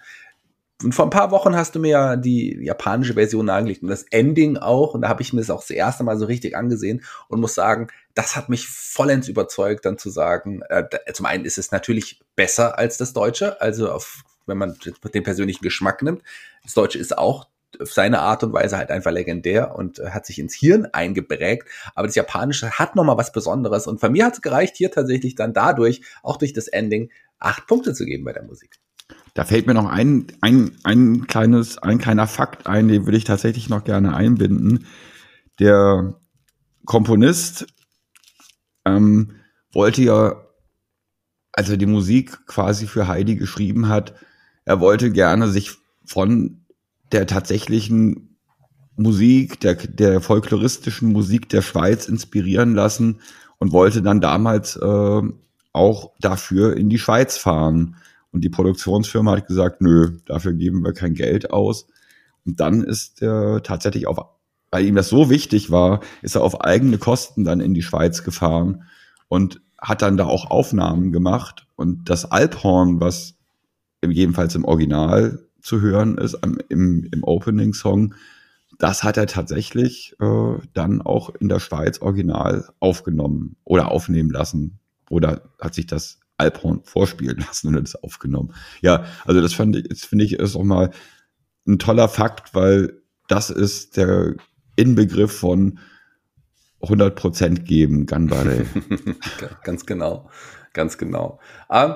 Und 0.83 0.93
vor 0.93 1.05
ein 1.05 1.11
paar 1.11 1.31
Wochen 1.31 1.55
hast 1.55 1.75
du 1.75 1.79
mir 1.79 1.89
ja 1.89 2.15
die 2.15 2.57
japanische 2.63 3.13
Version 3.13 3.45
nahegelegt 3.45 3.83
und 3.83 3.89
das 3.89 4.03
Ending 4.03 4.57
auch. 4.57 4.93
Und 4.93 5.01
da 5.01 5.09
habe 5.09 5.21
ich 5.21 5.33
mir 5.33 5.41
das 5.41 5.49
auch 5.49 5.61
das 5.61 5.69
erste 5.69 6.03
Mal 6.03 6.17
so 6.17 6.25
richtig 6.25 6.55
angesehen 6.55 7.03
und 7.27 7.39
muss 7.39 7.53
sagen, 7.53 7.87
das 8.13 8.35
hat 8.35 8.49
mich 8.49 8.67
vollends 8.67 9.27
überzeugt, 9.27 9.85
dann 9.85 9.97
zu 9.97 10.09
sagen, 10.09 10.61
äh, 10.69 10.85
zum 11.13 11.25
einen 11.25 11.45
ist 11.45 11.57
es 11.57 11.71
natürlich 11.71 12.19
besser 12.35 12.77
als 12.77 12.97
das 12.97 13.13
Deutsche, 13.13 13.61
also 13.61 13.91
auf, 13.91 14.23
wenn 14.45 14.57
man 14.57 14.77
den 15.13 15.23
persönlichen 15.23 15.61
Geschmack 15.63 16.01
nimmt. 16.01 16.23
Das 16.63 16.73
Deutsche 16.73 16.99
ist 16.99 17.17
auch 17.17 17.47
auf 17.79 17.93
seine 17.93 18.19
Art 18.19 18.43
und 18.43 18.53
Weise 18.53 18.77
halt 18.77 18.91
einfach 18.91 19.11
legendär 19.11 19.75
und 19.75 19.99
äh, 19.99 20.09
hat 20.09 20.25
sich 20.25 20.39
ins 20.39 20.55
Hirn 20.55 20.87
eingeprägt. 20.91 21.67
Aber 21.95 22.07
das 22.07 22.15
Japanische 22.15 22.71
hat 22.71 22.95
nochmal 22.95 23.17
was 23.17 23.31
Besonderes. 23.31 23.87
Und 23.87 24.01
bei 24.01 24.09
mir 24.09 24.25
hat 24.25 24.33
es 24.33 24.41
gereicht, 24.41 24.75
hier 24.75 24.91
tatsächlich 24.91 25.35
dann 25.35 25.53
dadurch, 25.53 26.01
auch 26.23 26.37
durch 26.37 26.53
das 26.53 26.67
Ending, 26.67 27.11
acht 27.39 27.67
Punkte 27.67 27.93
zu 27.93 28.05
geben 28.05 28.23
bei 28.25 28.33
der 28.33 28.43
Musik. 28.43 28.79
Da 29.33 29.45
fällt 29.45 29.67
mir 29.67 29.73
noch 29.73 29.89
ein, 29.89 30.27
ein, 30.41 30.71
ein 30.83 31.27
kleines, 31.27 31.77
ein 31.77 31.99
kleiner 31.99 32.27
Fakt 32.27 32.67
ein, 32.67 32.87
den 32.87 33.05
würde 33.05 33.17
ich 33.17 33.23
tatsächlich 33.23 33.69
noch 33.69 33.83
gerne 33.83 34.13
einbinden. 34.13 34.85
Der 35.59 36.15
Komponist 36.85 37.67
ähm, 38.85 39.35
wollte 39.71 40.01
ja, 40.01 40.35
als 41.53 41.69
er 41.69 41.77
die 41.77 41.85
Musik 41.85 42.45
quasi 42.45 42.87
für 42.87 43.07
Heidi 43.07 43.35
geschrieben 43.35 43.87
hat, 43.87 44.13
er 44.65 44.79
wollte 44.79 45.11
gerne 45.11 45.49
sich 45.49 45.71
von 46.05 46.65
der 47.11 47.27
tatsächlichen 47.27 48.37
Musik, 48.95 49.59
der, 49.59 49.75
der 49.75 50.21
folkloristischen 50.21 51.11
Musik 51.11 51.49
der 51.49 51.61
Schweiz 51.61 52.07
inspirieren 52.07 52.73
lassen 52.75 53.21
und 53.57 53.71
wollte 53.71 54.01
dann 54.01 54.21
damals 54.21 54.75
äh, 54.75 55.21
auch 55.73 56.11
dafür 56.19 56.75
in 56.75 56.89
die 56.89 56.99
Schweiz 56.99 57.37
fahren. 57.37 57.95
Und 58.31 58.43
die 58.43 58.49
Produktionsfirma 58.49 59.31
hat 59.31 59.47
gesagt, 59.47 59.81
nö, 59.81 60.17
dafür 60.25 60.53
geben 60.53 60.83
wir 60.83 60.93
kein 60.93 61.13
Geld 61.13 61.51
aus. 61.51 61.87
Und 62.45 62.59
dann 62.59 62.83
ist 62.83 63.21
er 63.21 63.61
tatsächlich 63.61 64.07
auf, 64.07 64.17
weil 64.71 64.85
ihm 64.85 64.95
das 64.95 65.09
so 65.09 65.29
wichtig 65.29 65.69
war, 65.69 65.99
ist 66.21 66.35
er 66.35 66.43
auf 66.43 66.61
eigene 66.61 66.97
Kosten 66.97 67.43
dann 67.43 67.59
in 67.59 67.73
die 67.73 67.81
Schweiz 67.81 68.23
gefahren 68.23 68.83
und 69.27 69.61
hat 69.77 70.01
dann 70.01 70.17
da 70.17 70.25
auch 70.25 70.49
Aufnahmen 70.49 71.11
gemacht. 71.11 71.67
Und 71.75 72.09
das 72.09 72.31
Alphorn, 72.31 73.01
was 73.01 73.35
jedenfalls 74.05 74.55
im 74.55 74.65
Original 74.65 75.45
zu 75.61 75.81
hören 75.81 76.17
ist, 76.17 76.37
im, 76.69 77.03
im 77.11 77.23
Opening-Song, 77.23 78.15
das 78.79 79.03
hat 79.03 79.17
er 79.17 79.27
tatsächlich 79.27 80.15
äh, 80.19 80.55
dann 80.73 81.01
auch 81.01 81.29
in 81.35 81.49
der 81.49 81.59
Schweiz 81.59 82.01
original 82.01 82.69
aufgenommen 82.79 83.57
oder 83.63 83.91
aufnehmen 83.91 84.31
lassen. 84.31 84.79
Oder 85.09 85.41
hat 85.59 85.75
sich 85.75 85.85
das 85.85 86.20
Alphorn 86.41 86.81
vorspielen 86.83 87.37
lassen 87.37 87.75
und 87.75 87.83
das 87.83 87.95
aufgenommen. 87.95 88.53
Ja, 88.81 89.05
also 89.25 89.41
das 89.41 89.53
fand 89.53 89.75
ich, 89.75 89.87
das 89.87 90.05
finde 90.05 90.25
ich 90.25 90.33
ist 90.33 90.55
auch 90.55 90.63
mal 90.63 90.91
ein 91.67 91.79
toller 91.79 92.09
Fakt, 92.09 92.53
weil 92.53 93.01
das 93.27 93.49
ist 93.49 93.97
der 93.97 94.35
Inbegriff 94.75 95.37
von 95.37 95.79
100% 96.81 97.61
geben, 97.61 98.05
Ganbare. 98.05 98.65
ganz 99.63 99.85
genau, 99.85 100.29
ganz 100.73 100.97
genau. 100.97 101.39
Ähm, 101.69 101.95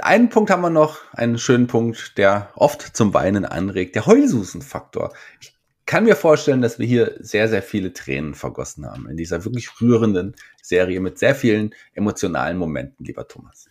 einen 0.00 0.28
Punkt 0.30 0.50
haben 0.50 0.62
wir 0.62 0.70
noch, 0.70 1.00
einen 1.12 1.38
schönen 1.38 1.66
Punkt, 1.66 2.16
der 2.16 2.50
oft 2.54 2.96
zum 2.96 3.12
Weinen 3.12 3.44
anregt, 3.44 3.96
der 3.96 4.06
Heulsusen-Faktor. 4.06 5.12
Ich 5.40 5.53
kann 5.86 6.04
mir 6.04 6.16
vorstellen, 6.16 6.62
dass 6.62 6.78
wir 6.78 6.86
hier 6.86 7.16
sehr, 7.20 7.48
sehr 7.48 7.62
viele 7.62 7.92
Tränen 7.92 8.34
vergossen 8.34 8.86
haben 8.86 9.08
in 9.08 9.16
dieser 9.16 9.44
wirklich 9.44 9.80
rührenden 9.80 10.34
Serie 10.62 11.00
mit 11.00 11.18
sehr 11.18 11.34
vielen 11.34 11.74
emotionalen 11.92 12.56
Momenten, 12.56 13.04
lieber 13.04 13.28
Thomas. 13.28 13.68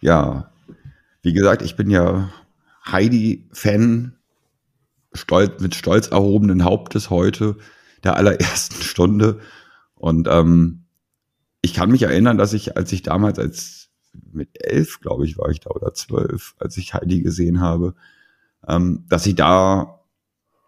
Ja, 0.00 0.52
wie 1.22 1.32
gesagt, 1.32 1.62
ich 1.62 1.76
bin 1.76 1.90
ja 1.90 2.32
Heidi-Fan, 2.86 4.16
stolz, 5.12 5.60
mit 5.60 5.74
stolz 5.74 6.08
erhobenen 6.08 6.64
Hauptes 6.64 7.10
heute, 7.10 7.56
der 8.02 8.16
allerersten 8.16 8.82
Stunde. 8.82 9.40
Und 9.94 10.26
ähm, 10.28 10.84
ich 11.60 11.74
kann 11.74 11.90
mich 11.90 12.02
erinnern, 12.02 12.38
dass 12.38 12.52
ich, 12.52 12.76
als 12.76 12.92
ich 12.92 13.02
damals 13.02 13.38
als 13.38 13.90
mit 14.32 14.48
elf, 14.60 15.00
glaube 15.00 15.24
ich, 15.24 15.38
war 15.38 15.48
ich 15.50 15.60
da 15.60 15.70
oder 15.70 15.94
zwölf, 15.94 16.54
als 16.58 16.76
ich 16.76 16.94
Heidi 16.94 17.22
gesehen 17.22 17.60
habe, 17.60 17.94
ähm, 18.66 19.04
dass 19.08 19.26
ich 19.26 19.36
da 19.36 20.01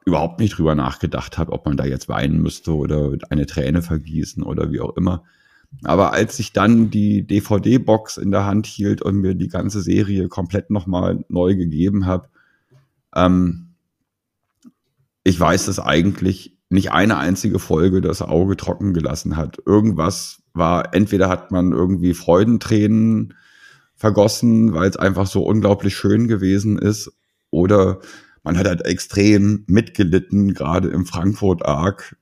überhaupt 0.05 0.41
nicht 0.41 0.59
drüber 0.59 0.75
nachgedacht 0.75 1.39
habe, 1.39 1.53
ob 1.53 1.67
man 1.67 1.77
da 1.77 1.85
jetzt 1.85 2.09
weinen 2.09 2.41
müsste 2.41 2.75
oder 2.75 3.13
eine 3.31 3.47
Träne 3.47 3.83
vergießen 3.83 4.43
oder 4.43 4.71
wie 4.71 4.81
auch 4.81 4.97
immer. 4.97 5.25
Aber 5.83 6.13
als 6.13 6.39
ich 6.39 6.53
dann 6.53 6.91
die 6.91 7.27
DVD-Box 7.27 8.19
in 8.19 8.31
der 8.31 8.45
Hand 8.45 8.67
hielt 8.67 9.03
und 9.03 9.17
mir 9.17 9.35
die 9.35 9.49
ganze 9.49 9.81
Serie 9.81 10.29
komplett 10.29 10.71
nochmal 10.71 11.25
neu 11.29 11.57
gegeben 11.57 12.07
habe, 12.07 12.29
ähm, 13.15 13.75
ich 15.25 15.41
weiß, 15.41 15.67
dass 15.67 15.81
eigentlich 15.81 16.57
nicht 16.69 16.93
eine 16.93 17.17
einzige 17.17 17.59
Folge 17.59 18.01
das 18.01 18.21
Auge 18.21 18.57
trocken 18.57 18.93
gelassen 18.93 19.37
hat. 19.37 19.59
Irgendwas 19.65 20.43
war, 20.53 20.95
entweder 20.95 21.29
hat 21.29 21.51
man 21.51 21.73
irgendwie 21.73 22.15
Freudentränen 22.15 23.35
vergossen, 23.97 24.75
weil 24.75 24.91
es 24.91 24.97
einfach 24.97 25.27
so 25.27 25.43
unglaublich 25.43 25.97
schön 25.97 26.29
gewesen 26.29 26.79
ist, 26.79 27.11
oder 27.55 28.01
man 28.45 28.59
hat 28.59 28.67
halt 28.67 28.85
extrem 28.85 29.65
mitgelitten, 29.67 30.55
gerade 30.55 30.89
im 30.89 31.07
Frankfurt 31.07 31.65
Arc. 31.65 32.17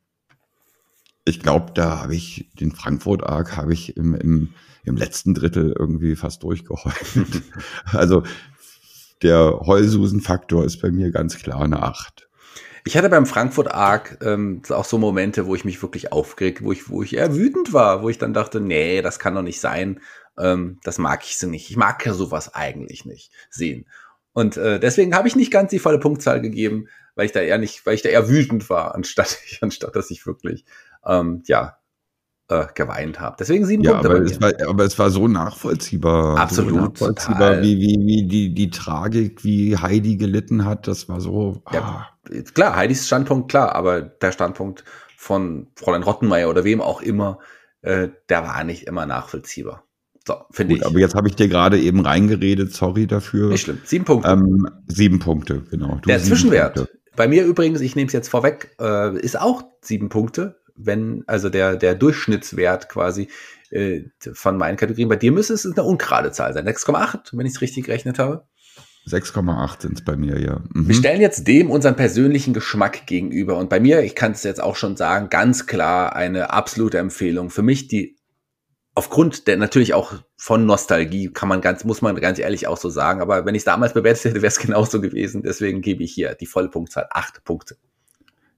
Ich 1.24 1.40
glaube, 1.40 1.72
da 1.74 2.00
habe 2.00 2.14
ich 2.14 2.50
den 2.58 2.72
Frankfurt 2.72 3.24
Arc 3.24 3.56
habe 3.56 3.72
ich 3.72 3.96
im, 3.96 4.14
im, 4.14 4.54
im 4.84 4.96
letzten 4.96 5.34
Drittel 5.34 5.74
irgendwie 5.78 6.16
fast 6.16 6.42
durchgeheult. 6.42 7.42
also 7.92 8.22
der 9.22 9.60
Heulsusen-Faktor 9.60 10.64
ist 10.64 10.80
bei 10.80 10.90
mir 10.90 11.10
ganz 11.10 11.36
klar 11.36 11.62
eine 11.62 11.82
Acht. 11.82 12.28
Ich 12.84 12.96
hatte 12.96 13.08
beim 13.08 13.26
Frankfurt 13.26 13.72
Arc 13.72 14.18
ähm, 14.22 14.62
auch 14.68 14.84
so 14.84 14.98
Momente, 14.98 15.46
wo 15.46 15.54
ich 15.54 15.64
mich 15.64 15.80
wirklich 15.82 16.12
aufgeregt, 16.12 16.64
wo 16.64 16.72
ich, 16.72 16.88
wo 16.88 17.02
ich 17.02 17.14
eher 17.14 17.36
wütend 17.36 17.72
war, 17.72 18.02
wo 18.02 18.08
ich 18.08 18.18
dann 18.18 18.34
dachte, 18.34 18.60
nee, 18.60 19.02
das 19.02 19.20
kann 19.20 19.36
doch 19.36 19.42
nicht 19.42 19.60
sein. 19.60 20.00
Ähm, 20.36 20.80
das 20.82 20.98
mag 20.98 21.22
ich 21.24 21.38
so 21.38 21.46
nicht. 21.46 21.70
Ich 21.70 21.76
mag 21.76 22.04
ja 22.04 22.12
sowas 22.12 22.54
eigentlich 22.54 23.04
nicht 23.04 23.30
sehen. 23.50 23.86
Und 24.32 24.56
äh, 24.56 24.80
deswegen 24.80 25.14
habe 25.14 25.28
ich 25.28 25.36
nicht 25.36 25.52
ganz 25.52 25.70
die 25.70 25.78
volle 25.78 25.98
Punktzahl 25.98 26.40
gegeben, 26.40 26.88
weil 27.14 27.26
ich 27.26 27.32
da 27.32 27.40
eher 27.40 27.58
nicht, 27.58 27.84
weil 27.84 27.94
ich 27.94 28.02
da 28.02 28.08
eher 28.08 28.28
wütend 28.28 28.68
war, 28.70 28.94
anstatt, 28.94 29.38
anstatt 29.60 29.94
dass 29.96 30.10
ich 30.10 30.26
wirklich 30.26 30.64
ähm, 31.06 31.42
ja 31.46 31.76
äh, 32.48 32.66
geweint 32.74 33.20
habe. 33.20 33.36
Deswegen 33.38 33.66
sieben 33.66 33.82
ja, 33.82 33.92
Punkte. 33.92 34.10
Aber 34.10 34.20
es, 34.20 34.40
war, 34.40 34.52
aber 34.68 34.84
es 34.84 34.98
war 34.98 35.10
so 35.10 35.28
nachvollziehbar. 35.28 36.38
Absolut. 36.38 36.98
So 36.98 37.06
nachvollziehbar, 37.06 37.62
wie, 37.62 37.78
wie, 37.78 37.98
wie 38.04 38.26
die, 38.26 38.54
die 38.54 38.70
Tragik, 38.70 39.44
wie 39.44 39.76
Heidi 39.76 40.16
gelitten 40.16 40.64
hat, 40.64 40.86
das 40.88 41.08
war 41.08 41.20
so. 41.20 41.62
Ah. 41.66 41.74
Ja, 41.74 42.42
klar, 42.54 42.76
Heidis 42.76 43.06
Standpunkt, 43.06 43.50
klar, 43.50 43.74
aber 43.74 44.02
der 44.02 44.32
Standpunkt 44.32 44.84
von 45.16 45.68
Fräulein 45.76 46.02
Rottenmeier 46.02 46.48
oder 46.48 46.64
wem 46.64 46.80
auch 46.80 47.00
immer, 47.00 47.38
äh, 47.82 48.08
der 48.28 48.42
war 48.42 48.64
nicht 48.64 48.86
immer 48.86 49.06
nachvollziehbar. 49.06 49.84
So, 50.26 50.34
finde 50.50 50.76
ich. 50.76 50.86
Aber 50.86 50.98
jetzt 50.98 51.14
habe 51.14 51.28
ich 51.28 51.34
dir 51.34 51.48
gerade 51.48 51.80
eben 51.80 52.00
reingeredet, 52.00 52.72
sorry 52.72 53.06
dafür. 53.06 53.48
Nicht 53.48 53.62
schlimm. 53.62 53.80
Sieben 53.84 54.04
Punkte. 54.04 54.30
Ähm, 54.30 54.68
sieben 54.86 55.18
Punkte, 55.18 55.62
genau. 55.70 55.98
Du 56.00 56.08
Der 56.08 56.22
Zwischenwert 56.22 56.74
Punkte. 56.74 56.92
Bei 57.16 57.28
mir 57.28 57.44
übrigens, 57.44 57.80
ich 57.80 57.96
nehme 57.96 58.06
es 58.06 58.12
jetzt 58.12 58.28
vorweg, 58.28 58.74
äh, 58.80 59.18
ist 59.18 59.38
auch 59.38 59.62
sieben 59.82 60.08
Punkte, 60.08 60.60
wenn, 60.76 61.24
also 61.26 61.50
der, 61.50 61.76
der 61.76 61.94
Durchschnittswert 61.94 62.88
quasi 62.88 63.28
äh, 63.70 64.04
von 64.32 64.56
meinen 64.56 64.76
Kategorien. 64.76 65.08
Bei 65.08 65.16
dir 65.16 65.32
müsste 65.32 65.54
es 65.54 65.66
eine 65.66 65.82
ungerade 65.82 66.30
Zahl 66.30 66.54
sein. 66.54 66.66
6,8, 66.66 67.36
wenn 67.36 67.46
ich 67.46 67.54
es 67.54 67.60
richtig 67.60 67.84
gerechnet 67.84 68.18
habe. 68.18 68.46
6,8 69.08 69.82
sind 69.82 69.98
es 69.98 70.04
bei 70.04 70.16
mir, 70.16 70.38
ja. 70.40 70.62
Mhm. 70.72 70.88
Wir 70.88 70.94
stellen 70.94 71.20
jetzt 71.20 71.48
dem 71.48 71.70
unseren 71.70 71.96
persönlichen 71.96 72.54
Geschmack 72.54 73.06
gegenüber. 73.06 73.58
Und 73.58 73.68
bei 73.68 73.80
mir, 73.80 74.02
ich 74.02 74.14
kann 74.14 74.32
es 74.32 74.44
jetzt 74.44 74.62
auch 74.62 74.76
schon 74.76 74.96
sagen, 74.96 75.28
ganz 75.28 75.66
klar 75.66 76.14
eine 76.14 76.50
absolute 76.50 76.98
Empfehlung. 76.98 77.50
Für 77.50 77.62
mich 77.62 77.88
die 77.88 78.16
aufgrund 78.94 79.46
der 79.46 79.56
natürlich 79.56 79.94
auch 79.94 80.14
von 80.36 80.66
Nostalgie 80.66 81.28
kann 81.28 81.48
man 81.48 81.60
ganz, 81.60 81.84
muss 81.84 82.02
man 82.02 82.14
ganz 82.16 82.38
ehrlich 82.38 82.66
auch 82.66 82.76
so 82.76 82.90
sagen. 82.90 83.20
Aber 83.20 83.44
wenn 83.46 83.54
ich 83.54 83.60
es 83.60 83.64
damals 83.64 83.94
bewertet 83.94 84.24
hätte, 84.24 84.42
wäre 84.42 84.46
es 84.46 84.58
genauso 84.58 85.00
gewesen. 85.00 85.42
Deswegen 85.42 85.80
gebe 85.80 86.02
ich 86.02 86.12
hier 86.12 86.34
die 86.34 86.46
volle 86.46 86.68
Punktzahl, 86.68 87.06
acht 87.10 87.44
Punkte. 87.44 87.76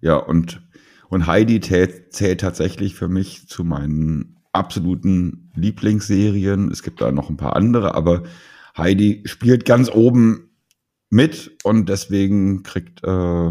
Ja, 0.01 0.16
und, 0.16 0.62
und 1.09 1.26
Heidi 1.26 1.61
zählt, 1.61 2.12
zählt 2.12 2.41
tatsächlich 2.41 2.95
für 2.95 3.09
mich 3.09 3.49
zu 3.49 3.64
meinen 3.64 4.37
absoluten 4.53 5.51
Lieblingsserien. 5.55 6.70
Es 6.70 6.82
gibt 6.82 7.01
da 7.01 7.11
noch 7.11 7.30
ein 7.30 7.37
paar 7.37 7.57
andere, 7.57 7.95
aber 7.95 8.24
Heidi 8.76 9.22
spielt 9.26 9.64
ganz 9.64 9.91
oben 9.91 10.51
mit 11.11 11.57
und 11.62 11.89
deswegen 11.89 12.62
kriegt 12.62 13.05
äh, 13.05 13.51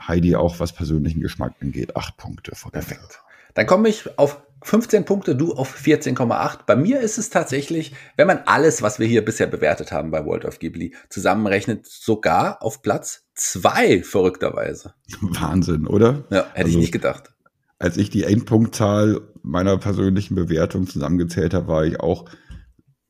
Heidi 0.00 0.36
auch, 0.36 0.60
was 0.60 0.72
persönlichen 0.72 1.20
Geschmack 1.20 1.54
angeht, 1.60 1.96
acht 1.96 2.16
Punkte. 2.16 2.52
Perfekt. 2.70 3.20
Dann 3.56 3.66
komme 3.66 3.88
ich 3.88 4.18
auf 4.18 4.42
15 4.62 5.06
Punkte, 5.06 5.34
du 5.34 5.54
auf 5.54 5.74
14,8. 5.74 6.60
Bei 6.66 6.76
mir 6.76 7.00
ist 7.00 7.16
es 7.16 7.30
tatsächlich, 7.30 7.94
wenn 8.16 8.26
man 8.26 8.40
alles, 8.44 8.82
was 8.82 8.98
wir 8.98 9.06
hier 9.06 9.24
bisher 9.24 9.46
bewertet 9.46 9.92
haben 9.92 10.10
bei 10.10 10.26
World 10.26 10.44
of 10.44 10.58
Ghibli, 10.58 10.94
zusammenrechnet, 11.08 11.86
sogar 11.86 12.62
auf 12.62 12.82
Platz 12.82 13.24
2, 13.34 14.02
verrückterweise. 14.02 14.92
Wahnsinn, 15.20 15.86
oder? 15.86 16.24
Ja, 16.30 16.44
hätte 16.52 16.66
also, 16.66 16.68
ich 16.68 16.76
nicht 16.76 16.92
gedacht. 16.92 17.32
Als 17.78 17.96
ich 17.96 18.10
die 18.10 18.24
Endpunktzahl 18.24 19.22
meiner 19.42 19.78
persönlichen 19.78 20.34
Bewertung 20.34 20.86
zusammengezählt 20.86 21.54
habe, 21.54 21.68
war 21.68 21.84
ich 21.86 21.98
auch 21.98 22.26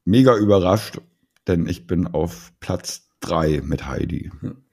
mega 0.05 0.37
überrascht, 0.37 1.01
denn 1.49 1.67
ich 1.67 1.89
bin 1.89 2.07
auf 2.07 2.53
Platz 2.61 3.09
3 3.21 3.63
mit 3.65 3.87
Heidi. 3.87 4.31
Hm 4.41 4.66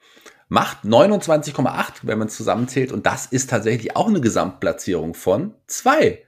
macht 0.54 0.84
29,8, 0.84 2.02
wenn 2.04 2.20
man 2.20 2.28
es 2.28 2.38
zusammenzählt. 2.38 2.92
Und 2.92 3.08
das 3.08 3.26
ist 3.26 3.50
tatsächlich 3.50 3.96
auch 3.96 4.08
eine 4.08 4.22
Gesamtplatzierung 4.22 5.16
von 5.16 5.56
2. 5.66 6.24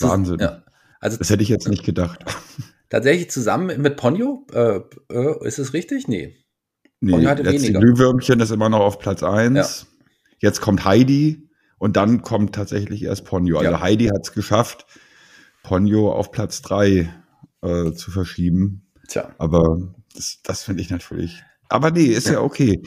Wahnsinn. 0.00 0.38
Ja. 0.38 0.62
Also, 1.00 1.16
das 1.16 1.30
hätte 1.30 1.42
ich 1.42 1.48
jetzt 1.48 1.66
nicht 1.66 1.82
gedacht. 1.82 2.22
Tatsächlich 2.90 3.30
zusammen 3.30 3.80
mit 3.80 3.96
Ponyo? 3.96 4.46
Äh, 4.52 4.80
äh, 5.10 5.46
ist 5.46 5.58
es 5.58 5.72
richtig? 5.72 6.08
Nee. 6.08 6.36
Nee, 7.00 7.12
Ponyo 7.12 7.30
hatte 7.30 7.42
letzte 7.42 7.72
Glühwürmchen 7.72 8.38
ist 8.40 8.50
immer 8.50 8.68
noch 8.68 8.80
auf 8.80 8.98
Platz 8.98 9.22
1. 9.22 9.56
Ja. 9.56 9.66
Jetzt 10.38 10.60
kommt 10.60 10.84
Heidi 10.84 11.48
und 11.78 11.96
dann 11.96 12.20
kommt 12.20 12.54
tatsächlich 12.54 13.02
erst 13.02 13.24
Ponyo. 13.24 13.56
Also 13.56 13.70
ja. 13.70 13.80
Heidi 13.80 14.08
hat 14.08 14.24
es 14.24 14.32
geschafft, 14.32 14.84
Ponyo 15.62 16.12
auf 16.12 16.32
Platz 16.32 16.60
3 16.60 17.10
äh, 17.62 17.92
zu 17.92 18.10
verschieben. 18.10 18.92
Tja. 19.08 19.34
Aber 19.38 19.94
das, 20.14 20.40
das 20.42 20.64
finde 20.64 20.82
ich 20.82 20.90
natürlich 20.90 21.42
aber 21.68 21.90
nee, 21.90 22.06
ist 22.06 22.28
ja 22.28 22.40
okay. 22.40 22.82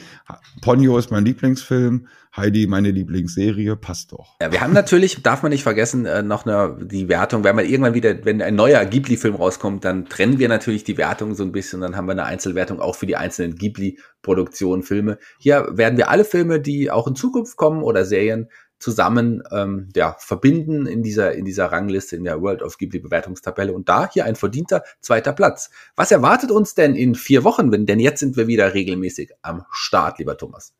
Ponyo 0.62 0.98
ist 0.98 1.10
mein 1.10 1.24
Lieblingsfilm, 1.24 2.06
Heidi 2.36 2.66
meine 2.68 2.90
Lieblingsserie, 2.90 3.74
passt 3.76 4.12
doch. 4.12 4.36
Ja, 4.40 4.52
wir 4.52 4.60
haben 4.60 4.72
natürlich, 4.72 5.22
darf 5.22 5.42
man 5.42 5.50
nicht 5.50 5.64
vergessen, 5.64 6.06
äh, 6.06 6.22
noch 6.22 6.46
eine, 6.46 6.78
die 6.80 7.08
Wertung, 7.08 7.42
wenn 7.42 7.56
man 7.56 7.64
irgendwann 7.64 7.94
wieder, 7.94 8.24
wenn 8.24 8.40
ein 8.40 8.54
neuer 8.54 8.84
Ghibli-Film 8.84 9.34
rauskommt, 9.34 9.84
dann 9.84 10.06
trennen 10.06 10.38
wir 10.38 10.48
natürlich 10.48 10.84
die 10.84 10.96
Wertung 10.96 11.34
so 11.34 11.42
ein 11.42 11.50
bisschen, 11.52 11.80
dann 11.80 11.96
haben 11.96 12.06
wir 12.06 12.12
eine 12.12 12.24
Einzelwertung 12.24 12.80
auch 12.80 12.94
für 12.94 13.06
die 13.06 13.16
einzelnen 13.16 13.56
Ghibli-Produktionen, 13.56 14.82
Filme. 14.82 15.18
Hier 15.38 15.66
werden 15.72 15.96
wir 15.96 16.08
alle 16.08 16.24
Filme, 16.24 16.60
die 16.60 16.90
auch 16.90 17.08
in 17.08 17.16
Zukunft 17.16 17.56
kommen 17.56 17.82
oder 17.82 18.04
Serien, 18.04 18.48
zusammen 18.80 19.42
ähm, 19.52 19.90
ja, 19.94 20.16
verbinden 20.18 20.86
in 20.86 21.02
dieser, 21.02 21.34
in 21.34 21.44
dieser 21.44 21.66
Rangliste, 21.66 22.16
in 22.16 22.24
der 22.24 22.40
World 22.40 22.62
of 22.62 22.78
Ghibli 22.78 22.98
Bewertungstabelle. 22.98 23.72
Und 23.72 23.88
da 23.88 24.10
hier 24.10 24.24
ein 24.24 24.36
verdienter 24.36 24.82
zweiter 25.00 25.32
Platz. 25.32 25.70
Was 25.96 26.10
erwartet 26.10 26.50
uns 26.50 26.74
denn 26.74 26.94
in 26.96 27.14
vier 27.14 27.44
Wochen? 27.44 27.70
Denn 27.70 28.00
jetzt 28.00 28.20
sind 28.20 28.36
wir 28.36 28.48
wieder 28.48 28.72
regelmäßig 28.74 29.32
am 29.42 29.64
Start, 29.70 30.18
lieber 30.18 30.36
Thomas. 30.36 30.72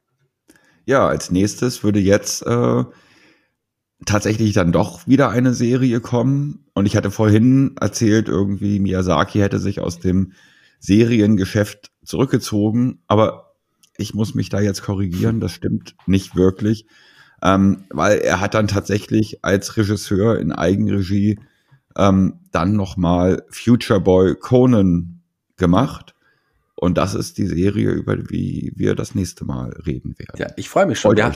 Ja, 0.87 1.07
als 1.07 1.31
nächstes 1.31 1.85
würde 1.85 2.01
jetzt 2.01 2.45
äh, 2.47 2.85
tatsächlich 4.07 4.55
dann 4.55 4.73
doch 4.73 5.07
wieder 5.07 5.29
eine 5.29 5.53
Serie 5.53 6.01
kommen. 6.01 6.65
Und 6.73 6.87
ich 6.87 6.97
hatte 6.97 7.11
vorhin 7.11 7.77
erzählt, 7.79 8.29
irgendwie 8.29 8.81
Miyazaki 8.81 9.41
hätte 9.41 9.59
sich 9.59 9.79
aus 9.79 10.01
dem 10.01 10.33
Seriengeschäft 10.79 11.93
zurückgezogen. 12.03 13.03
Aber 13.09 13.57
ich 13.99 14.15
muss 14.15 14.35
mich 14.35 14.49
da 14.49 14.59
jetzt 14.59 14.83
korrigieren, 14.83 15.39
das 15.39 15.53
stimmt 15.53 15.97
nicht 16.07 16.35
wirklich 16.35 16.87
ähm, 17.43 17.85
weil 17.91 18.19
er 18.19 18.41
hat 18.41 18.55
dann 18.55 18.69
tatsächlich 18.69 19.45
als 19.45 19.77
Regisseur 19.77 20.39
in 20.39 20.53
Eigenregie 20.53 21.39
ähm, 21.97 22.41
dann 22.53 22.75
nochmal 22.75 23.45
Future 23.51 24.01
Boy 24.01 24.35
Conan 24.35 25.23
gemacht. 25.57 26.15
Und 26.75 26.97
das 26.97 27.15
ist 27.15 27.37
die 27.37 27.47
Serie, 27.47 27.91
über 27.91 28.17
die 28.17 28.73
wir 28.75 28.95
das 28.95 29.15
nächste 29.15 29.45
Mal 29.45 29.71
reden 29.87 30.19
werden. 30.19 30.39
Ja, 30.39 30.47
ich 30.57 30.71
freue 30.71 30.87
mich 30.87 30.99
schon. 30.99 31.15
Wir, 31.15 31.31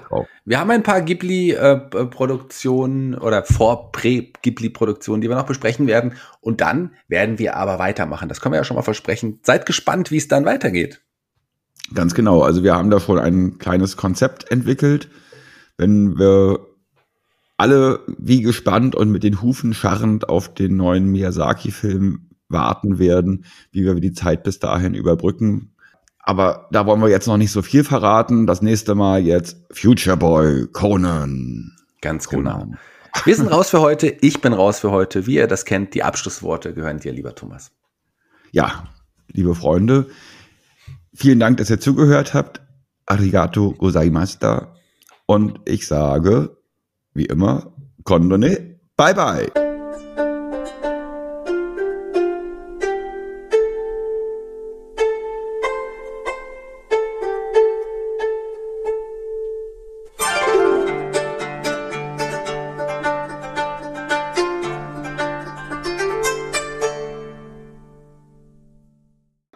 wir, 0.47 0.59
haben 0.59 0.71
ein 0.71 0.83
paar 0.83 1.03
Ghibli-Produktionen 1.03 3.13
äh, 3.13 3.19
oder 3.19 3.45
Vor-Prä-Ghibli-Produktionen, 3.45 5.21
die 5.21 5.29
wir 5.29 5.37
noch 5.37 5.45
besprechen 5.45 5.87
werden. 5.87 6.15
Und 6.41 6.63
dann 6.63 6.93
werden 7.09 7.39
wir 7.39 7.57
aber 7.57 7.79
weitermachen. 7.79 8.31
Das 8.31 8.41
können 8.41 8.55
wir 8.55 8.57
ja 8.57 8.65
schon 8.65 8.77
mal 8.77 8.83
versprechen. 8.83 9.41
Seid 9.43 9.67
gespannt, 9.67 10.11
wie 10.11 10.17
es 10.17 10.29
dann 10.29 10.47
weitergeht. 10.47 11.03
Ganz 11.93 12.15
genau. 12.15 12.41
Also 12.41 12.63
wir 12.63 12.75
haben 12.75 12.89
da 12.89 12.99
schon 12.99 13.19
ein 13.19 13.59
kleines 13.59 13.99
Konzept 13.99 14.51
entwickelt 14.51 15.11
wenn 15.77 16.19
wir 16.19 16.59
alle 17.57 18.01
wie 18.19 18.43
gespannt 18.43 18.95
und 18.95 19.11
mit 19.11 19.23
den 19.23 19.41
Hufen 19.41 19.75
scharrend 19.75 20.29
auf 20.29 20.53
den 20.53 20.77
neuen 20.77 21.07
Miyazaki-Film 21.07 22.31
warten 22.49 22.99
werden, 22.99 23.45
wie 23.71 23.85
wir 23.85 23.95
die 23.95 24.13
Zeit 24.13 24.43
bis 24.43 24.59
dahin 24.59 24.95
überbrücken. 24.95 25.75
Aber 26.19 26.69
da 26.73 26.87
wollen 26.87 27.01
wir 27.01 27.09
jetzt 27.09 27.27
noch 27.27 27.37
nicht 27.37 27.53
so 27.53 27.63
viel 27.63 27.85
verraten. 27.85 28.47
Das 28.47 28.63
nächste 28.63 28.95
Mal 28.95 29.23
jetzt 29.23 29.59
Future 29.71 30.17
Boy 30.17 30.67
Conan. 30.69 31.73
Ganz 32.01 32.29
genau. 32.29 32.59
Conan. 32.59 32.79
Wir 33.25 33.37
sind 33.37 33.49
raus 33.49 33.71
für 33.71 33.81
heute. 33.81 34.09
Ich 34.09 34.41
bin 34.41 34.53
raus 34.53 34.81
für 34.81 34.91
heute. 34.91 35.27
Wie 35.27 35.37
ihr 35.37 35.47
das 35.47 35.65
kennt, 35.65 35.95
die 35.95 36.03
Abschlussworte 36.03 36.75
gehören 36.75 36.99
dir, 36.99 37.13
lieber 37.13 37.35
Thomas. 37.35 37.71
Ja, 38.51 38.89
liebe 39.29 39.55
Freunde, 39.55 40.07
vielen 41.15 41.41
Dank, 41.41 41.59
dass 41.59 41.71
ihr 41.71 41.81
zugehört 41.81 42.35
habt. 42.35 42.61
Arigato 43.07 43.73
gozaimashita. 43.73 44.75
Und 45.27 45.61
ich 45.65 45.87
sage, 45.87 46.57
wie 47.15 47.27
immer, 47.27 47.73
Kondone, 48.05 48.81
bye 48.97 49.15
bye. 49.15 49.64